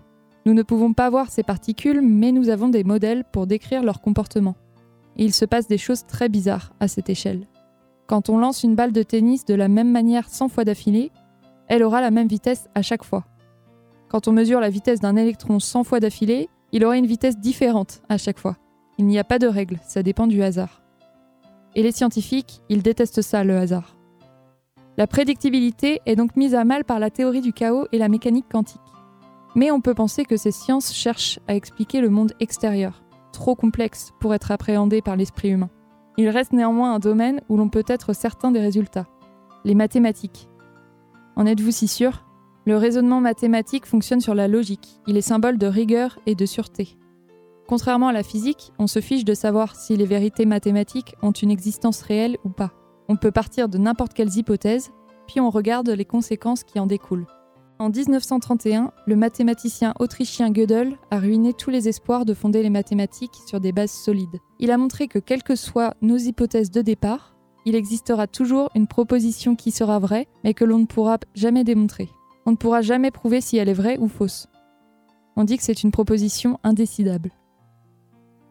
Nous 0.48 0.54
ne 0.54 0.64
pouvons 0.64 0.94
pas 0.94 1.10
voir 1.10 1.30
ces 1.30 1.44
particules, 1.44 2.00
mais 2.02 2.32
nous 2.32 2.48
avons 2.48 2.70
des 2.70 2.86
modèles 2.86 3.26
pour 3.34 3.48
décrire 3.48 3.84
leur 3.84 4.00
comportement. 4.00 4.56
Et 5.18 5.26
il 5.26 5.34
se 5.34 5.44
passe 5.44 5.68
des 5.68 5.78
choses 5.78 6.06
très 6.06 6.30
bizarres 6.30 6.72
à 6.80 6.88
cette 6.88 7.10
échelle. 7.10 7.50
Quand 8.08 8.30
on 8.30 8.38
lance 8.38 8.64
une 8.64 8.74
balle 8.74 8.94
de 8.94 9.04
tennis 9.04 9.44
de 9.44 9.56
la 9.56 9.68
même 9.68 9.92
manière 9.92 10.30
100 10.30 10.48
fois 10.48 10.64
d'affilée, 10.64 11.12
elle 11.68 11.84
aura 11.84 12.00
la 12.00 12.12
même 12.12 12.30
vitesse 12.30 12.70
à 12.76 12.82
chaque 12.82 13.04
fois. 13.04 13.26
Quand 14.08 14.30
on 14.30 14.32
mesure 14.32 14.62
la 14.62 14.70
vitesse 14.70 15.02
d'un 15.02 15.18
électron 15.18 15.60
100 15.60 15.84
fois 15.84 16.00
d'affilée, 16.00 16.48
il 16.72 16.86
aura 16.86 16.96
une 16.96 17.08
vitesse 17.08 17.38
différente 17.38 18.02
à 18.08 18.18
chaque 18.18 18.40
fois. 18.40 18.56
Il 18.98 19.06
n'y 19.06 19.20
a 19.20 19.26
pas 19.26 19.40
de 19.40 19.48
règle, 19.48 19.82
ça 19.86 20.02
dépend 20.02 20.28
du 20.28 20.42
hasard. 20.42 20.82
Et 21.76 21.84
les 21.84 21.92
scientifiques, 21.92 22.62
ils 22.70 22.84
détestent 22.84 23.22
ça, 23.22 23.44
le 23.44 23.58
hasard. 23.58 23.98
La 24.96 25.08
prédictibilité 25.08 26.00
est 26.06 26.16
donc 26.16 26.38
mise 26.38 26.56
à 26.56 26.64
mal 26.64 26.86
par 26.86 27.00
la 27.00 27.10
théorie 27.10 27.42
du 27.42 27.52
chaos 27.52 27.88
et 27.92 27.98
la 27.98 28.08
mécanique 28.08 28.48
quantique. 28.50 28.80
Mais 29.58 29.72
on 29.72 29.82
peut 29.82 29.96
penser 29.96 30.24
que 30.24 30.38
ces 30.38 30.52
sciences 30.52 30.94
cherchent 30.94 31.40
à 31.48 31.56
expliquer 31.56 32.00
le 32.00 32.12
monde 32.12 32.34
extérieur, 32.40 33.04
trop 33.34 33.56
complexe 33.56 34.12
pour 34.20 34.36
être 34.36 34.52
appréhendé 34.52 35.02
par 35.02 35.16
l'esprit 35.16 35.50
humain. 35.50 35.72
Il 36.18 36.30
reste 36.30 36.54
néanmoins 36.54 36.94
un 36.94 37.00
domaine 37.00 37.42
où 37.50 37.58
l'on 37.58 37.68
peut 37.68 37.84
être 37.88 38.14
certain 38.14 38.52
des 38.52 38.60
résultats, 38.60 39.08
les 39.66 39.74
mathématiques. 39.74 40.48
En 41.36 41.48
êtes-vous 41.48 41.72
si 41.72 41.88
sûr? 41.88 42.24
Le 42.66 42.78
raisonnement 42.78 43.20
mathématique 43.20 43.88
fonctionne 43.88 44.22
sur 44.22 44.36
la 44.36 44.48
logique, 44.48 45.02
il 45.08 45.18
est 45.18 45.22
symbole 45.22 45.58
de 45.58 45.66
rigueur 45.66 46.20
et 46.28 46.36
de 46.36 46.46
sûreté. 46.46 46.96
Contrairement 47.68 48.10
à 48.10 48.14
la 48.14 48.24
physique, 48.24 48.74
on 48.78 48.86
se 48.86 49.02
fiche 49.02 49.26
de 49.26 49.34
savoir 49.34 49.76
si 49.76 49.98
les 49.98 50.06
vérités 50.06 50.46
mathématiques 50.46 51.16
ont 51.24 51.32
une 51.32 51.50
existence 51.50 52.04
réelle 52.04 52.38
ou 52.44 52.50
pas. 52.50 52.74
On 53.10 53.16
peut 53.16 53.32
partir 53.32 53.70
de 53.70 53.80
n'importe 53.80 54.14
quelles 54.14 54.38
hypothèses, 54.38 54.92
puis 55.26 55.40
on 55.40 55.50
regarde 55.50 55.90
les 55.90 56.06
conséquences 56.06 56.64
qui 56.64 56.80
en 56.80 56.86
découlent. 56.86 57.26
En 57.80 57.90
1931, 57.90 58.92
le 59.06 59.16
mathématicien 59.16 59.94
autrichien 60.00 60.50
Gödel 60.50 60.98
a 61.12 61.20
ruiné 61.20 61.54
tous 61.54 61.70
les 61.70 61.88
espoirs 61.88 62.26
de 62.26 62.34
fonder 62.34 62.64
les 62.64 62.72
mathématiques 62.72 63.36
sur 63.46 63.60
des 63.60 63.72
bases 63.72 63.92
solides. 63.92 64.40
Il 64.60 64.72
a 64.72 64.78
montré 64.78 65.08
que 65.08 65.20
quelles 65.20 65.44
que 65.44 65.56
soient 65.56 65.94
nos 66.02 66.18
hypothèses 66.18 66.72
de 66.72 66.82
départ, 66.82 67.36
il 67.66 67.76
existera 67.76 68.28
toujours 68.28 68.70
une 68.76 68.88
proposition 68.88 69.56
qui 69.56 69.72
sera 69.72 70.00
vraie, 70.00 70.28
mais 70.44 70.54
que 70.54 70.66
l'on 70.66 70.80
ne 70.80 70.86
pourra 70.86 71.18
jamais 71.36 71.64
démontrer. 71.64 72.10
On 72.46 72.52
ne 72.52 72.56
pourra 72.56 72.82
jamais 72.82 73.12
prouver 73.12 73.42
si 73.42 73.58
elle 73.58 73.70
est 73.70 73.74
vraie 73.74 73.98
ou 74.00 74.08
fausse. 74.08 74.48
On 75.36 75.44
dit 75.44 75.58
que 75.58 75.64
c'est 75.64 75.84
une 75.84 75.92
proposition 75.92 76.60
indécidable. 76.64 77.32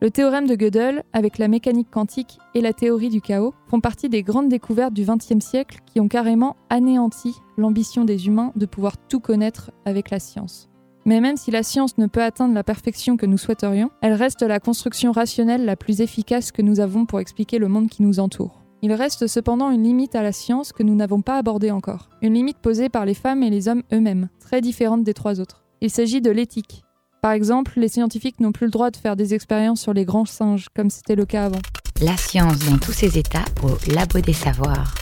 Le 0.03 0.11
théorème 0.11 0.47
de 0.47 0.55
Gödel, 0.55 1.05
avec 1.15 1.39
la 1.39 1.49
mécanique 1.49 1.91
quantique 1.91 2.39
et 2.55 2.61
la 2.61 2.75
théorie 2.75 3.09
du 3.09 3.23
chaos, 3.23 3.55
font 3.67 3.81
partie 3.81 4.11
des 4.11 4.23
grandes 4.23 4.51
découvertes 4.51 4.93
du 4.93 5.07
XXe 5.07 5.43
siècle 5.43 5.79
qui 5.87 6.01
ont 6.01 6.09
carrément 6.09 6.55
anéanti 6.69 7.35
l'ambition 7.57 8.05
des 8.05 8.27
humains 8.27 8.53
de 8.57 8.67
pouvoir 8.67 8.99
tout 8.99 9.21
connaître 9.21 9.71
avec 9.87 10.11
la 10.11 10.21
science. 10.21 10.69
Mais 11.07 11.23
même 11.23 11.39
si 11.39 11.51
la 11.51 11.63
science 11.63 11.97
ne 11.97 12.09
peut 12.09 12.23
atteindre 12.23 12.53
la 12.53 12.65
perfection 12.65 13.17
que 13.17 13.25
nous 13.25 13.39
souhaiterions, 13.39 13.91
elle 14.03 14.13
reste 14.13 14.43
la 14.43 14.61
construction 14.61 15.13
rationnelle 15.13 15.65
la 15.65 15.77
plus 15.77 16.03
efficace 16.03 16.53
que 16.53 16.63
nous 16.63 16.81
avons 16.81 17.07
pour 17.07 17.21
expliquer 17.21 17.59
le 17.59 17.69
monde 17.69 17.89
qui 17.89 18.03
nous 18.03 18.21
entoure. 18.21 18.65
Il 18.83 18.93
reste 18.93 19.27
cependant 19.27 19.71
une 19.71 19.85
limite 19.85 20.15
à 20.15 20.23
la 20.23 20.33
science 20.33 20.73
que 20.73 20.83
nous 20.83 20.95
n'avons 20.95 21.23
pas 21.23 21.39
abordée 21.39 21.71
encore, 21.71 22.11
une 22.21 22.35
limite 22.35 22.59
posée 22.59 22.91
par 22.91 23.07
les 23.07 23.15
femmes 23.15 23.43
et 23.43 23.51
les 23.51 23.69
hommes 23.69 23.83
eux-mêmes, 23.95 24.29
très 24.41 24.61
différente 24.61 25.05
des 25.05 25.15
trois 25.15 25.41
autres. 25.41 25.65
Il 25.81 25.91
s'agit 25.91 26.21
de 26.21 26.31
l'éthique, 26.31 26.86
par 27.27 27.33
exemple, 27.33 27.73
les 27.81 27.89
scientifiques 27.89 28.39
n'ont 28.39 28.53
plus 28.53 28.67
le 28.67 28.71
droit 28.71 28.93
de 28.93 28.97
faire 28.97 29.17
des 29.17 29.35
expériences 29.35 29.81
sur 29.81 29.93
les 29.93 30.05
grands 30.05 30.27
singes, 30.27 30.69
comme 30.77 30.91
c'était 30.91 31.17
le 31.17 31.27
cas 31.27 31.47
avant. 31.47 31.59
La 32.01 32.17
science 32.17 32.61
dans 32.71 32.79
tous 32.79 32.93
ses 32.93 33.19
états 33.19 33.45
au 33.65 33.71
Labo 33.93 34.21
des 34.21 34.33
Savoirs. 34.33 34.95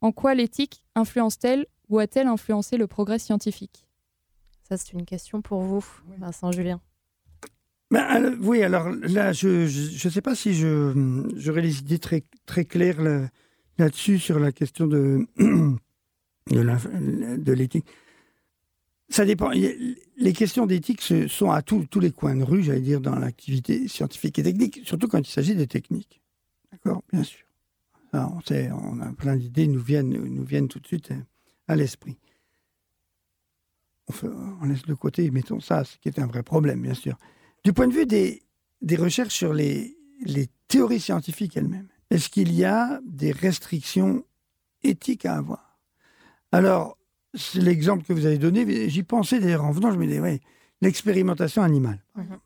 En 0.00 0.10
quoi 0.10 0.34
l'éthique 0.34 0.82
influence-t-elle 0.96 1.64
ou 1.88 2.00
a-t-elle 2.00 2.26
influencé 2.26 2.76
le 2.76 2.88
progrès 2.88 3.20
scientifique? 3.20 3.86
Ça, 4.68 4.76
c'est 4.76 4.94
une 4.94 5.04
question 5.04 5.42
pour 5.42 5.60
vous, 5.60 5.86
Vincent 6.18 6.50
Julien. 6.50 6.80
Ben, 7.92 8.36
oui, 8.40 8.64
alors 8.64 8.88
là, 8.90 9.32
je 9.32 10.06
ne 10.06 10.10
sais 10.10 10.20
pas 10.20 10.34
si 10.34 10.54
j'aurais 10.54 11.62
les 11.62 11.78
idées 11.78 12.00
très, 12.00 12.24
très 12.46 12.64
claires 12.64 13.00
là-dessus 13.78 14.18
sur 14.18 14.40
la 14.40 14.50
question 14.50 14.88
de, 14.88 15.24
de 16.50 17.52
l'éthique. 17.52 17.86
Ça 19.10 19.24
dépend. 19.24 19.50
Les 19.50 20.32
questions 20.34 20.66
d'éthique 20.66 21.00
sont 21.28 21.50
à 21.50 21.62
tous 21.62 22.00
les 22.00 22.12
coins 22.12 22.36
de 22.36 22.42
rue, 22.42 22.62
j'allais 22.62 22.80
dire, 22.80 23.00
dans 23.00 23.16
l'activité 23.16 23.88
scientifique 23.88 24.38
et 24.38 24.42
technique, 24.42 24.80
surtout 24.84 25.08
quand 25.08 25.18
il 25.18 25.30
s'agit 25.30 25.54
des 25.54 25.66
techniques. 25.66 26.20
D'accord? 26.70 27.02
Bien 27.12 27.22
sûr. 27.22 27.46
on, 28.12 28.40
sait, 28.42 28.70
on 28.70 29.00
a 29.00 29.12
plein 29.12 29.36
d'idées, 29.36 29.66
nous 29.66 29.80
viennent, 29.80 30.10
nous 30.10 30.44
viennent 30.44 30.68
tout 30.68 30.78
de 30.78 30.86
suite 30.86 31.12
à 31.66 31.76
l'esprit. 31.76 32.18
On, 34.60 34.64
laisse 34.64 34.82
de 34.82 34.94
côté, 34.94 35.30
mettons 35.30 35.60
ça, 35.60 35.84
ce 35.84 35.96
qui 35.98 36.08
est 36.08 36.18
un 36.18 36.26
vrai 36.26 36.42
problème, 36.42 36.82
bien 36.82 36.94
sûr. 36.94 37.18
Du 37.64 37.72
point 37.72 37.88
de 37.88 37.92
vue 37.92 38.06
des, 38.06 38.42
des 38.80 38.96
recherches 38.96 39.34
sur 39.34 39.52
les, 39.52 39.96
les 40.24 40.48
théories 40.66 41.00
scientifiques 41.00 41.56
elles-mêmes, 41.56 41.88
est-ce 42.10 42.28
qu'il 42.28 42.52
y 42.52 42.64
a 42.64 43.00
des 43.06 43.32
restrictions 43.32 44.24
éthiques 44.82 45.26
à 45.26 45.36
avoir? 45.36 45.78
Alors, 46.52 46.97
c'est 47.34 47.60
l'exemple 47.60 48.04
que 48.04 48.12
vous 48.12 48.26
avez 48.26 48.38
donné. 48.38 48.88
J'y 48.88 49.02
pensais 49.02 49.40
d'ailleurs 49.40 49.64
en 49.64 49.72
venant, 49.72 49.92
je 49.92 49.98
me 49.98 50.06
disais, 50.06 50.20
oui, 50.20 50.40
l'expérimentation 50.80 51.62
animale. 51.62 52.02
Mhm. 52.16 52.38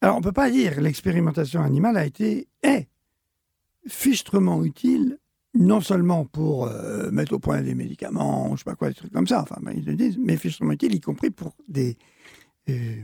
Alors, 0.00 0.16
on 0.16 0.20
ne 0.20 0.24
peut 0.24 0.32
pas 0.32 0.50
dire 0.50 0.80
l'expérimentation 0.80 1.62
animale 1.62 1.96
a 1.96 2.04
été, 2.04 2.48
est 2.62 2.88
fichtrement 3.86 4.62
utile, 4.62 5.18
non 5.54 5.80
seulement 5.80 6.24
pour 6.26 6.66
euh, 6.66 7.10
mettre 7.10 7.32
au 7.32 7.38
point 7.38 7.62
des 7.62 7.74
médicaments, 7.74 8.48
je 8.48 8.52
ne 8.52 8.56
sais 8.58 8.64
pas 8.64 8.74
quoi, 8.74 8.88
des 8.88 8.94
trucs 8.94 9.12
comme 9.12 9.26
ça, 9.26 9.42
enfin, 9.42 9.56
ben, 9.62 9.72
ils 9.74 9.84
le 9.84 9.96
disent, 9.96 10.18
mais 10.18 10.36
fichtrement 10.36 10.72
utile, 10.72 10.94
y 10.94 11.00
compris 11.00 11.30
pour 11.30 11.54
des. 11.68 11.96
Euh, 12.68 13.02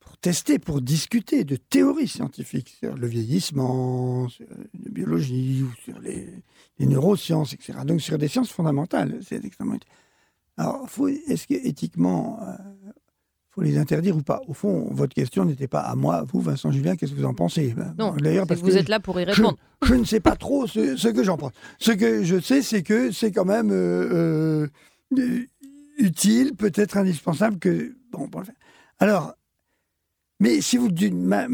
pour 0.00 0.18
tester, 0.18 0.58
pour 0.58 0.82
discuter 0.82 1.44
de 1.44 1.56
théories 1.56 2.08
scientifiques 2.08 2.76
sur 2.78 2.94
le 2.94 3.06
vieillissement, 3.06 4.28
sur 4.28 4.46
la 4.48 4.90
biologie, 4.90 5.62
ou 5.62 5.72
sur 5.82 5.98
les, 6.00 6.28
les 6.78 6.86
neurosciences, 6.86 7.54
etc. 7.54 7.78
Donc, 7.86 8.02
sur 8.02 8.18
des 8.18 8.28
sciences 8.28 8.50
fondamentales, 8.50 9.18
c'est 9.22 9.42
extrêmement 9.42 9.76
utile. 9.76 9.88
Alors, 10.56 10.88
est-ce 11.28 11.46
qu'éthiquement, 11.46 12.38
il 12.40 12.88
euh, 12.88 12.92
faut 13.50 13.62
les 13.62 13.76
interdire 13.78 14.16
ou 14.16 14.22
pas? 14.22 14.40
Au 14.46 14.54
fond, 14.54 14.88
votre 14.92 15.14
question 15.14 15.44
n'était 15.44 15.66
pas 15.66 15.80
à 15.80 15.94
moi, 15.96 16.24
vous, 16.32 16.40
Vincent 16.40 16.70
Julien, 16.70 16.96
qu'est-ce 16.96 17.12
que 17.12 17.18
vous 17.18 17.24
en 17.24 17.34
pensez? 17.34 17.74
Ben, 17.76 17.94
Non, 17.98 18.14
d'ailleurs, 18.14 18.46
parce 18.46 18.60
que 18.60 18.66
vous 18.66 18.76
êtes 18.76 18.88
là 18.88 19.00
pour 19.00 19.20
y 19.20 19.24
répondre. 19.24 19.58
Je, 19.82 19.94
ne 19.94 20.04
sais 20.04 20.20
pas 20.20 20.36
trop 20.36 20.66
ce, 20.66 21.08
que 21.08 21.24
j'en 21.24 21.36
pense. 21.36 21.52
Ce 21.78 21.90
que 21.90 22.22
je 22.22 22.40
sais, 22.40 22.62
c'est 22.62 22.82
que 22.82 23.10
c'est 23.10 23.32
quand 23.32 23.44
même 23.44 23.70
euh, 23.72 24.68
euh, 25.18 25.46
utile, 25.98 26.54
peut-être 26.54 26.96
indispensable 26.96 27.58
que. 27.58 27.96
Bon, 28.12 28.28
bon, 28.28 28.42
alors, 29.00 29.34
mais 30.40 30.60
si 30.60 30.76
vous 30.76 30.88
ma, 31.12 31.48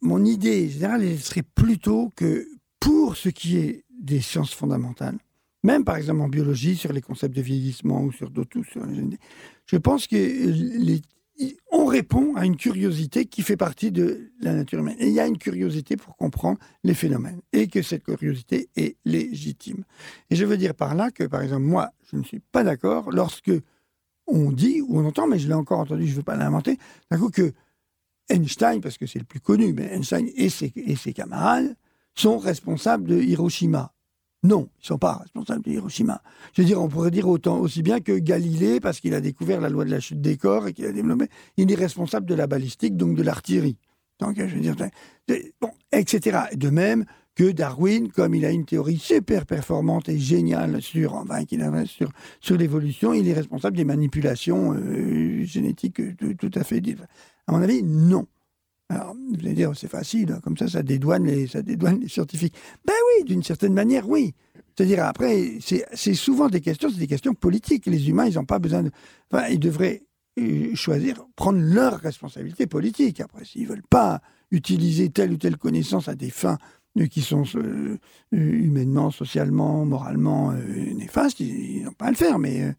mon 0.00 0.24
idée 0.24 0.68
générale, 0.68 1.04
elle 1.04 1.18
serait 1.18 1.42
plutôt 1.42 2.10
que 2.16 2.46
pour 2.80 3.16
ce 3.16 3.28
qui 3.28 3.58
est 3.58 3.84
des 4.00 4.20
sciences 4.20 4.52
fondamentales, 4.52 5.16
même 5.62 5.84
par 5.84 5.96
exemple 5.96 6.20
en 6.20 6.28
biologie, 6.28 6.76
sur 6.76 6.92
les 6.92 7.00
concepts 7.00 7.34
de 7.34 7.42
vieillissement 7.42 8.02
ou 8.02 8.12
sur 8.12 8.30
d'autres, 8.30 8.58
je 9.66 9.76
pense 9.76 10.06
que 10.06 11.00
on 11.70 11.86
répond 11.86 12.34
à 12.36 12.44
une 12.44 12.56
curiosité 12.56 13.24
qui 13.24 13.42
fait 13.42 13.56
partie 13.56 13.90
de 13.90 14.32
la 14.40 14.52
nature 14.52 14.80
humaine. 14.80 14.96
Et 14.98 15.08
il 15.08 15.12
y 15.12 15.20
a 15.20 15.26
une 15.26 15.38
curiosité 15.38 15.96
pour 15.96 16.16
comprendre 16.16 16.58
les 16.84 16.94
phénomènes 16.94 17.40
et 17.52 17.68
que 17.68 17.82
cette 17.82 18.04
curiosité 18.04 18.68
est 18.76 18.96
légitime. 19.04 19.84
Et 20.30 20.36
je 20.36 20.44
veux 20.44 20.56
dire 20.56 20.74
par 20.74 20.94
là 20.94 21.10
que, 21.10 21.24
par 21.24 21.42
exemple, 21.42 21.62
moi, 21.62 21.90
je 22.10 22.16
ne 22.16 22.22
suis 22.22 22.40
pas 22.40 22.64
d'accord 22.64 23.10
lorsque 23.10 23.52
on 24.26 24.52
dit 24.52 24.80
ou 24.82 24.98
on 24.98 25.06
entend, 25.06 25.26
mais 25.26 25.38
je 25.38 25.48
l'ai 25.48 25.54
encore 25.54 25.80
entendu, 25.80 26.06
je 26.06 26.12
ne 26.12 26.16
veux 26.16 26.22
pas 26.22 26.36
l'inventer, 26.36 26.78
d'un 27.10 27.18
coup 27.18 27.30
que 27.30 27.52
Einstein, 28.28 28.80
parce 28.80 28.98
que 28.98 29.06
c'est 29.06 29.18
le 29.18 29.24
plus 29.24 29.40
connu, 29.40 29.72
mais 29.72 29.92
Einstein 29.92 30.28
et 30.36 30.48
ses, 30.48 30.72
et 30.76 30.96
ses 30.96 31.12
camarades 31.12 31.74
sont 32.14 32.38
responsables 32.38 33.04
de 33.04 33.20
Hiroshima. 33.20 33.91
Non, 34.44 34.68
ils 34.78 34.82
ne 34.82 34.86
sont 34.86 34.98
pas 34.98 35.18
responsables 35.18 35.62
de 35.62 35.70
Hiroshima. 35.70 36.20
Je 36.52 36.62
veux 36.62 36.66
dire, 36.66 36.82
on 36.82 36.88
pourrait 36.88 37.12
dire 37.12 37.28
autant 37.28 37.58
aussi 37.58 37.82
bien 37.82 38.00
que 38.00 38.18
Galilée, 38.18 38.80
parce 38.80 38.98
qu'il 38.98 39.14
a 39.14 39.20
découvert 39.20 39.60
la 39.60 39.68
loi 39.68 39.84
de 39.84 39.90
la 39.90 40.00
chute 40.00 40.20
des 40.20 40.36
corps 40.36 40.66
et 40.66 40.72
qu'il 40.72 40.84
a 40.86 40.92
développé, 40.92 41.28
il 41.56 41.70
est 41.70 41.76
responsable 41.76 42.26
de 42.26 42.34
la 42.34 42.48
balistique, 42.48 42.96
donc 42.96 43.16
de 43.16 43.22
l'artillerie. 43.22 43.76
Donc, 44.18 44.36
je 44.36 44.54
veux 44.54 44.60
dire, 44.60 44.76
bon, 45.60 45.70
etc. 45.92 46.38
De 46.54 46.70
même 46.70 47.04
que 47.34 47.50
Darwin, 47.50 48.08
comme 48.10 48.34
il 48.34 48.44
a 48.44 48.50
une 48.50 48.64
théorie 48.64 48.98
super 48.98 49.46
performante 49.46 50.08
et 50.08 50.18
géniale 50.18 50.82
sur, 50.82 51.14
enfin, 51.14 51.44
sur, 51.86 52.10
sur 52.40 52.56
l'évolution, 52.56 53.12
il 53.12 53.28
est 53.28 53.32
responsable 53.32 53.76
des 53.76 53.84
manipulations 53.84 54.74
euh, 54.74 55.44
génétiques 55.44 56.02
tout 56.36 56.50
à 56.54 56.64
fait. 56.64 56.82
À 57.46 57.52
mon 57.52 57.62
avis, 57.62 57.82
non. 57.82 58.26
Alors, 58.88 59.14
vous 59.14 59.38
allez 59.40 59.54
dire, 59.54 59.72
c'est 59.74 59.88
facile, 59.88 60.38
comme 60.42 60.56
ça, 60.56 60.68
ça 60.68 60.82
dédouane 60.82 61.24
les, 61.24 61.46
ça 61.46 61.62
dédouane 61.62 62.00
les 62.00 62.08
scientifiques. 62.08 62.54
Ben 62.84 62.92
oui, 62.92 63.24
d'une 63.24 63.42
certaine 63.42 63.72
manière, 63.72 64.08
oui. 64.08 64.34
C'est-à-dire, 64.76 65.04
après, 65.04 65.58
c'est 65.60 66.14
souvent 66.14 66.48
des 66.48 66.60
questions, 66.60 66.88
c'est 66.90 66.98
des 66.98 67.06
questions 67.06 67.34
politiques. 67.34 67.86
Les 67.86 68.08
humains, 68.08 68.26
ils 68.26 68.34
n'ont 68.34 68.44
pas 68.44 68.58
besoin 68.58 68.82
de. 68.82 68.90
Enfin, 69.30 69.46
ils 69.48 69.60
devraient 69.60 70.02
euh, 70.38 70.74
choisir, 70.74 71.24
prendre 71.36 71.58
leur 71.60 71.98
responsabilité 71.98 72.66
politique. 72.66 73.20
Après, 73.20 73.44
s'ils 73.44 73.64
ne 73.64 73.68
veulent 73.68 73.86
pas 73.88 74.20
utiliser 74.50 75.10
telle 75.10 75.32
ou 75.32 75.36
telle 75.36 75.56
connaissance 75.56 76.08
à 76.08 76.14
des 76.14 76.30
fins 76.30 76.58
euh, 76.98 77.06
qui 77.06 77.20
sont 77.20 77.44
euh, 77.56 77.98
humainement, 78.32 79.10
socialement, 79.10 79.84
moralement 79.84 80.52
néfastes, 80.52 81.40
ils 81.40 81.84
n'ont 81.84 81.92
pas 81.92 82.06
à 82.06 82.10
le 82.10 82.16
faire. 82.16 82.38
Mais 82.38 82.74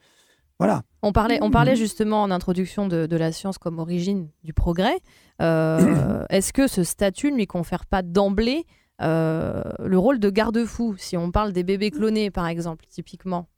voilà. 0.63 0.83
On 1.01 1.11
parlait, 1.11 1.39
on 1.41 1.51
parlait 1.51 1.75
justement 1.75 2.23
en 2.23 2.31
introduction 2.31 2.87
de, 2.87 3.05
de 3.05 3.17
la 3.17 3.33
science 3.33 3.57
comme 3.57 3.79
origine 3.79 4.29
du 4.43 4.53
progrès. 4.53 4.97
Est-ce 5.39 6.53
que 6.53 6.67
ce 6.67 6.83
statut 6.83 7.31
ne 7.31 7.37
lui 7.37 7.47
confère 7.47 7.85
pas 7.85 8.01
d'emblée 8.01 8.65
le 8.99 9.95
rôle 9.95 10.19
de 10.19 10.29
garde-fou, 10.29 10.95
si 10.97 11.17
on 11.17 11.31
parle 11.31 11.51
des 11.51 11.63
bébés 11.63 11.91
clonés, 11.91 12.31
par 12.31 12.47
exemple, 12.47 12.85
typiquement? 12.87 13.49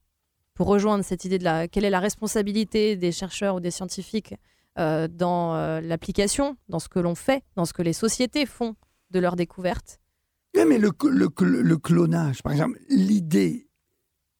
Pour 0.55 0.65
rejoindre 0.65 1.03
cette 1.03 1.25
idée 1.25 1.37
de 1.37 1.43
la, 1.43 1.67
quelle 1.67 1.85
est 1.85 1.91
la 1.91 1.99
responsabilité 1.99 2.95
des 2.95 3.11
chercheurs 3.11 3.55
ou 3.55 3.59
des 3.59 3.69
scientifiques 3.69 4.33
euh, 4.77 5.07
dans 5.07 5.55
euh, 5.55 5.79
l'application, 5.79 6.57
dans 6.67 6.79
ce 6.79 6.89
que 6.89 6.99
l'on 6.99 7.15
fait, 7.15 7.45
dans 7.55 7.63
ce 7.63 7.71
que 7.71 7.81
les 7.81 7.93
sociétés 7.93 8.45
font 8.45 8.75
de 9.11 9.19
leurs 9.19 9.37
découvertes. 9.37 10.01
Oui, 10.53 10.63
mais 10.67 10.77
le, 10.77 10.91
le, 11.09 11.77
clonage, 11.77 12.43
par 12.43 12.51
exemple, 12.51 12.77
l'idée, 12.89 13.69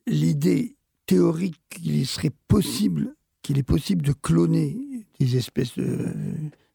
l'idée 0.07 0.74
théorique 1.06 1.62
qu'il 1.70 2.06
serait 2.06 2.34
possible, 2.47 3.16
qu'il 3.41 3.58
est 3.58 3.64
possible 3.64 4.01
de 4.01 4.14
cloner 4.14 4.78
des 5.20 5.38
espèces 5.38 5.78
euh, 5.78 6.14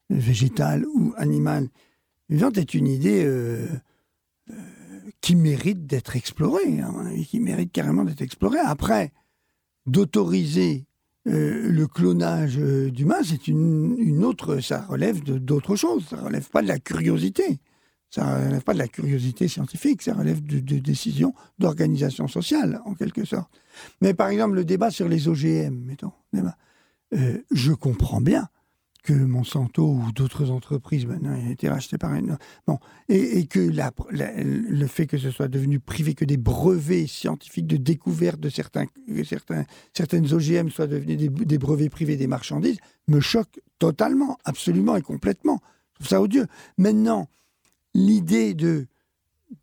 végétales 0.09 0.85
ou 0.93 1.13
animales 1.17 1.67
vivantes 2.29 2.57
est 2.57 2.73
une 2.73 2.87
idée 2.87 3.25
qui 5.19 5.35
mérite 5.35 5.85
d'être 5.85 6.15
explorée, 6.15 6.79
avis, 6.81 7.25
qui 7.25 7.39
mérite 7.39 7.71
carrément 7.71 8.03
d'être 8.03 8.21
explorée. 8.21 8.59
Après, 8.59 9.11
d'autoriser 9.85 10.85
euh, 11.27 11.69
le 11.69 11.87
clonage 11.87 12.57
euh, 12.57 12.89
d'humains, 12.89 13.23
c'est 13.23 13.47
une, 13.47 14.23
autre, 14.23 14.59
ça 14.59 14.81
relève 14.81 15.21
d'autre 15.23 15.75
chose, 15.75 16.05
ça 16.09 16.21
relève 16.21 16.49
pas 16.49 16.63
de 16.63 16.67
la 16.67 16.79
curiosité, 16.79 17.59
ça 18.11 18.35
relève 18.35 18.61
pas 18.61 18.73
de 18.73 18.77
la 18.77 18.89
curiosité 18.89 19.47
scientifique, 19.47 20.01
ça 20.01 20.13
relève 20.13 20.45
de, 20.45 20.59
décisions 20.79 21.33
d'organisation 21.59 22.27
sociale, 22.27 22.81
en 22.85 22.93
quelque 22.93 23.25
sorte. 23.25 23.49
Mais 24.01 24.13
par 24.13 24.27
exemple, 24.27 24.55
le 24.55 24.65
débat 24.65 24.91
sur 24.91 25.07
les 25.07 25.29
OGM, 25.29 25.73
mettons, 25.85 26.11
euh, 27.13 27.37
je 27.51 27.71
comprends 27.71 28.21
bien 28.21 28.49
que 29.03 29.13
Monsanto 29.13 29.83
ou 29.83 30.11
d'autres 30.11 30.51
entreprises, 30.51 31.05
maintenant, 31.05 31.35
il 31.35 31.51
été 31.51 31.69
racheté 31.69 31.97
par 31.97 32.13
une. 32.13 32.37
Bon, 32.67 32.77
et, 33.09 33.45
que 33.47 33.59
le 33.59 34.87
fait 34.87 35.07
que 35.07 35.17
ce 35.17 35.31
soit 35.31 35.47
devenu 35.47 35.79
privé, 35.79 36.13
que 36.13 36.25
des 36.25 36.37
brevets 36.37 37.07
scientifiques 37.07 37.65
de 37.65 37.77
découverte 37.77 38.39
de 38.39 38.49
certains, 38.49 38.85
certaines 39.93 40.33
OGM 40.33 40.69
soient 40.69 40.87
devenus 40.87 41.17
des, 41.17 41.57
brevets 41.57 41.89
privés 41.89 42.15
des 42.15 42.27
marchandises, 42.27 42.77
me 43.07 43.19
choque 43.19 43.59
totalement, 43.79 44.37
absolument 44.45 44.95
et 44.95 45.01
complètement. 45.01 45.61
Je 45.93 45.95
trouve 45.95 46.07
ça 46.07 46.21
odieux. 46.21 46.47
Maintenant, 46.77 47.27
l'idée 47.93 48.53
de, 48.53 48.87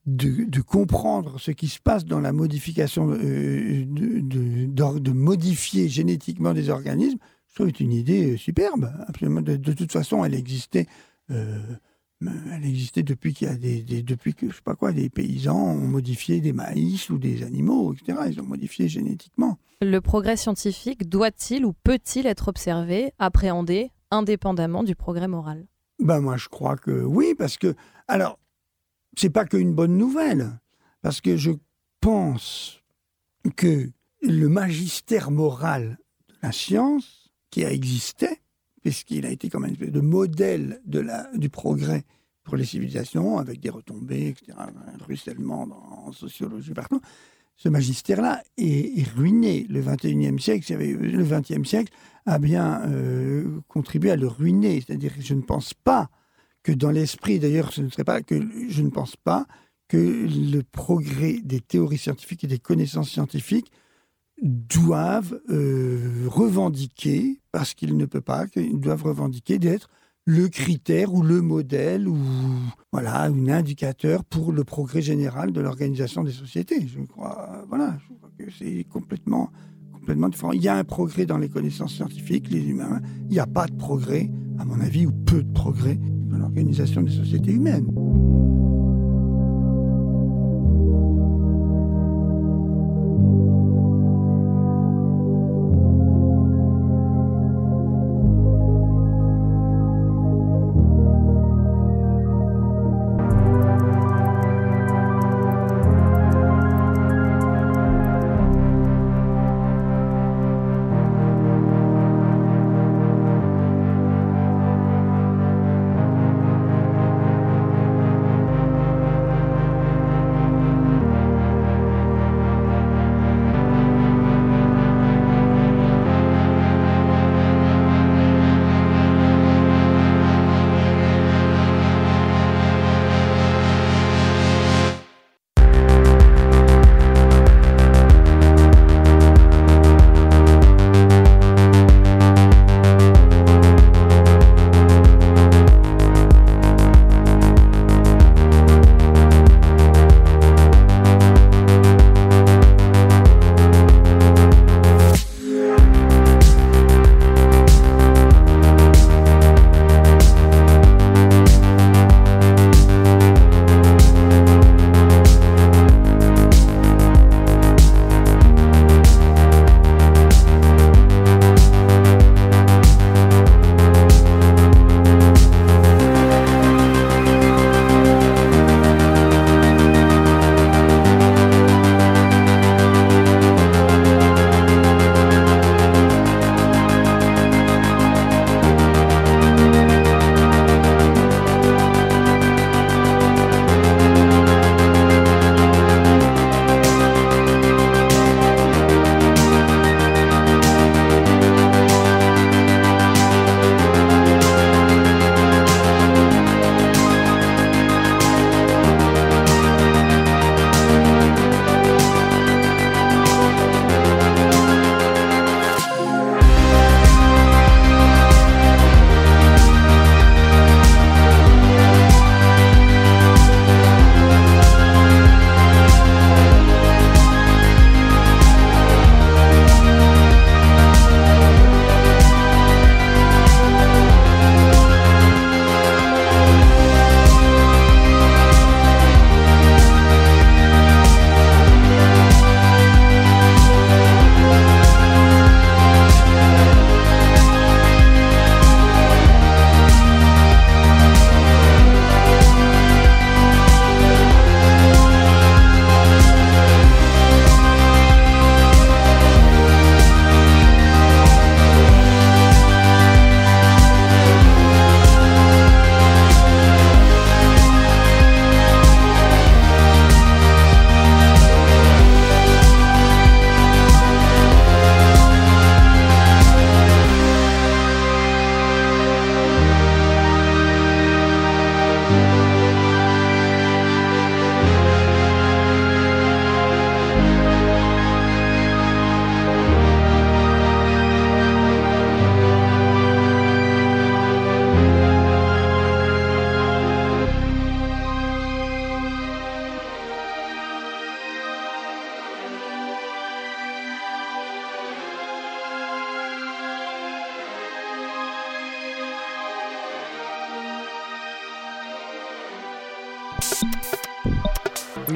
de, 0.06 0.60
comprendre 0.60 1.38
ce 1.40 1.50
qui 1.50 1.68
se 1.68 1.80
passe 1.80 2.04
dans 2.04 2.20
la 2.20 2.32
modification, 2.32 3.10
euh, 3.10 3.84
de, 3.86 4.98
de 4.98 5.12
modifier 5.12 5.88
génétiquement 5.88 6.52
des 6.52 6.70
organismes, 6.70 7.18
c'est 7.66 7.80
une 7.80 7.92
idée 7.92 8.34
euh, 8.34 8.36
superbe. 8.36 8.92
Absolument. 9.06 9.40
De, 9.40 9.72
toute 9.72 9.92
façon, 9.92 10.24
elle 10.24 10.34
existait. 10.34 10.86
Euh, 11.30 11.58
elle 12.20 12.64
existait 12.64 13.04
depuis 13.04 13.32
qu'il 13.32 13.46
y 13.46 13.50
a 13.50 13.56
des, 13.56 14.02
depuis 14.02 14.34
que 14.34 14.48
je 14.50 14.56
sais 14.56 14.62
pas 14.62 14.74
quoi 14.74 14.90
des 14.90 15.08
paysans 15.08 15.56
ont 15.56 15.86
modifié 15.86 16.40
des 16.40 16.52
maïs 16.52 17.10
ou 17.10 17.18
des 17.18 17.44
animaux 17.44 17.94
etc 17.94 18.18
ils 18.28 18.40
ont 18.40 18.44
modifié 18.44 18.88
génétiquement 18.88 19.56
le 19.80 20.00
progrès 20.00 20.36
scientifique 20.36 21.08
doit-il 21.08 21.64
ou 21.64 21.72
peut-il 21.84 22.26
être 22.26 22.48
observé 22.48 23.12
appréhendé 23.20 23.92
indépendamment 24.10 24.82
du 24.82 24.96
progrès 24.96 25.28
moral? 25.28 25.68
Ben 25.98 26.20
moi 26.20 26.36
je 26.36 26.48
crois 26.48 26.76
que 26.76 26.90
oui 26.90 27.34
parce 27.36 27.58
que 27.58 27.74
alors 28.06 28.38
c'est 29.16 29.30
pas 29.30 29.44
qu'une 29.44 29.74
bonne 29.74 29.96
nouvelle 29.96 30.58
parce 31.02 31.20
que 31.20 31.36
je 31.36 31.52
pense 32.00 32.82
que 33.56 33.90
le 34.22 34.48
magistère 34.48 35.30
moral 35.30 35.98
de 36.28 36.34
la 36.42 36.52
science 36.52 37.30
qui 37.50 37.64
a 37.64 37.72
existé, 37.72 38.28
puisqu'il 38.82 39.26
a 39.26 39.30
été 39.30 39.48
comme 39.48 39.64
une 39.64 39.72
espèce 39.72 39.92
de 39.92 40.00
modèle 40.00 40.80
de 40.84 41.00
la, 41.00 41.30
du 41.34 41.48
progrès 41.48 42.04
pour 42.42 42.56
les 42.56 42.64
civilisations, 42.64 43.38
avec 43.38 43.60
des 43.60 43.70
retombées, 43.70 44.28
etc., 44.28 44.56
un 44.58 45.04
ruissellement 45.04 45.68
en 46.06 46.12
sociologie 46.12 46.72
partout. 46.72 47.00
Ce 47.56 47.68
magistère-là 47.68 48.42
est, 48.56 49.08
ruiné. 49.16 49.66
Le 49.68 49.82
21e 49.82 50.38
siècle, 50.38 50.72
le 50.76 51.24
20e 51.24 51.64
siècle 51.64 51.92
a 52.28 52.38
bien 52.38 52.82
euh, 52.86 53.60
contribué 53.68 54.10
à 54.10 54.16
le 54.16 54.26
ruiner. 54.26 54.80
C'est-à-dire 54.80 55.16
que 55.16 55.22
je 55.22 55.34
ne 55.34 55.42
pense 55.42 55.74
pas 55.74 56.10
que 56.62 56.72
dans 56.72 56.90
l'esprit, 56.90 57.38
d'ailleurs, 57.38 57.72
ce 57.72 57.80
ne 57.80 57.88
serait 57.88 58.04
pas 58.04 58.22
que 58.22 58.40
je 58.68 58.82
ne 58.82 58.90
pense 58.90 59.16
pas 59.16 59.46
que 59.88 59.96
le 59.96 60.62
progrès 60.62 61.38
des 61.42 61.60
théories 61.60 61.98
scientifiques 61.98 62.44
et 62.44 62.48
des 62.48 62.58
connaissances 62.58 63.10
scientifiques 63.10 63.72
doivent 64.42 65.40
euh, 65.50 66.26
revendiquer, 66.26 67.40
parce 67.50 67.74
qu'ils 67.74 67.96
ne 67.96 68.04
peuvent 68.04 68.22
pas, 68.22 68.44
ils 68.54 68.78
doivent 68.78 69.04
revendiquer 69.04 69.58
d'être 69.58 69.88
le 70.26 70.48
critère 70.48 71.14
ou 71.14 71.22
le 71.22 71.40
modèle 71.40 72.06
ou 72.06 72.18
voilà 72.92 73.22
un 73.22 73.48
indicateur 73.48 74.24
pour 74.24 74.52
le 74.52 74.62
progrès 74.62 75.00
général 75.00 75.52
de 75.52 75.60
l'organisation 75.62 76.22
des 76.22 76.32
sociétés. 76.32 76.86
Je 76.86 77.00
crois, 77.00 77.64
voilà, 77.66 77.96
c'est 78.58 78.84
complètement, 78.84 79.50
Il 80.54 80.62
y 80.62 80.68
a 80.68 80.76
un 80.76 80.84
progrès 80.84 81.26
dans 81.26 81.38
les 81.38 81.48
connaissances 81.48 81.94
scientifiques, 81.94 82.50
les 82.50 82.64
humains. 82.64 83.00
Il 83.28 83.32
n'y 83.32 83.40
a 83.40 83.46
pas 83.46 83.66
de 83.66 83.74
progrès, 83.74 84.30
à 84.58 84.64
mon 84.64 84.80
avis, 84.80 85.06
ou 85.06 85.12
peu 85.12 85.42
de 85.42 85.52
progrès 85.52 85.98
dans 86.30 86.38
l'organisation 86.38 87.02
des 87.02 87.12
sociétés 87.12 87.52
humaines. 87.52 87.86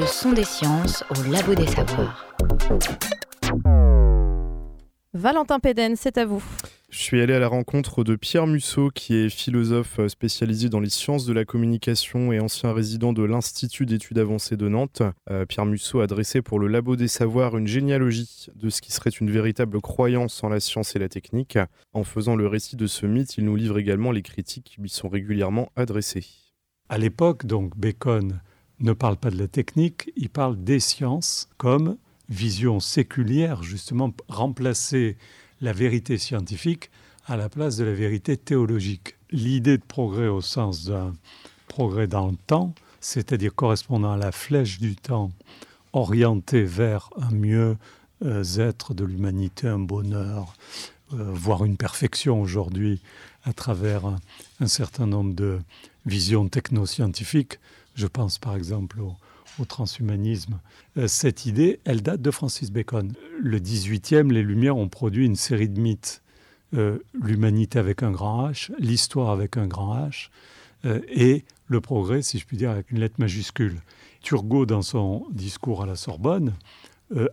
Le 0.03 0.09
son 0.09 0.33
des 0.33 0.43
sciences 0.43 1.05
au 1.11 1.31
labo 1.31 1.55
des 1.55 1.69
savoirs. 1.69 2.35
Valentin 5.15 5.61
Péden, 5.61 5.95
c'est 5.95 6.19
à 6.19 6.25
vous. 6.25 6.43
Je 6.91 6.99
suis 6.99 7.21
allé 7.21 7.35
à 7.35 7.39
la 7.39 7.47
rencontre 7.47 8.03
de 8.03 8.17
Pierre 8.17 8.49
Musso, 8.49 8.91
qui 8.93 9.15
est 9.15 9.31
philosophe 9.31 10.01
euh, 10.01 10.09
spécialisé 10.09 10.69
dans 10.69 10.81
les 10.81 10.91
sciences 10.91 11.25
de 11.25 11.33
la 11.33 11.45
communication 11.45 12.33
et 12.33 12.41
ancien 12.41 12.73
résident 12.73 13.13
de 13.13 13.23
l'Institut 13.23 13.87
d'études 13.87 14.19
avancées 14.19 14.57
de 14.57 14.67
Nantes. 14.67 15.03
Euh, 15.31 15.47
Pierre 15.47 15.67
Musso 15.67 16.01
a 16.01 16.09
dressé 16.09 16.43
pour 16.43 16.59
le 16.59 16.67
Labo 16.67 16.97
des 16.97 17.07
Savoirs 17.07 17.57
une 17.57 17.69
généalogie 17.69 18.49
de 18.57 18.71
ce 18.71 18.81
qui 18.81 18.91
serait 18.91 19.11
une 19.11 19.31
véritable 19.31 19.81
croyance 19.81 20.43
en 20.43 20.49
la 20.49 20.59
science 20.59 20.97
et 20.97 20.99
la 20.99 21.09
technique. 21.09 21.59
En 21.93 22.03
faisant 22.03 22.35
le 22.35 22.49
récit 22.49 22.75
de 22.75 22.89
ce 22.89 23.07
mythe, 23.07 23.39
il 23.39 23.45
nous 23.45 23.55
livre 23.55 23.79
également 23.79 24.11
les 24.11 24.23
critiques 24.23 24.65
qui 24.75 24.81
lui 24.81 24.91
sont 24.91 25.09
régulièrement 25.09 25.71
adressées. 25.77 26.27
À 26.89 26.99
l'époque, 26.99 27.47
donc, 27.47 27.77
Bacon 27.77 28.41
ne 28.83 28.93
parle 28.93 29.17
pas 29.17 29.31
de 29.31 29.39
la 29.39 29.49
technique, 29.49 30.13
il 30.17 30.29
parle 30.29 30.63
des 30.63 30.81
sciences 30.81 31.49
comme 31.57 31.97
vision 32.29 32.81
séculière, 32.81 33.63
justement, 33.63 34.13
remplacer 34.29 35.17
la 35.61 35.73
vérité 35.73 36.19
scientifique 36.19 36.91
à 37.27 37.37
la 37.37 37.49
place 37.49 37.77
de 37.77 37.85
la 37.85 37.93
vérité 37.93 38.37
théologique. 38.37 39.17
L'idée 39.31 39.79
de 39.79 39.85
progrès 39.85 40.29
au 40.29 40.41
sens 40.41 40.85
d'un 40.85 41.15
progrès 41.69 42.07
dans 42.07 42.29
le 42.29 42.37
temps, 42.47 42.75
c'est-à-dire 43.01 43.55
correspondant 43.55 44.13
à 44.13 44.17
la 44.17 44.33
flèche 44.33 44.79
du 44.79 44.97
temps, 44.97 45.31
orienté 45.93 46.65
vers 46.65 47.11
un 47.17 47.31
mieux 47.31 47.77
euh, 48.25 48.45
être 48.59 48.95
de 48.95 49.05
l'humanité, 49.05 49.69
un 49.69 49.79
bonheur, 49.79 50.55
euh, 51.13 51.31
voire 51.33 51.65
une 51.65 51.77
perfection 51.77 52.41
aujourd'hui 52.41 53.01
à 53.45 53.53
travers 53.53 54.07
un, 54.61 54.67
certain 54.67 55.07
nombre 55.07 55.35
de 55.35 55.59
visions 56.07 56.49
technoscientifiques. 56.49 57.59
Je 57.95 58.07
pense 58.07 58.39
par 58.39 58.57
exemple 58.57 59.01
au, 59.01 59.65
transhumanisme. 59.65 60.61
Euh, 60.97 61.07
cette 61.07 61.47
idée, 61.47 61.81
elle 61.85 62.03
date 62.03 62.23
de 62.23 62.31
Francis 62.31 62.71
Bacon. 62.73 63.13
Le 63.39 63.61
18e, 63.61 64.33
les 64.33 64.43
Lumières 64.43 64.77
ont 64.77 64.89
produit 64.89 65.27
une 65.27 65.37
série 65.37 65.69
de 65.69 65.79
mythes. 65.79 66.23
Euh, 66.75 66.99
l'humanité 67.13 67.79
avec 67.79 68.03
un 68.03 68.11
grand 68.11 68.49
H, 68.49 68.73
l'histoire 68.79 69.31
avec 69.31 69.59
un 69.59 69.67
grand 69.67 69.95
H, 69.95 70.31
euh, 70.87 71.01
et 71.09 71.45
le 71.67 71.81
progrès, 71.83 72.23
si 72.23 72.39
je 72.39 72.47
puis 72.47 72.57
dire, 72.57 72.71
avec 72.71 72.91
une 72.91 72.99
lettre 72.99 73.17
majuscule. 73.19 73.83
Turgot, 74.23 74.65
dans 74.65 74.81
son 74.81 75.27
discours 75.31 75.83
à 75.83 75.87
la 75.87 75.97
Sorbonne, 75.97 76.55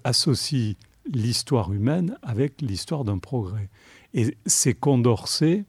associe 0.03 0.75
l'histoire 1.13 1.71
humaine 1.71 2.17
avec 2.21 2.61
l'histoire 2.61 3.05
d'un 3.05 3.17
progrès. 3.17 3.69
Et 4.13 4.35
c'est 4.45 4.73
Condorcet, 4.73 5.63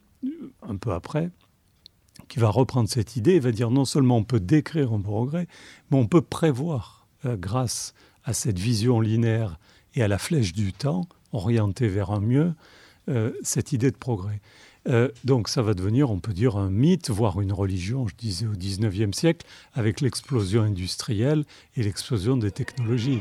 un 0.63 0.77
peu 0.77 0.93
après, 0.93 1.31
qui 2.31 2.39
va 2.39 2.49
reprendre 2.49 2.89
cette 2.89 3.17
idée 3.17 3.33
et 3.33 3.41
va 3.41 3.51
dire 3.51 3.71
non 3.71 3.85
seulement 3.85 4.17
on 4.17 4.25
peut 4.25 4.41
décrire 4.41 4.95
un 4.95 5.01
progrès, 5.01 5.49
mais 5.91 5.99
on 5.99 6.07
peut 6.07 6.23
prévoir, 6.23 7.07
euh, 7.27 7.37
grâce 7.37 7.93
à 8.25 8.33
cette 8.33 8.59
vision 8.59 9.01
linéaire 9.01 9.59
et 9.95 10.03
à 10.03 10.09
la 10.09 10.17
flèche 10.17 10.53
du 10.53 10.73
temps, 10.73 11.07
orientée 11.33 11.89
vers 11.89 12.13
un 12.13 12.21
mieux, 12.21 12.55
euh, 13.09 13.33
cette 13.43 13.73
idée 13.73 13.91
de 13.91 13.97
progrès. 13.97 14.41
Euh, 14.89 15.09
donc 15.25 15.49
ça 15.49 15.61
va 15.61 15.75
devenir, 15.75 16.11
on 16.11 16.21
peut 16.21 16.33
dire, 16.33 16.57
un 16.57 16.71
mythe, 16.71 17.11
voire 17.11 17.41
une 17.41 17.53
religion, 17.53 18.07
je 18.07 18.15
disais 18.15 18.47
au 18.47 18.53
XIXe 18.53 19.15
siècle, 19.15 19.45
avec 19.75 20.01
l'explosion 20.01 20.63
industrielle 20.63 21.45
et 21.77 21.83
l'explosion 21.83 22.37
des 22.37 22.53
technologies. 22.53 23.21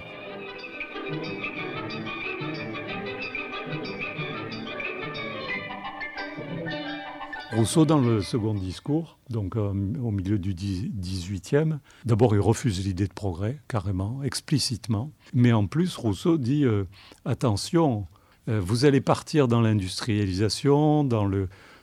Rousseau, 7.52 7.84
dans 7.84 7.98
le 7.98 8.22
second 8.22 8.54
discours, 8.54 9.18
donc 9.32 9.56
euh, 9.56 9.70
au 10.04 10.12
milieu 10.12 10.38
du 10.38 10.54
18e, 10.54 11.80
d'abord 12.06 12.36
il 12.36 12.40
refuse 12.40 12.86
l'idée 12.86 13.08
de 13.08 13.14
progrès, 13.14 13.60
carrément, 13.68 14.22
explicitement. 14.22 15.12
Mais 15.34 15.52
en 15.52 15.66
plus, 15.66 15.98
Rousseau 15.98 16.38
dit 16.38 16.64
euh, 16.64 16.84
attention, 17.26 18.06
euh, 18.50 18.60
vous 18.60 18.86
allez 18.86 19.02
partir 19.02 19.48
dans 19.48 19.62
l'industrialisation, 19.62 21.04
dans 21.04 21.28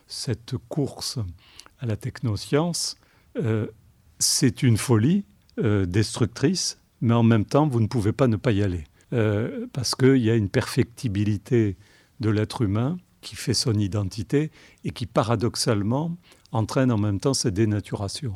cette 0.07 0.57
course 0.69 1.19
à 1.81 1.87
la 1.87 1.97
technoscience. 1.97 2.97
c'est 4.19 4.63
une 4.63 4.77
folie 4.77 5.25
destructrice, 5.59 6.79
mais 7.01 7.15
en 7.15 7.25
même 7.25 7.45
temps, 7.45 7.67
vous 7.67 7.81
ne 7.81 7.89
pouvez 7.89 8.13
pas 8.13 8.29
ne 8.29 8.37
pas 8.37 8.53
y 8.53 8.63
aller. 8.63 8.85
parce 9.73 9.97
qu'il 9.97 10.19
y 10.19 10.31
a 10.31 10.37
une 10.37 10.49
perfectibilité 10.49 11.77
de 12.21 12.31
l'être 12.31 12.63
humain 12.63 12.99
qui 13.21 13.37
fait 13.37 13.55
son 13.55 13.75
identité 13.75 14.51
et 14.85 14.91
qui 14.91 15.07
paradoxalement 15.07 16.17
entraîne 16.53 16.93
en 16.93 16.99
même 16.99 17.21
temps 17.21 17.35
cette 17.35 17.55
dénaturation. 17.55 18.33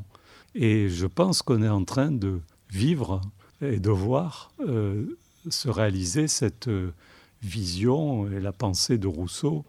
Et 0.55 0.89
je 0.89 1.07
pense 1.07 1.43
qu'on 1.43 1.63
est 1.63 1.69
en 1.69 1.85
train 1.85 2.11
de 2.11 2.41
vivre 2.71 3.21
et 3.63 3.79
de 3.79 3.91
voir 3.91 4.53
euh, 4.61 5.19
se 5.49 5.69
réaliser 5.69 6.29
cette 6.29 6.69
euh, 6.69 6.93
vision 7.43 8.31
et 8.31 8.41
la 8.41 8.53
pensée 8.53 8.99
de 8.99 9.07
Rousseau. 9.07 9.65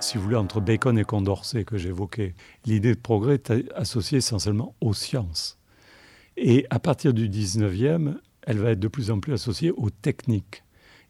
si 0.00 0.16
vous 0.16 0.24
voulez, 0.24 0.36
entre 0.36 0.60
Bacon 0.60 0.98
et 0.98 1.04
Condorcet 1.04 1.64
que 1.64 1.76
j'évoquais, 1.76 2.34
l'idée 2.64 2.94
de 2.94 3.00
progrès 3.00 3.34
est 3.34 3.52
associée 3.74 4.18
essentiellement 4.18 4.74
aux 4.80 4.94
sciences. 4.94 5.57
Et 6.40 6.66
à 6.70 6.78
partir 6.78 7.12
du 7.12 7.28
19e, 7.28 8.14
elle 8.42 8.58
va 8.58 8.70
être 8.70 8.78
de 8.78 8.86
plus 8.86 9.10
en 9.10 9.18
plus 9.18 9.32
associée 9.32 9.72
aux 9.72 9.90
techniques. 9.90 10.62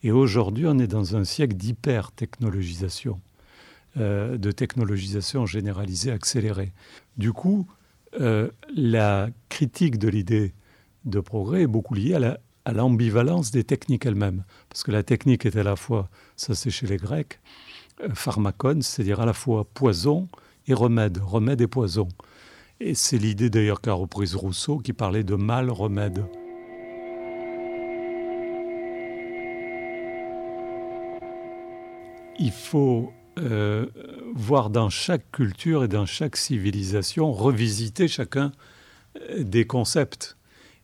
Et 0.03 0.11
aujourd'hui, 0.11 0.66
on 0.66 0.79
est 0.79 0.87
dans 0.87 1.16
un 1.16 1.24
siècle 1.24 1.55
d'hyper-technologisation, 1.55 3.20
euh, 3.99 4.39
de 4.39 4.51
technologisation 4.53 5.45
généralisée, 5.45 6.11
accélérée. 6.11 6.72
Du 7.18 7.35
coup, 7.35 7.66
euh, 8.20 8.49
la 8.74 9.29
critique 9.51 9.99
de 9.99 10.09
l'idée 10.09 10.55
de 11.05 11.20
progrès 11.20 11.62
est 11.62 11.66
beaucoup 11.66 11.93
liée 11.93 12.14
à 12.64 12.72
l'ambivalence 12.72 13.51
des 13.51 13.64
techniques 13.64 14.07
elles-mêmes. 14.07 14.45
Parce 14.70 14.83
que 14.83 14.93
la 14.93 15.03
technique 15.03 15.45
est 15.45 15.57
à 15.57 15.62
la 15.62 15.76
fois, 15.76 16.09
ça 16.37 16.55
c'est 16.55 16.70
chez 16.70 16.87
les 16.87 16.97
Grecs, 16.97 17.39
euh, 18.03 18.09
pharmacon, 18.14 18.81
c'est-à-dire 18.81 19.20
à 19.20 19.26
la 19.26 19.35
fois 19.35 19.66
poison 19.74 20.26
et 20.68 20.72
remède, 20.72 21.18
remède 21.18 21.61
et 21.61 21.66
poison. 21.66 22.09
Et 22.81 22.95
c'est 22.95 23.18
l'idée 23.18 23.51
d'ailleurs 23.51 23.81
qu'a 23.81 23.93
reprise 23.93 24.37
Rousseau 24.37 24.79
qui 24.79 24.93
parlait 24.93 25.24
de 25.24 25.35
mal 25.35 25.68
remède. 25.70 26.24
Il 32.39 32.53
faut 32.53 33.12
euh, 33.41 33.87
voir 34.33 34.70
dans 34.70 34.91
chaque 34.91 35.29
culture 35.33 35.83
et 35.83 35.89
dans 35.89 36.07
chaque 36.07 36.37
civilisation 36.37 37.33
revisiter 37.33 38.07
chacun 38.07 38.53
euh, 39.31 39.43
des 39.43 39.66
concepts. 39.66 40.37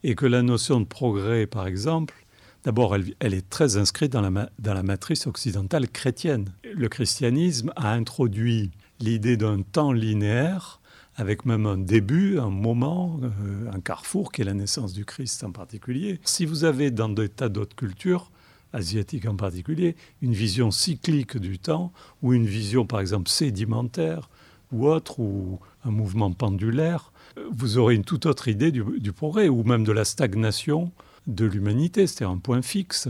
Et 0.02 0.16
que 0.16 0.26
la 0.26 0.42
notion 0.42 0.80
de 0.80 0.84
progrès, 0.84 1.46
par 1.46 1.66
exemple, 1.66 2.26
d'abord, 2.64 2.96
elle, 2.96 3.34
est 3.34 3.48
très 3.48 3.76
inscrite 3.76 4.12
dans 4.12 4.20
la 4.20 4.82
matrice 4.82 5.26
occidentale 5.28 5.88
chrétienne. 5.88 6.52
Le 6.64 6.88
christianisme 6.88 7.72
a 7.76 7.92
introduit 7.92 8.72
l'idée 9.00 9.36
d'un 9.36 9.62
temps 9.62 9.92
linéaire 9.92 10.80
avec 11.16 11.44
même 11.44 11.66
un 11.66 11.78
début, 11.78 12.38
un 12.38 12.50
moment, 12.50 13.20
euh, 13.22 13.70
un 13.72 13.80
carrefour 13.80 14.32
qui 14.32 14.42
est 14.42 14.44
la 14.44 14.54
naissance 14.54 14.92
du 14.92 15.04
Christ 15.04 15.44
en 15.44 15.52
particulier. 15.52 16.18
Si 16.24 16.44
vous 16.44 16.64
avez 16.64 16.90
dans 16.90 17.08
des 17.08 17.28
tas 17.28 17.48
d'autres 17.48 17.76
cultures, 17.76 18.30
asiatiques 18.72 19.26
en 19.26 19.36
particulier, 19.36 19.94
une 20.20 20.32
vision 20.32 20.70
cyclique 20.70 21.38
du 21.38 21.58
temps, 21.58 21.92
ou 22.22 22.32
une 22.34 22.46
vision 22.46 22.84
par 22.84 23.00
exemple 23.00 23.28
sédimentaire, 23.28 24.28
ou 24.72 24.88
autre, 24.88 25.20
ou 25.20 25.60
un 25.84 25.90
mouvement 25.90 26.32
pendulaire, 26.32 27.12
euh, 27.38 27.44
vous 27.52 27.78
aurez 27.78 27.94
une 27.94 28.04
toute 28.04 28.26
autre 28.26 28.48
idée 28.48 28.72
du, 28.72 29.12
progrès, 29.12 29.48
ou 29.48 29.62
même 29.62 29.84
de 29.84 29.92
la 29.92 30.04
stagnation 30.04 30.90
de 31.26 31.44
l'humanité, 31.46 32.06
c'est 32.06 32.24
un 32.24 32.38
point 32.38 32.62
fixe. 32.62 33.08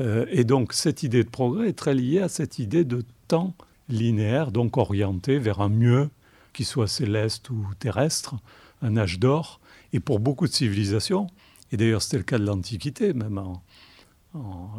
Euh, 0.00 0.26
et 0.30 0.44
donc 0.44 0.72
cette 0.72 1.02
idée 1.02 1.22
de 1.22 1.28
progrès 1.28 1.68
est 1.68 1.78
très 1.78 1.94
liée 1.94 2.20
à 2.20 2.28
cette 2.28 2.58
idée 2.58 2.84
de 2.84 3.04
temps 3.28 3.54
linéaire, 3.88 4.50
donc 4.50 4.78
orienté 4.78 5.38
vers 5.38 5.60
un 5.60 5.68
mieux 5.68 6.08
qu'il 6.54 6.64
soit 6.64 6.88
céleste 6.88 7.50
ou 7.50 7.66
terrestre, 7.78 8.36
un 8.80 8.96
âge 8.96 9.18
d'or. 9.18 9.60
Et 9.92 10.00
pour 10.00 10.20
beaucoup 10.20 10.46
de 10.46 10.52
civilisations, 10.52 11.26
et 11.70 11.76
d'ailleurs 11.76 12.02
c'était 12.02 12.16
le 12.16 12.22
cas 12.22 12.38
de 12.38 12.46
l'Antiquité, 12.46 13.12
même 13.12 13.38
en, 13.38 13.62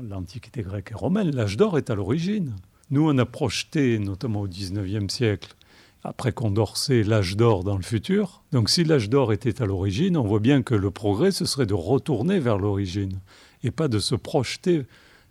l'Antiquité 0.01 0.63
grecque 0.63 0.91
et 0.91 0.95
romaine, 0.95 1.33
l'âge 1.33 1.57
d'or 1.57 1.77
est 1.77 1.89
à 1.89 1.95
l'origine. 1.95 2.55
Nous, 2.91 3.07
on 3.07 3.17
a 3.17 3.25
projeté, 3.25 3.99
notamment 3.99 4.41
au 4.41 4.47
XIXe 4.47 5.11
siècle, 5.11 5.55
après 6.03 6.33
Condorcet, 6.33 7.03
l'âge 7.03 7.35
d'or 7.35 7.63
dans 7.63 7.77
le 7.77 7.83
futur. 7.83 8.43
Donc 8.51 8.69
si 8.69 8.83
l'âge 8.83 9.09
d'or 9.09 9.33
était 9.33 9.61
à 9.61 9.65
l'origine, 9.65 10.17
on 10.17 10.23
voit 10.23 10.39
bien 10.39 10.61
que 10.61 10.75
le 10.75 10.91
progrès, 10.91 11.31
ce 11.31 11.45
serait 11.45 11.65
de 11.65 11.73
retourner 11.73 12.39
vers 12.39 12.57
l'origine, 12.57 13.19
et 13.63 13.71
pas 13.71 13.87
de 13.87 13.97
se 13.97 14.13
projeter 14.13 14.85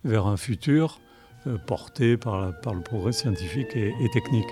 vers 0.04 0.26
un 0.26 0.36
futur 0.36 0.98
euh, 1.46 1.56
porté 1.58 2.16
par, 2.16 2.50
le 2.50 2.82
progrès 2.82 3.12
scientifique 3.12 3.76
et 3.76 4.10
technique. 4.12 4.48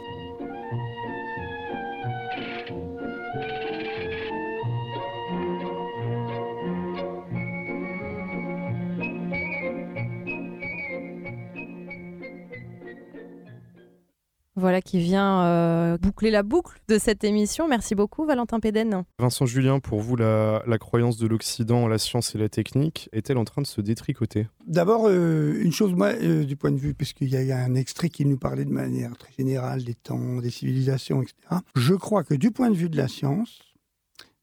Voilà, 14.63 14.81
qui 14.81 15.01
vient 15.01 15.43
euh, 15.43 15.99
boucler 15.99 16.31
la 16.31 16.45
boucle 16.45 16.81
de 16.87 16.97
cette 16.97 17.25
émission. 17.25 17.67
Merci 17.67 17.97
beaucoup, 17.97 18.25
Valentin 18.25 18.61
Péden. 18.61 19.03
Vincent 19.19 19.45
Julien, 19.45 19.81
pour 19.81 20.01
vous, 20.01 20.15
la, 20.15 20.63
croyance 20.79 21.17
de 21.17 21.27
l'Occident 21.27 21.83
en 21.83 21.89
la 21.89 21.99
science 21.99 22.37
et 22.37 22.39
la 22.39 22.49
technique 22.49 23.09
est-elle 23.11 23.39
en 23.39 23.45
train 23.45 23.61
de 23.61 23.67
se 23.67 23.81
détricoter? 23.81 24.47
D'abord, 24.69 25.09
euh, 25.09 25.61
une 25.61 25.73
chose, 25.73 25.95
moi, 25.95 26.13
euh, 26.13 26.45
du 26.45 26.55
point 26.55 26.71
de 26.71 26.77
vue, 26.77 26.95
puisqu'il 26.95 27.27
y, 27.27 27.45
y, 27.45 27.51
a 27.51 27.59
un 27.59 27.75
extrait 27.75 28.09
qui 28.09 28.25
nous 28.25 28.39
parlait 28.39 28.65
de 28.65 28.71
manière 28.71 29.17
très 29.17 29.33
générale 29.37 29.83
des 29.83 29.95
temps, 29.95 30.37
des 30.37 30.51
civilisations, 30.51 31.23
etc. 31.23 31.35
Je 31.75 31.95
crois 31.95 32.23
que 32.23 32.35
du 32.35 32.53
point 32.53 32.71
de 32.71 32.77
vue 32.77 32.89
de 32.89 32.97
la 32.97 33.09
science, 33.09 33.75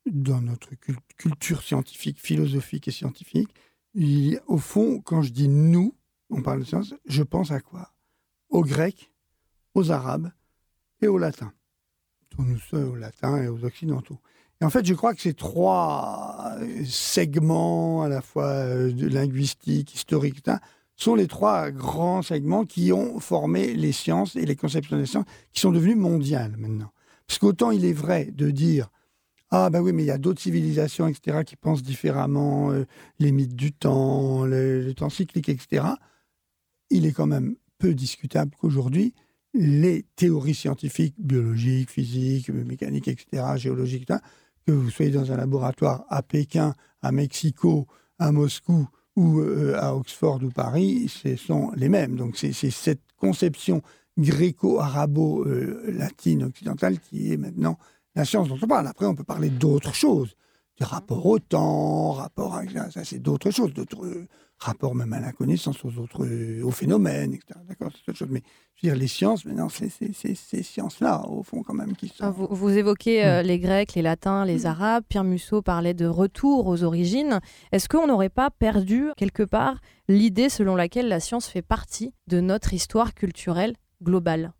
dans 0.05 0.41
notre 0.41 0.71
culture 1.17 1.63
scientifique, 1.63 2.19
philosophique 2.19 2.89
et 2.89 2.91
scientifique, 2.91 3.51
il, 3.93 4.41
au 4.47 4.57
fond, 4.57 4.99
quand 4.99 5.21
je 5.21 5.31
dis 5.31 5.47
nous, 5.47 5.95
on 6.29 6.41
parle 6.41 6.59
de 6.59 6.65
science, 6.65 6.93
je 7.05 7.23
pense 7.23 7.51
à 7.51 7.61
quoi? 7.61 7.93
Aux 8.49 8.65
Grecs, 8.65 9.13
aux 9.75 9.91
Arabes 9.91 10.31
et 11.01 11.07
aux 11.07 11.17
Latins. 11.17 11.53
Aux 12.71 12.95
Latins 12.95 13.41
et 13.41 13.47
aux 13.47 13.63
Occidentaux. 13.65 14.19
Et 14.61 14.65
en 14.65 14.69
fait, 14.69 14.85
je 14.85 14.93
crois 14.93 15.13
que 15.13 15.21
ces 15.21 15.33
trois 15.33 16.55
segments, 16.85 18.03
à 18.03 18.09
la 18.09 18.21
fois 18.21 18.47
euh, 18.47 18.91
linguistiques, 19.09 19.95
historiques, 19.95 20.43
sont 20.95 21.15
les 21.15 21.27
trois 21.27 21.71
grands 21.71 22.21
segments 22.21 22.65
qui 22.65 22.91
ont 22.91 23.19
formé 23.19 23.73
les 23.73 23.93
sciences 23.93 24.35
et 24.35 24.45
les 24.45 24.57
conceptions 24.57 24.97
des 24.97 25.05
sciences 25.05 25.25
qui 25.53 25.61
sont 25.61 25.71
devenues 25.71 25.95
mondiales 25.95 26.55
maintenant. 26.57 26.91
Parce 27.25 27.39
qu'autant 27.39 27.71
il 27.71 27.85
est 27.85 27.93
vrai 27.93 28.25
de 28.25 28.51
dire 28.51 28.89
ah 29.51 29.69
ben 29.69 29.81
oui, 29.81 29.93
mais 29.93 30.03
il 30.03 30.07
y 30.07 30.11
a 30.11 30.19
d'autres 30.19 30.41
civilisations, 30.41 31.07
etc., 31.07 31.43
qui 31.43 31.55
pensent 31.55 31.81
différemment, 31.81 32.71
euh, 32.71 32.85
les 33.17 33.31
mythes 33.31 33.55
du 33.55 33.71
temps, 33.71 34.45
le, 34.45 34.93
temps 34.93 35.09
cyclique, 35.09 35.49
etc. 35.49 35.85
Il 36.91 37.05
est 37.05 37.13
quand 37.13 37.25
même 37.25 37.55
peu 37.79 37.95
discutable 37.95 38.51
qu'aujourd'hui, 38.59 39.15
les 39.53 40.05
théories 40.15 40.55
scientifiques, 40.55 41.15
biologiques, 41.17 41.89
physiques, 41.89 42.49
mécaniques, 42.49 43.07
etc., 43.07 43.43
géologiques, 43.55 44.07
que 44.65 44.71
vous 44.71 44.91
soyez 44.91 45.11
dans 45.11 45.31
un 45.31 45.37
laboratoire 45.37 46.05
à 46.09 46.21
Pékin, 46.21 46.75
à 47.01 47.11
Mexico, 47.11 47.87
à 48.19 48.31
Moscou 48.31 48.87
ou 49.15 49.39
euh, 49.39 49.75
à 49.79 49.95
Oxford 49.95 50.43
ou 50.43 50.49
Paris, 50.49 51.09
ce 51.09 51.35
sont 51.35 51.71
les 51.75 51.89
mêmes. 51.89 52.15
Donc 52.15 52.37
c'est 52.37 52.53
cette 52.53 53.01
conception 53.17 53.81
gréco-arabo-latine 54.17 56.43
occidentale 56.43 56.99
qui 56.99 57.33
est 57.33 57.37
maintenant 57.37 57.79
la 58.15 58.25
science 58.25 58.49
dont 58.49 58.57
on 58.61 58.67
parle. 58.67 58.87
Après, 58.87 59.05
on 59.05 59.15
peut 59.15 59.23
parler 59.23 59.49
d'autres 59.49 59.93
choses. 59.93 60.35
Des 60.77 60.83
rapports 60.85 61.25
au 61.25 61.39
temps, 61.39 62.11
rapports 62.13 62.55
à... 62.55 62.63
Ça, 62.91 63.03
c'est 63.03 63.19
d'autres 63.19 63.51
choses, 63.51 63.73
d'autres 63.73 64.27
rapports 64.59 64.95
même 64.95 65.13
à 65.13 65.19
la 65.19 65.31
connaissance, 65.31 65.83
aux 65.85 65.97
autres, 65.97 66.25
euh, 66.25 66.63
aux 66.63 66.71
phénomènes, 66.71 67.33
etc. 67.33 67.59
D'accord, 67.67 67.91
c'est 67.93 68.09
autre 68.09 68.17
chose. 68.17 68.29
Mais 68.31 68.43
je 68.75 68.87
veux 68.87 68.93
dire, 68.93 68.99
les 68.99 69.07
sciences, 69.07 69.45
maintenant, 69.45 69.69
c'est 69.69 69.89
ces 69.89 70.63
sciences-là, 70.63 71.25
au 71.27 71.43
fond, 71.43 71.63
quand 71.63 71.73
même, 71.73 71.95
qui 71.95 72.07
sont... 72.07 72.15
Ah, 72.19 72.31
vous, 72.31 72.47
vous 72.49 72.77
évoquez 72.77 73.25
euh, 73.25 73.41
hmm. 73.41 73.45
les 73.45 73.59
Grecs, 73.59 73.93
les 73.95 74.01
Latins, 74.01 74.45
les 74.45 74.63
hmm. 74.63 74.67
Arabes. 74.67 75.03
Pierre 75.07 75.23
Musso 75.23 75.61
parlait 75.61 75.93
de 75.93 76.05
retour 76.05 76.67
aux 76.67 76.83
origines. 76.83 77.39
Est-ce 77.71 77.87
qu'on 77.89 78.07
n'aurait 78.07 78.29
pas 78.29 78.49
perdu, 78.49 79.09
quelque 79.17 79.43
part, 79.43 79.79
l'idée 80.07 80.49
selon 80.49 80.75
laquelle 80.75 81.07
la 81.07 81.19
science 81.19 81.47
fait 81.47 81.61
partie 81.61 82.13
de 82.27 82.39
notre 82.39 82.73
histoire 82.73 83.13
culturelle 83.13 83.75
globale? 84.03 84.53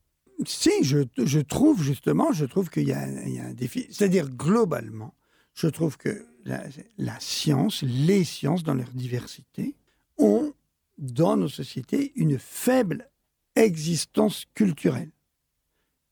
Si, 0.45 0.71
je, 0.83 1.39
trouve 1.39 1.83
justement, 1.83 2.31
je 2.31 2.45
trouve 2.45 2.69
qu'il 2.69 2.87
y, 2.87 2.93
a 2.93 3.01
un 3.01 3.53
défi. 3.53 3.87
C'est-à-dire, 3.89 4.29
globalement, 4.29 5.13
je 5.53 5.67
trouve 5.67 5.97
que 5.97 6.25
la, 6.45 7.19
science, 7.19 7.83
les 7.83 8.23
sciences 8.23 8.63
dans 8.63 8.73
leur 8.73 8.89
diversité, 8.91 9.75
ont, 10.19 10.53
dans 10.97 11.37
nos 11.37 11.49
sociétés, 11.49 12.11
une 12.15 12.37
faible 12.37 13.09
existence 13.55 14.45
culturelle. 14.53 15.11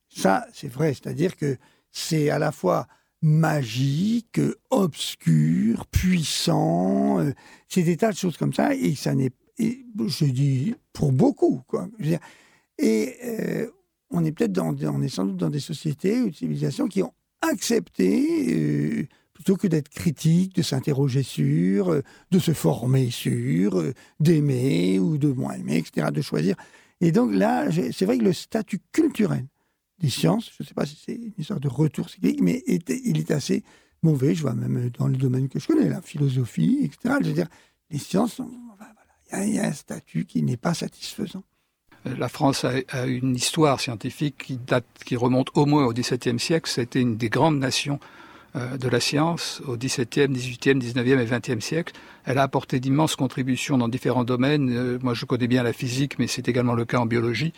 Ça, 0.09 0.47
c'est 0.53 0.67
vrai, 0.67 0.93
c'est-à-dire 0.93 1.35
que 1.35 1.57
c'est 1.91 2.29
à 2.29 2.39
la 2.39 2.51
fois 2.51 2.87
magique, 3.21 4.39
obscur, 4.69 5.85
puissant, 5.87 7.19
euh, 7.19 7.31
c'est 7.67 7.83
des 7.83 7.97
tas 7.97 8.11
de 8.11 8.17
choses 8.17 8.37
comme 8.37 8.53
ça, 8.53 8.73
et 8.73 8.95
ça 8.95 9.13
n'est, 9.15 9.31
je 9.59 10.25
dis, 10.25 10.75
pour 10.93 11.11
beaucoup, 11.11 11.61
et 12.77 13.15
euh, 13.23 13.67
on 14.11 14.23
est 14.23 14.31
peut-être 14.31 14.53
dans, 14.53 14.75
on 14.83 15.01
est 15.01 15.09
sans 15.09 15.25
doute 15.25 15.37
dans 15.37 15.49
des 15.49 15.59
sociétés 15.59 16.21
ou 16.21 16.29
des 16.29 16.35
civilisations 16.35 16.87
qui 16.87 17.01
ont 17.01 17.13
accepté, 17.41 18.53
euh, 18.53 19.07
plutôt 19.37 19.55
que 19.55 19.67
d'être 19.67 19.89
critiques, 19.89 20.55
de 20.55 20.63
s'interroger 20.63 21.21
sur, 21.21 21.91
euh, 21.91 22.01
de 22.31 22.39
se 22.39 22.53
former 22.53 23.11
sur, 23.11 23.77
euh, 23.77 23.93
d'aimer 24.19 24.97
ou 24.97 25.19
de 25.19 25.27
moins 25.27 25.53
aimer, 25.53 25.77
etc., 25.77 26.07
de 26.11 26.21
choisir. 26.23 26.55
Et 27.01 27.11
donc 27.11 27.31
là, 27.35 27.69
c'est 27.71 28.05
vrai 28.05 28.17
que 28.17 28.23
le 28.23 28.33
statut 28.33 28.79
culturel 28.91 29.45
des 29.99 30.09
sciences, 30.09 30.49
je 30.57 30.63
ne 30.63 30.67
sais 30.67 30.73
pas 30.73 30.87
si 30.87 30.99
c'est 31.05 31.13
une 31.13 31.33
histoire 31.37 31.59
de 31.59 31.67
retour 31.67 32.09
cyclique, 32.09 32.41
mais 32.41 32.63
il 32.67 33.19
est 33.19 33.29
assez 33.29 33.63
mauvais, 34.01 34.33
je 34.33 34.41
vois 34.41 34.55
même 34.55 34.89
dans 34.97 35.07
le 35.07 35.17
domaine 35.17 35.49
que 35.49 35.59
je 35.59 35.67
connais, 35.67 35.87
la 35.87 36.01
philosophie, 36.01 36.79
etc. 36.85 37.17
Je 37.21 37.27
veux 37.27 37.33
dire, 37.33 37.49
les 37.91 37.99
sciences, 37.99 38.41
il 39.33 39.53
y, 39.53 39.59
a 39.59 39.67
un 39.67 39.71
statut 39.71 40.25
qui 40.25 40.41
n'est 40.41 40.57
pas 40.57 40.73
satisfaisant 40.73 41.43
la 42.05 42.29
France 42.29 42.63
a, 42.63 43.05
une 43.05 43.35
histoire 43.35 43.81
scientifique 43.81 44.53
qui 45.05 45.15
remonte 45.17 45.49
au 45.55 45.65
moins 45.65 45.85
au 45.85 45.91
XVIIe 45.91 46.39
siècle. 46.39 46.69
C'était 46.69 47.01
une 47.01 47.17
des 47.17 47.27
grandes 47.27 47.59
nations 47.59 47.99
euh, 47.99 48.07
de 48.57 48.89
la 48.89 48.99
science 48.99 49.61
au 49.67 49.77
XVIIe, 49.77 50.27
XVIIIe, 50.29 50.79
XIXe 50.79 51.21
et 51.21 51.25
XXe 51.25 51.63
siècle. 51.63 51.93
Elle 52.27 52.37
a 52.37 52.43
apporté 52.43 52.79
d'immenses 52.79 53.15
contributions 53.15 53.77
dans 53.77 53.87
différents 53.87 54.25
domaines. 54.25 54.69
Euh, 54.69 54.99
moi, 55.01 55.13
je 55.13 55.25
connais 55.25 55.47
bien 55.47 55.63
la 55.63 55.71
physique, 55.73 56.19
mais 56.19 56.27
c'est 56.27 56.49
également 56.49 56.73
le 56.73 56.83
cas 56.83 56.99
en 56.99 57.05
biologie. 57.05 57.53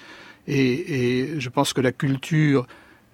Et, 0.47 1.39
je 1.39 1.50
pense 1.50 1.74
que 1.74 1.82
la 1.82 1.91
culture, 1.91 2.68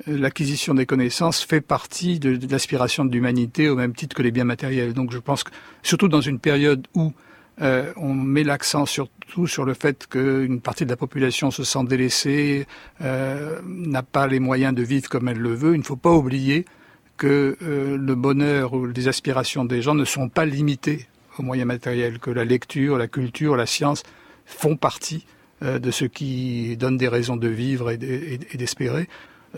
euh, 0.08 0.18
l'acquisition 0.18 0.74
des 0.74 0.86
connaissances 0.86 1.42
fait 1.44 1.62
partie 1.62 2.20
de, 2.20 2.38
l'aspiration 2.50 3.06
de 3.06 3.12
l'humanité 3.12 3.70
au 3.70 3.76
même 3.76 3.94
titre 3.94 4.16
que 4.16 4.22
les 4.22 4.32
biens 4.32 4.44
matériels. 4.44 4.94
Donc, 4.94 5.12
je 5.14 5.18
pense 5.18 5.44
que, 5.44 5.52
surtout 5.82 6.10
dans 6.10 6.22
une 6.22 6.40
période 6.40 6.88
où 6.94 7.14
euh, 7.62 7.94
on 7.96 8.14
met 8.14 8.44
l'accent 8.44 8.86
surtout 8.86 9.48
sur 9.48 9.64
le 9.64 9.74
fait 9.74 10.08
qu'une 10.08 10.60
partie 10.60 10.84
de 10.84 10.90
la 10.90 10.98
population 10.98 11.52
se 11.52 11.64
sent 11.64 11.86
délaissée, 11.86 12.68
euh, 13.02 13.62
n'a 13.66 14.04
pas 14.04 14.28
les 14.28 14.40
moyens 14.40 14.76
de 14.76 14.84
vivre 14.84 15.08
comme 15.08 15.30
elle 15.30 15.40
le 15.40 15.54
veut. 15.54 15.74
Il 15.74 15.80
ne 15.80 15.84
faut 15.84 15.96
pas 15.96 16.12
oublier 16.12 16.66
que 17.18 17.58
euh, 17.62 17.98
le 17.98 18.16
bonheur 18.16 18.74
ou 18.74 18.86
les 18.86 19.08
aspirations 19.08 19.66
des 19.66 19.82
gens 19.82 19.96
ne 19.96 20.06
sont 20.06 20.30
pas 20.30 20.46
limitées 20.46 21.08
aux 21.38 21.44
moyens 21.44 21.68
matériels, 21.68 22.20
que 22.20 22.32
la 22.32 22.46
lecture, 22.46 22.98
la 22.98 23.08
culture, 23.08 23.56
la 23.56 23.66
science 23.66 24.04
font 24.46 24.78
partie 24.78 25.26
de 25.62 25.90
ce 25.90 26.06
qui 26.06 26.78
donne 26.78 26.98
des 26.98 27.08
raisons 27.08 27.38
de 27.38 27.48
vivre 27.48 27.90
et 27.90 27.98
d'espérer. 27.98 29.08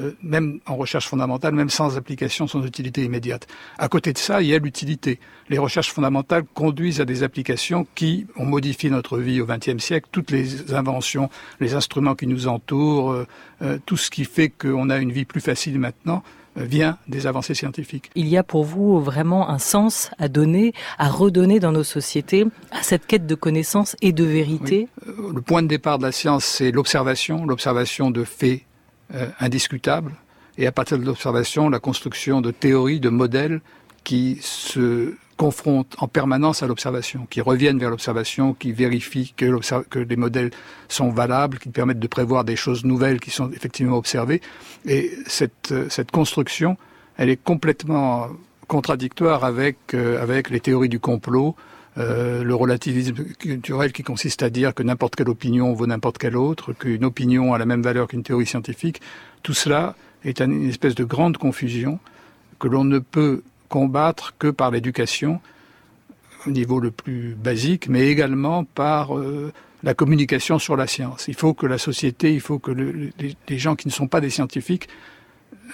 Euh, 0.02 0.12
même 0.22 0.60
en 0.66 0.76
recherche 0.76 1.08
fondamentale, 1.08 1.54
même 1.54 1.70
sans 1.70 1.98
application, 1.98 2.48
sans 2.48 2.64
utilité 2.66 3.04
immédiate. 3.04 3.48
À 3.78 3.88
côté 3.88 4.14
de 4.14 4.18
ça, 4.18 4.42
il 4.42 4.50
y 4.50 4.54
a 4.54 4.60
l'utilité. 4.60 5.20
Les 5.50 5.58
recherches 5.58 5.92
fondamentales 5.92 6.44
conduisent 6.54 7.02
à 7.02 7.06
des 7.06 7.24
applications 7.24 7.88
qui 7.96 8.28
ont 8.36 8.46
modifié 8.46 8.90
notre 8.90 9.18
vie 9.18 9.42
au 9.42 9.46
XXe 9.46 9.84
siècle. 9.84 10.08
Toutes 10.12 10.32
les 10.32 10.74
inventions, 10.74 11.30
les 11.60 11.74
instruments 11.74 12.16
qui 12.16 12.28
nous 12.28 12.48
entourent, 12.48 13.12
euh, 13.12 13.28
euh, 13.62 13.80
tout 13.86 13.98
ce 13.98 14.10
qui 14.10 14.26
fait 14.26 14.50
qu'on 14.50 14.90
a 14.90 14.98
une 14.98 15.12
vie 15.12 15.26
plus 15.26 15.42
facile 15.42 15.80
maintenant 15.80 16.24
vient 16.58 16.98
des 17.08 17.28
avancées 17.28 17.54
scientifiques. 17.54 18.10
Il 18.16 18.28
y 18.28 18.38
a 18.38 18.44
pour 18.44 18.64
vous 18.64 19.00
vraiment 19.00 19.50
un 19.50 19.60
sens 19.60 20.10
à 20.18 20.28
donner, 20.28 20.74
à 20.98 21.10
redonner 21.10 21.60
dans 21.60 21.72
nos 21.72 21.84
sociétés 21.84 22.46
à 22.72 22.84
cette 22.84 23.06
quête 23.06 23.26
de 23.26 23.36
connaissance 23.36 23.96
et 24.02 24.12
de 24.12 24.24
vérité? 24.24 24.88
Le 25.06 25.42
point 25.42 25.62
de 25.62 25.68
départ 25.68 25.98
de 25.98 26.04
la 26.04 26.12
science, 26.12 26.46
c'est 26.46 26.72
l'observation, 26.72 27.46
l'observation 27.46 28.12
de 28.12 28.24
faits 28.24 28.62
euh, 29.14 29.28
indiscutable, 29.40 30.14
et 30.58 30.68
à 30.68 30.72
partir 30.72 30.98
de 30.98 31.06
l'observation, 31.06 31.70
la 31.70 31.80
construction 31.80 32.42
de 32.42 32.52
théories, 32.52 33.00
de 33.00 33.10
modèles 33.10 33.62
qui 34.08 34.38
se 34.40 35.16
confrontent 35.36 35.98
en 35.98 36.08
permanence 36.08 36.64
à 36.64 36.68
l'observation, 36.68 37.28
qui 37.30 37.42
reviennent 37.42 37.78
vers 37.78 37.90
l'observation, 37.90 38.54
qui 38.54 38.72
vérifient 38.72 39.34
que, 39.36 39.84
que, 39.90 40.00
les 40.00 40.16
modèles 40.16 40.52
sont 40.88 41.10
valables, 41.10 41.60
qui 41.60 41.68
permettent 41.68 42.00
de 42.00 42.08
prévoir 42.08 42.46
des 42.46 42.56
choses 42.56 42.86
nouvelles 42.86 43.20
qui 43.20 43.32
sont 43.32 43.52
effectivement 43.52 43.98
observées. 43.98 44.40
Et 44.86 45.12
cette, 45.26 45.74
construction, 46.14 46.78
elle 47.18 47.30
est 47.30 47.36
complètement 47.36 48.30
contradictoire 48.70 49.44
avec, 49.44 49.78
euh, 49.94 50.24
avec 50.24 50.52
les 50.52 50.62
théories 50.62 50.88
du 50.88 51.02
complot, 51.02 51.58
euh, 51.98 52.46
le 52.46 52.56
relativisme 52.56 53.26
culturel 53.38 53.92
qui 53.92 54.04
consiste 54.04 54.42
à 54.42 54.50
dire 54.50 54.74
que 54.74 54.84
n'importe 54.84 55.18
quelle 55.18 55.28
opinion 55.28 55.74
vaut 55.74 55.86
n'importe 55.86 56.18
quelle 56.18 56.38
autre, 56.38 56.72
qu'une 56.72 57.04
opinion 57.04 57.54
a 57.54 57.58
la 57.58 57.66
même 57.66 57.82
valeur 57.82 58.08
qu'une 58.08 58.24
théorie 58.24 58.46
scientifique, 58.46 59.02
tout 59.44 59.54
cela 59.54 59.98
est 60.24 60.40
une 60.40 60.70
espèce 60.70 60.96
de 60.96 61.04
grande 61.04 61.36
confusion 61.36 62.00
que 62.58 62.70
l'on 62.70 62.86
ne 62.86 63.00
peut 63.00 63.44
combattre 63.70 64.36
que 64.38 64.48
par 64.48 64.72
l'éducation 64.72 65.42
au 66.46 66.52
niveau 66.52 66.80
le 66.80 66.92
plus 66.92 67.36
basique, 67.36 67.88
mais 67.90 68.08
également 68.08 68.64
par 68.64 69.18
euh, 69.18 69.52
la 69.84 69.94
communication 69.94 70.60
sur 70.60 70.76
la 70.76 70.88
science. 70.88 71.26
Il 71.28 71.36
faut 71.36 71.54
que 71.54 71.66
la 71.66 71.78
société, 71.78 72.34
il 72.34 72.42
faut 72.42 72.60
que 72.60 72.72
les, 72.72 73.58
gens 73.58 73.76
qui 73.76 73.88
ne 73.88 73.94
sont 73.94 74.08
pas 74.08 74.22
des 74.22 74.30
scientifiques 74.30 74.88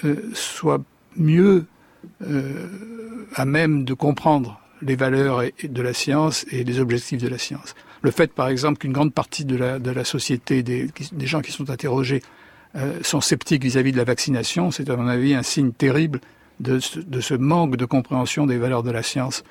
euh, 0.03 0.15
soient 0.33 0.81
mieux 1.15 1.65
à 3.35 3.45
même 3.45 3.85
de 3.85 3.93
comprendre 3.93 4.59
les 4.81 4.97
valeurs 4.97 5.41
de 5.63 5.81
la 5.81 5.93
science 5.93 6.45
et 6.51 6.65
les 6.65 6.79
objectifs 6.81 7.21
de 7.21 7.29
la 7.29 7.37
science. 7.37 7.75
Le 8.01 8.11
fait, 8.11 8.33
par 8.33 8.49
exemple, 8.49 8.79
qu'une 8.79 8.91
grande 8.91 9.13
partie 9.13 9.45
de 9.45 9.55
la, 9.55 9.79
de 9.79 9.89
la 9.89 10.03
société, 10.03 10.63
des, 10.63 10.89
des, 11.13 11.25
gens 11.25 11.39
qui 11.39 11.53
sont 11.53 11.69
interrogés, 11.69 12.21
sont 13.03 13.21
sceptiques 13.21 13.63
vis-à-vis 13.63 13.93
de 13.93 13.97
la 13.97 14.03
vaccination, 14.03 14.69
c'est 14.69 14.89
à 14.89 14.97
mon 14.97 15.07
avis 15.07 15.33
un 15.33 15.43
signe 15.43 15.71
terrible 15.71 16.19
de 16.59 16.79
ce 16.79 17.33
manque 17.33 17.75
de 17.75 17.85
compréhension 17.85 18.45
des 18.45 18.57
valeurs 18.57 18.83
de 18.83 18.91
la 18.91 19.03
science. 19.03 19.43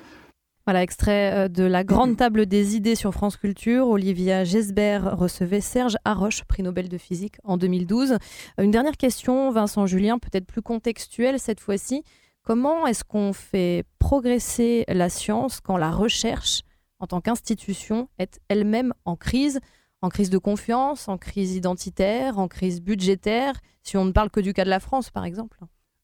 Voilà, 0.65 0.81
extrait 0.81 1.33
euh, 1.33 1.47
de 1.49 1.63
la 1.63 1.83
grande 1.83 2.15
table 2.15 2.45
des 2.45 2.77
idées 2.77 2.95
sur 2.95 3.13
France 3.13 3.35
Culture. 3.35 3.89
Olivia 3.89 4.45
Gesbert 4.45 5.17
recevait 5.17 5.59
Serge 5.59 5.97
Haroche, 6.05 6.45
prix 6.45 6.63
Nobel 6.63 6.87
de 6.87 6.97
physique 6.97 7.35
en 7.43 7.57
2012. 7.57 8.17
Une 8.57 8.71
dernière 8.71 8.95
question, 8.95 9.51
Vincent 9.51 9.85
Julien, 9.87 10.19
peut-être 10.19 10.45
plus 10.45 10.61
contextuelle 10.61 11.37
cette 11.37 11.59
fois-ci. 11.59 12.03
Comment 12.43 12.87
est-ce 12.87 13.03
qu'on 13.03 13.33
fait 13.33 13.83
progresser 13.99 14.85
la 14.87 15.09
science 15.09 15.59
quand 15.59 15.75
la 15.75 15.91
recherche, 15.91 16.61
en 16.99 17.07
tant 17.07 17.19
qu'institution, 17.19 18.07
est 18.17 18.39
elle-même 18.47 18.93
en 19.03 19.17
crise? 19.17 19.59
En 20.01 20.07
crise 20.07 20.29
de 20.29 20.37
confiance, 20.37 21.09
en 21.09 21.17
crise 21.17 21.55
identitaire, 21.55 22.39
en 22.39 22.47
crise 22.47 22.81
budgétaire, 22.81 23.53
si 23.81 23.97
on 23.97 24.05
ne 24.05 24.11
parle 24.11 24.29
que 24.29 24.39
du 24.39 24.53
cas 24.53 24.63
de 24.63 24.69
la 24.69 24.79
France, 24.79 25.09
par 25.09 25.25
exemple 25.25 25.59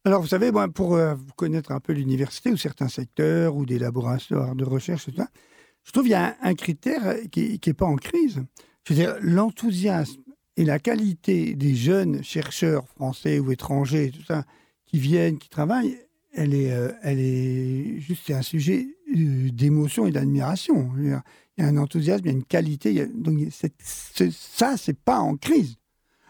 alors, 0.05 0.21
vous 0.21 0.27
savez, 0.27 0.51
pour 0.73 0.95
euh, 0.95 1.15
connaître 1.35 1.71
un 1.71 1.81
peu 1.81 1.91
l'université 1.91 2.51
ou 2.51 2.57
certains 2.57 2.87
secteurs 2.87 3.55
ou 3.55 3.65
des 3.65 3.77
laboratoires 3.77 4.55
de 4.55 4.63
recherche, 4.63 5.07
je 5.09 5.91
trouve 5.91 6.03
qu'il 6.03 6.11
y 6.11 6.15
a 6.15 6.37
un, 6.41 6.53
critère 6.53 7.17
qui 7.31 7.59
n'est 7.65 7.73
pas 7.73 7.85
en 7.85 7.97
crise. 7.97 8.41
Je 8.85 8.93
veux 8.93 8.99
dire, 8.99 9.17
l'enthousiasme 9.21 10.21
et 10.55 10.63
la 10.63 10.79
qualité 10.79 11.53
des 11.53 11.75
jeunes 11.75 12.23
chercheurs 12.23 12.87
français 12.87 13.39
ou 13.39 13.51
étrangers, 13.51 14.11
tout 14.11 14.23
ça, 14.23 14.45
qui 14.85 14.99
viennent, 14.99 15.37
qui 15.37 15.49
travaillent, 15.49 15.99
elle 16.33 16.53
est, 16.53 16.71
euh, 16.71 16.91
elle 17.01 17.19
est 17.19 17.99
juste, 17.99 18.23
c'est 18.27 18.33
un 18.33 18.41
sujet 18.41 18.87
euh, 19.15 19.49
d'émotion 19.51 20.07
et 20.07 20.11
d'admiration. 20.11 20.91
Il 20.97 21.09
y 21.09 21.11
a 21.11 21.23
un 21.67 21.77
enthousiasme, 21.77 22.23
il 22.23 22.27
y 22.27 22.33
a 22.33 22.37
une 22.37 22.45
qualité. 22.45 23.05
donc, 23.07 23.39
ça, 23.49 24.77
c'est 24.77 24.99
pas 24.99 25.19
en 25.19 25.35
crise. 25.35 25.75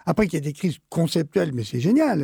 Après 0.05 0.27
qu'il 0.27 0.35
y 0.35 0.41
a 0.41 0.45
des 0.45 0.53
crises 0.53 0.79
conceptuelles, 0.89 1.51
mais 1.53 1.63
c'est 1.63 1.79
génial 1.79 2.23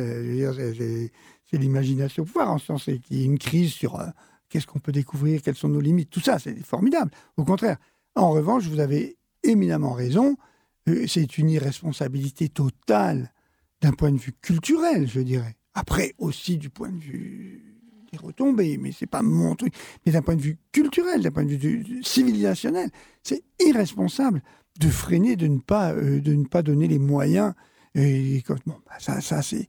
c'est 1.50 1.58
l'imagination 1.58 2.24
pouvoir, 2.24 2.50
en 2.50 2.58
ce 2.58 2.66
sens 2.66 2.84
qu'il 2.84 3.18
y 3.18 3.22
a 3.22 3.24
une 3.24 3.38
crise 3.38 3.72
sur 3.72 4.00
euh, 4.00 4.06
qu'est-ce 4.48 4.66
qu'on 4.66 4.78
peut 4.78 4.92
découvrir, 4.92 5.42
quelles 5.42 5.56
sont 5.56 5.68
nos 5.68 5.80
limites, 5.80 6.10
tout 6.10 6.20
ça, 6.20 6.38
c'est 6.38 6.58
formidable. 6.64 7.10
Au 7.36 7.44
contraire, 7.44 7.78
en 8.14 8.30
revanche, 8.30 8.66
vous 8.66 8.80
avez 8.80 9.16
éminemment 9.42 9.92
raison, 9.92 10.36
euh, 10.88 11.06
c'est 11.06 11.38
une 11.38 11.50
irresponsabilité 11.50 12.48
totale 12.48 13.32
d'un 13.80 13.92
point 13.92 14.10
de 14.10 14.18
vue 14.18 14.32
culturel, 14.32 15.08
je 15.08 15.20
dirais. 15.20 15.56
Après, 15.74 16.14
aussi 16.18 16.56
du 16.56 16.70
point 16.70 16.90
de 16.90 16.98
vue 16.98 17.76
des 18.10 18.18
retombées, 18.18 18.78
mais 18.78 18.92
c'est 18.92 19.06
pas 19.06 19.22
mon 19.22 19.54
truc. 19.54 19.74
Mais 20.04 20.12
d'un 20.12 20.22
point 20.22 20.36
de 20.36 20.40
vue 20.40 20.58
culturel, 20.72 21.22
d'un 21.22 21.30
point 21.30 21.44
de 21.44 21.54
vue 21.54 22.02
civilisationnel, 22.02 22.90
c'est 23.22 23.42
irresponsable 23.60 24.42
de 24.78 24.88
freiner, 24.88 25.36
de 25.36 25.46
ne 25.46 25.58
pas, 25.58 25.92
euh, 25.92 26.20
de 26.20 26.34
ne 26.34 26.44
pas 26.44 26.62
donner 26.62 26.88
les 26.88 26.98
moyens. 26.98 27.54
Et, 27.94 28.42
bon, 28.66 28.74
bah, 28.86 28.96
ça, 28.98 29.20
ça 29.20 29.42
c'est 29.42 29.68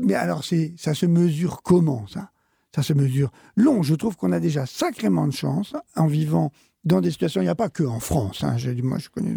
mais 0.00 0.14
alors, 0.14 0.42
ça 0.76 0.94
se 0.94 1.06
mesure 1.06 1.62
comment, 1.62 2.06
ça? 2.06 2.30
Ça 2.74 2.82
se 2.82 2.92
mesure 2.92 3.30
long. 3.56 3.82
Je 3.82 3.94
trouve 3.94 4.16
qu'on 4.16 4.32
a 4.32 4.40
déjà 4.40 4.66
sacrément 4.66 5.26
de 5.26 5.32
chance 5.32 5.74
en 5.96 6.06
vivant 6.06 6.50
dans 6.86 7.00
des 7.00 7.10
situations, 7.10 7.40
il 7.40 7.44
n'y 7.44 7.50
a 7.50 7.56
pas 7.56 7.68
que 7.68 7.82
en 7.82 7.98
France, 7.98 8.44
hein, 8.44 8.56
moi 8.84 8.98
je 8.98 9.08
connais, 9.08 9.34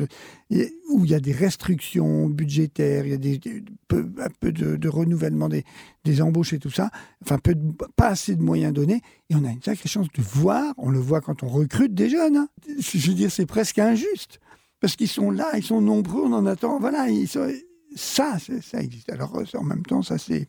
où 0.91 1.03
il 1.03 1.10
y 1.10 1.16
a 1.16 1.20
des 1.20 1.32
restrictions 1.32 2.30
budgétaires, 2.30 3.05
il 3.05 3.10
y 3.10 3.14
a 3.14 3.18
des, 3.18 3.39
peu 3.88 4.51
de, 4.51 4.88
renouvellement 4.88 5.49
des, 5.49 5.66
des, 6.03 6.22
embauches 6.22 6.53
et 6.53 6.60
tout 6.60 6.70
ça, 6.70 6.91
enfin 7.24 7.39
peu 7.39 7.55
pas 7.95 8.10
assez 8.10 8.36
de 8.36 8.43
moyens 8.43 8.72
donnés, 8.72 9.01
et 9.32 9.36
on 9.36 9.43
a 9.43 9.49
une 9.49 9.64
sacrée 9.64 9.89
chance 9.89 10.10
de 10.14 10.22
voir, 10.22 10.76
on 10.78 10.91
le 10.91 10.99
voit 10.99 11.22
quand 11.22 11.41
on 11.41 11.47
recrute 11.47 11.95
des 11.95 12.10
jeunes, 12.10 12.38
hein. 12.38 12.49
je 12.80 13.07
veux 13.07 13.16
dire 13.16 13.32
c'est 13.32 13.47
presque 13.47 13.80
injuste, 13.80 14.39
parce 14.80 14.95
qu'ils 14.95 15.09
sont 15.09 15.32
là, 15.32 15.49
ils 15.55 15.63
sont 15.63 15.82
nombreux, 15.82 16.23
on 16.23 16.34
en 16.34 16.45
attend, 16.45 16.80
voilà, 16.80 17.09
ils 17.09 17.27
sont, 17.27 17.51
ça, 17.95 18.38
ça 18.39 18.82
existe. 18.82 19.11
Alors, 19.11 19.38
en 19.55 19.63
même 19.63 19.86
temps, 19.86 20.01
ça, 20.01 20.17
c'est, 20.17 20.47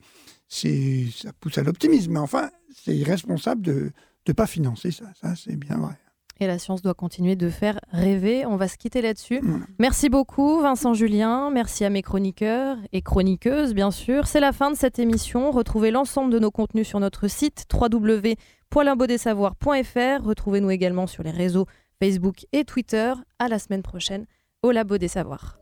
ça 0.48 1.32
pousse 1.38 1.58
à 1.58 1.62
l'optimisme. 1.62 2.12
Mais 2.12 2.20
enfin, 2.20 2.50
c'est 2.74 2.96
irresponsable 2.96 3.62
de 3.62 3.92
ne 4.26 4.32
pas 4.32 4.46
financer 4.46 4.90
ça. 4.90 5.04
Ça, 5.20 5.34
c'est 5.36 5.56
bien 5.56 5.78
vrai. 5.78 5.94
Et 6.42 6.46
la 6.46 6.58
science 6.58 6.80
doit 6.80 6.94
continuer 6.94 7.36
de 7.36 7.50
faire 7.50 7.78
rêver. 7.90 8.46
On 8.46 8.56
va 8.56 8.66
se 8.66 8.78
quitter 8.78 9.02
là-dessus. 9.02 9.42
Merci 9.78 10.08
beaucoup, 10.08 10.60
Vincent 10.60 10.94
Julien. 10.94 11.50
Merci 11.50 11.84
à 11.84 11.90
mes 11.90 12.00
chroniqueurs 12.00 12.78
et 12.92 13.02
chroniqueuses, 13.02 13.74
bien 13.74 13.90
sûr. 13.90 14.26
C'est 14.26 14.40
la 14.40 14.52
fin 14.52 14.70
de 14.70 14.76
cette 14.76 14.98
émission. 14.98 15.50
Retrouvez 15.50 15.90
l'ensemble 15.90 16.32
de 16.32 16.38
nos 16.38 16.50
contenus 16.50 16.88
sur 16.88 16.98
notre 16.98 17.28
site 17.28 17.66
www.limbodesavoirs.fr. 17.70 20.24
Retrouvez-nous 20.24 20.70
également 20.70 21.06
sur 21.06 21.22
les 21.22 21.30
réseaux 21.30 21.66
Facebook 22.02 22.46
et 22.52 22.64
Twitter. 22.64 23.12
À 23.38 23.48
la 23.48 23.58
semaine 23.58 23.82
prochaine 23.82 24.26
au 24.62 24.70
Labo 24.70 24.98
des 24.98 25.08
Savoirs. 25.08 25.58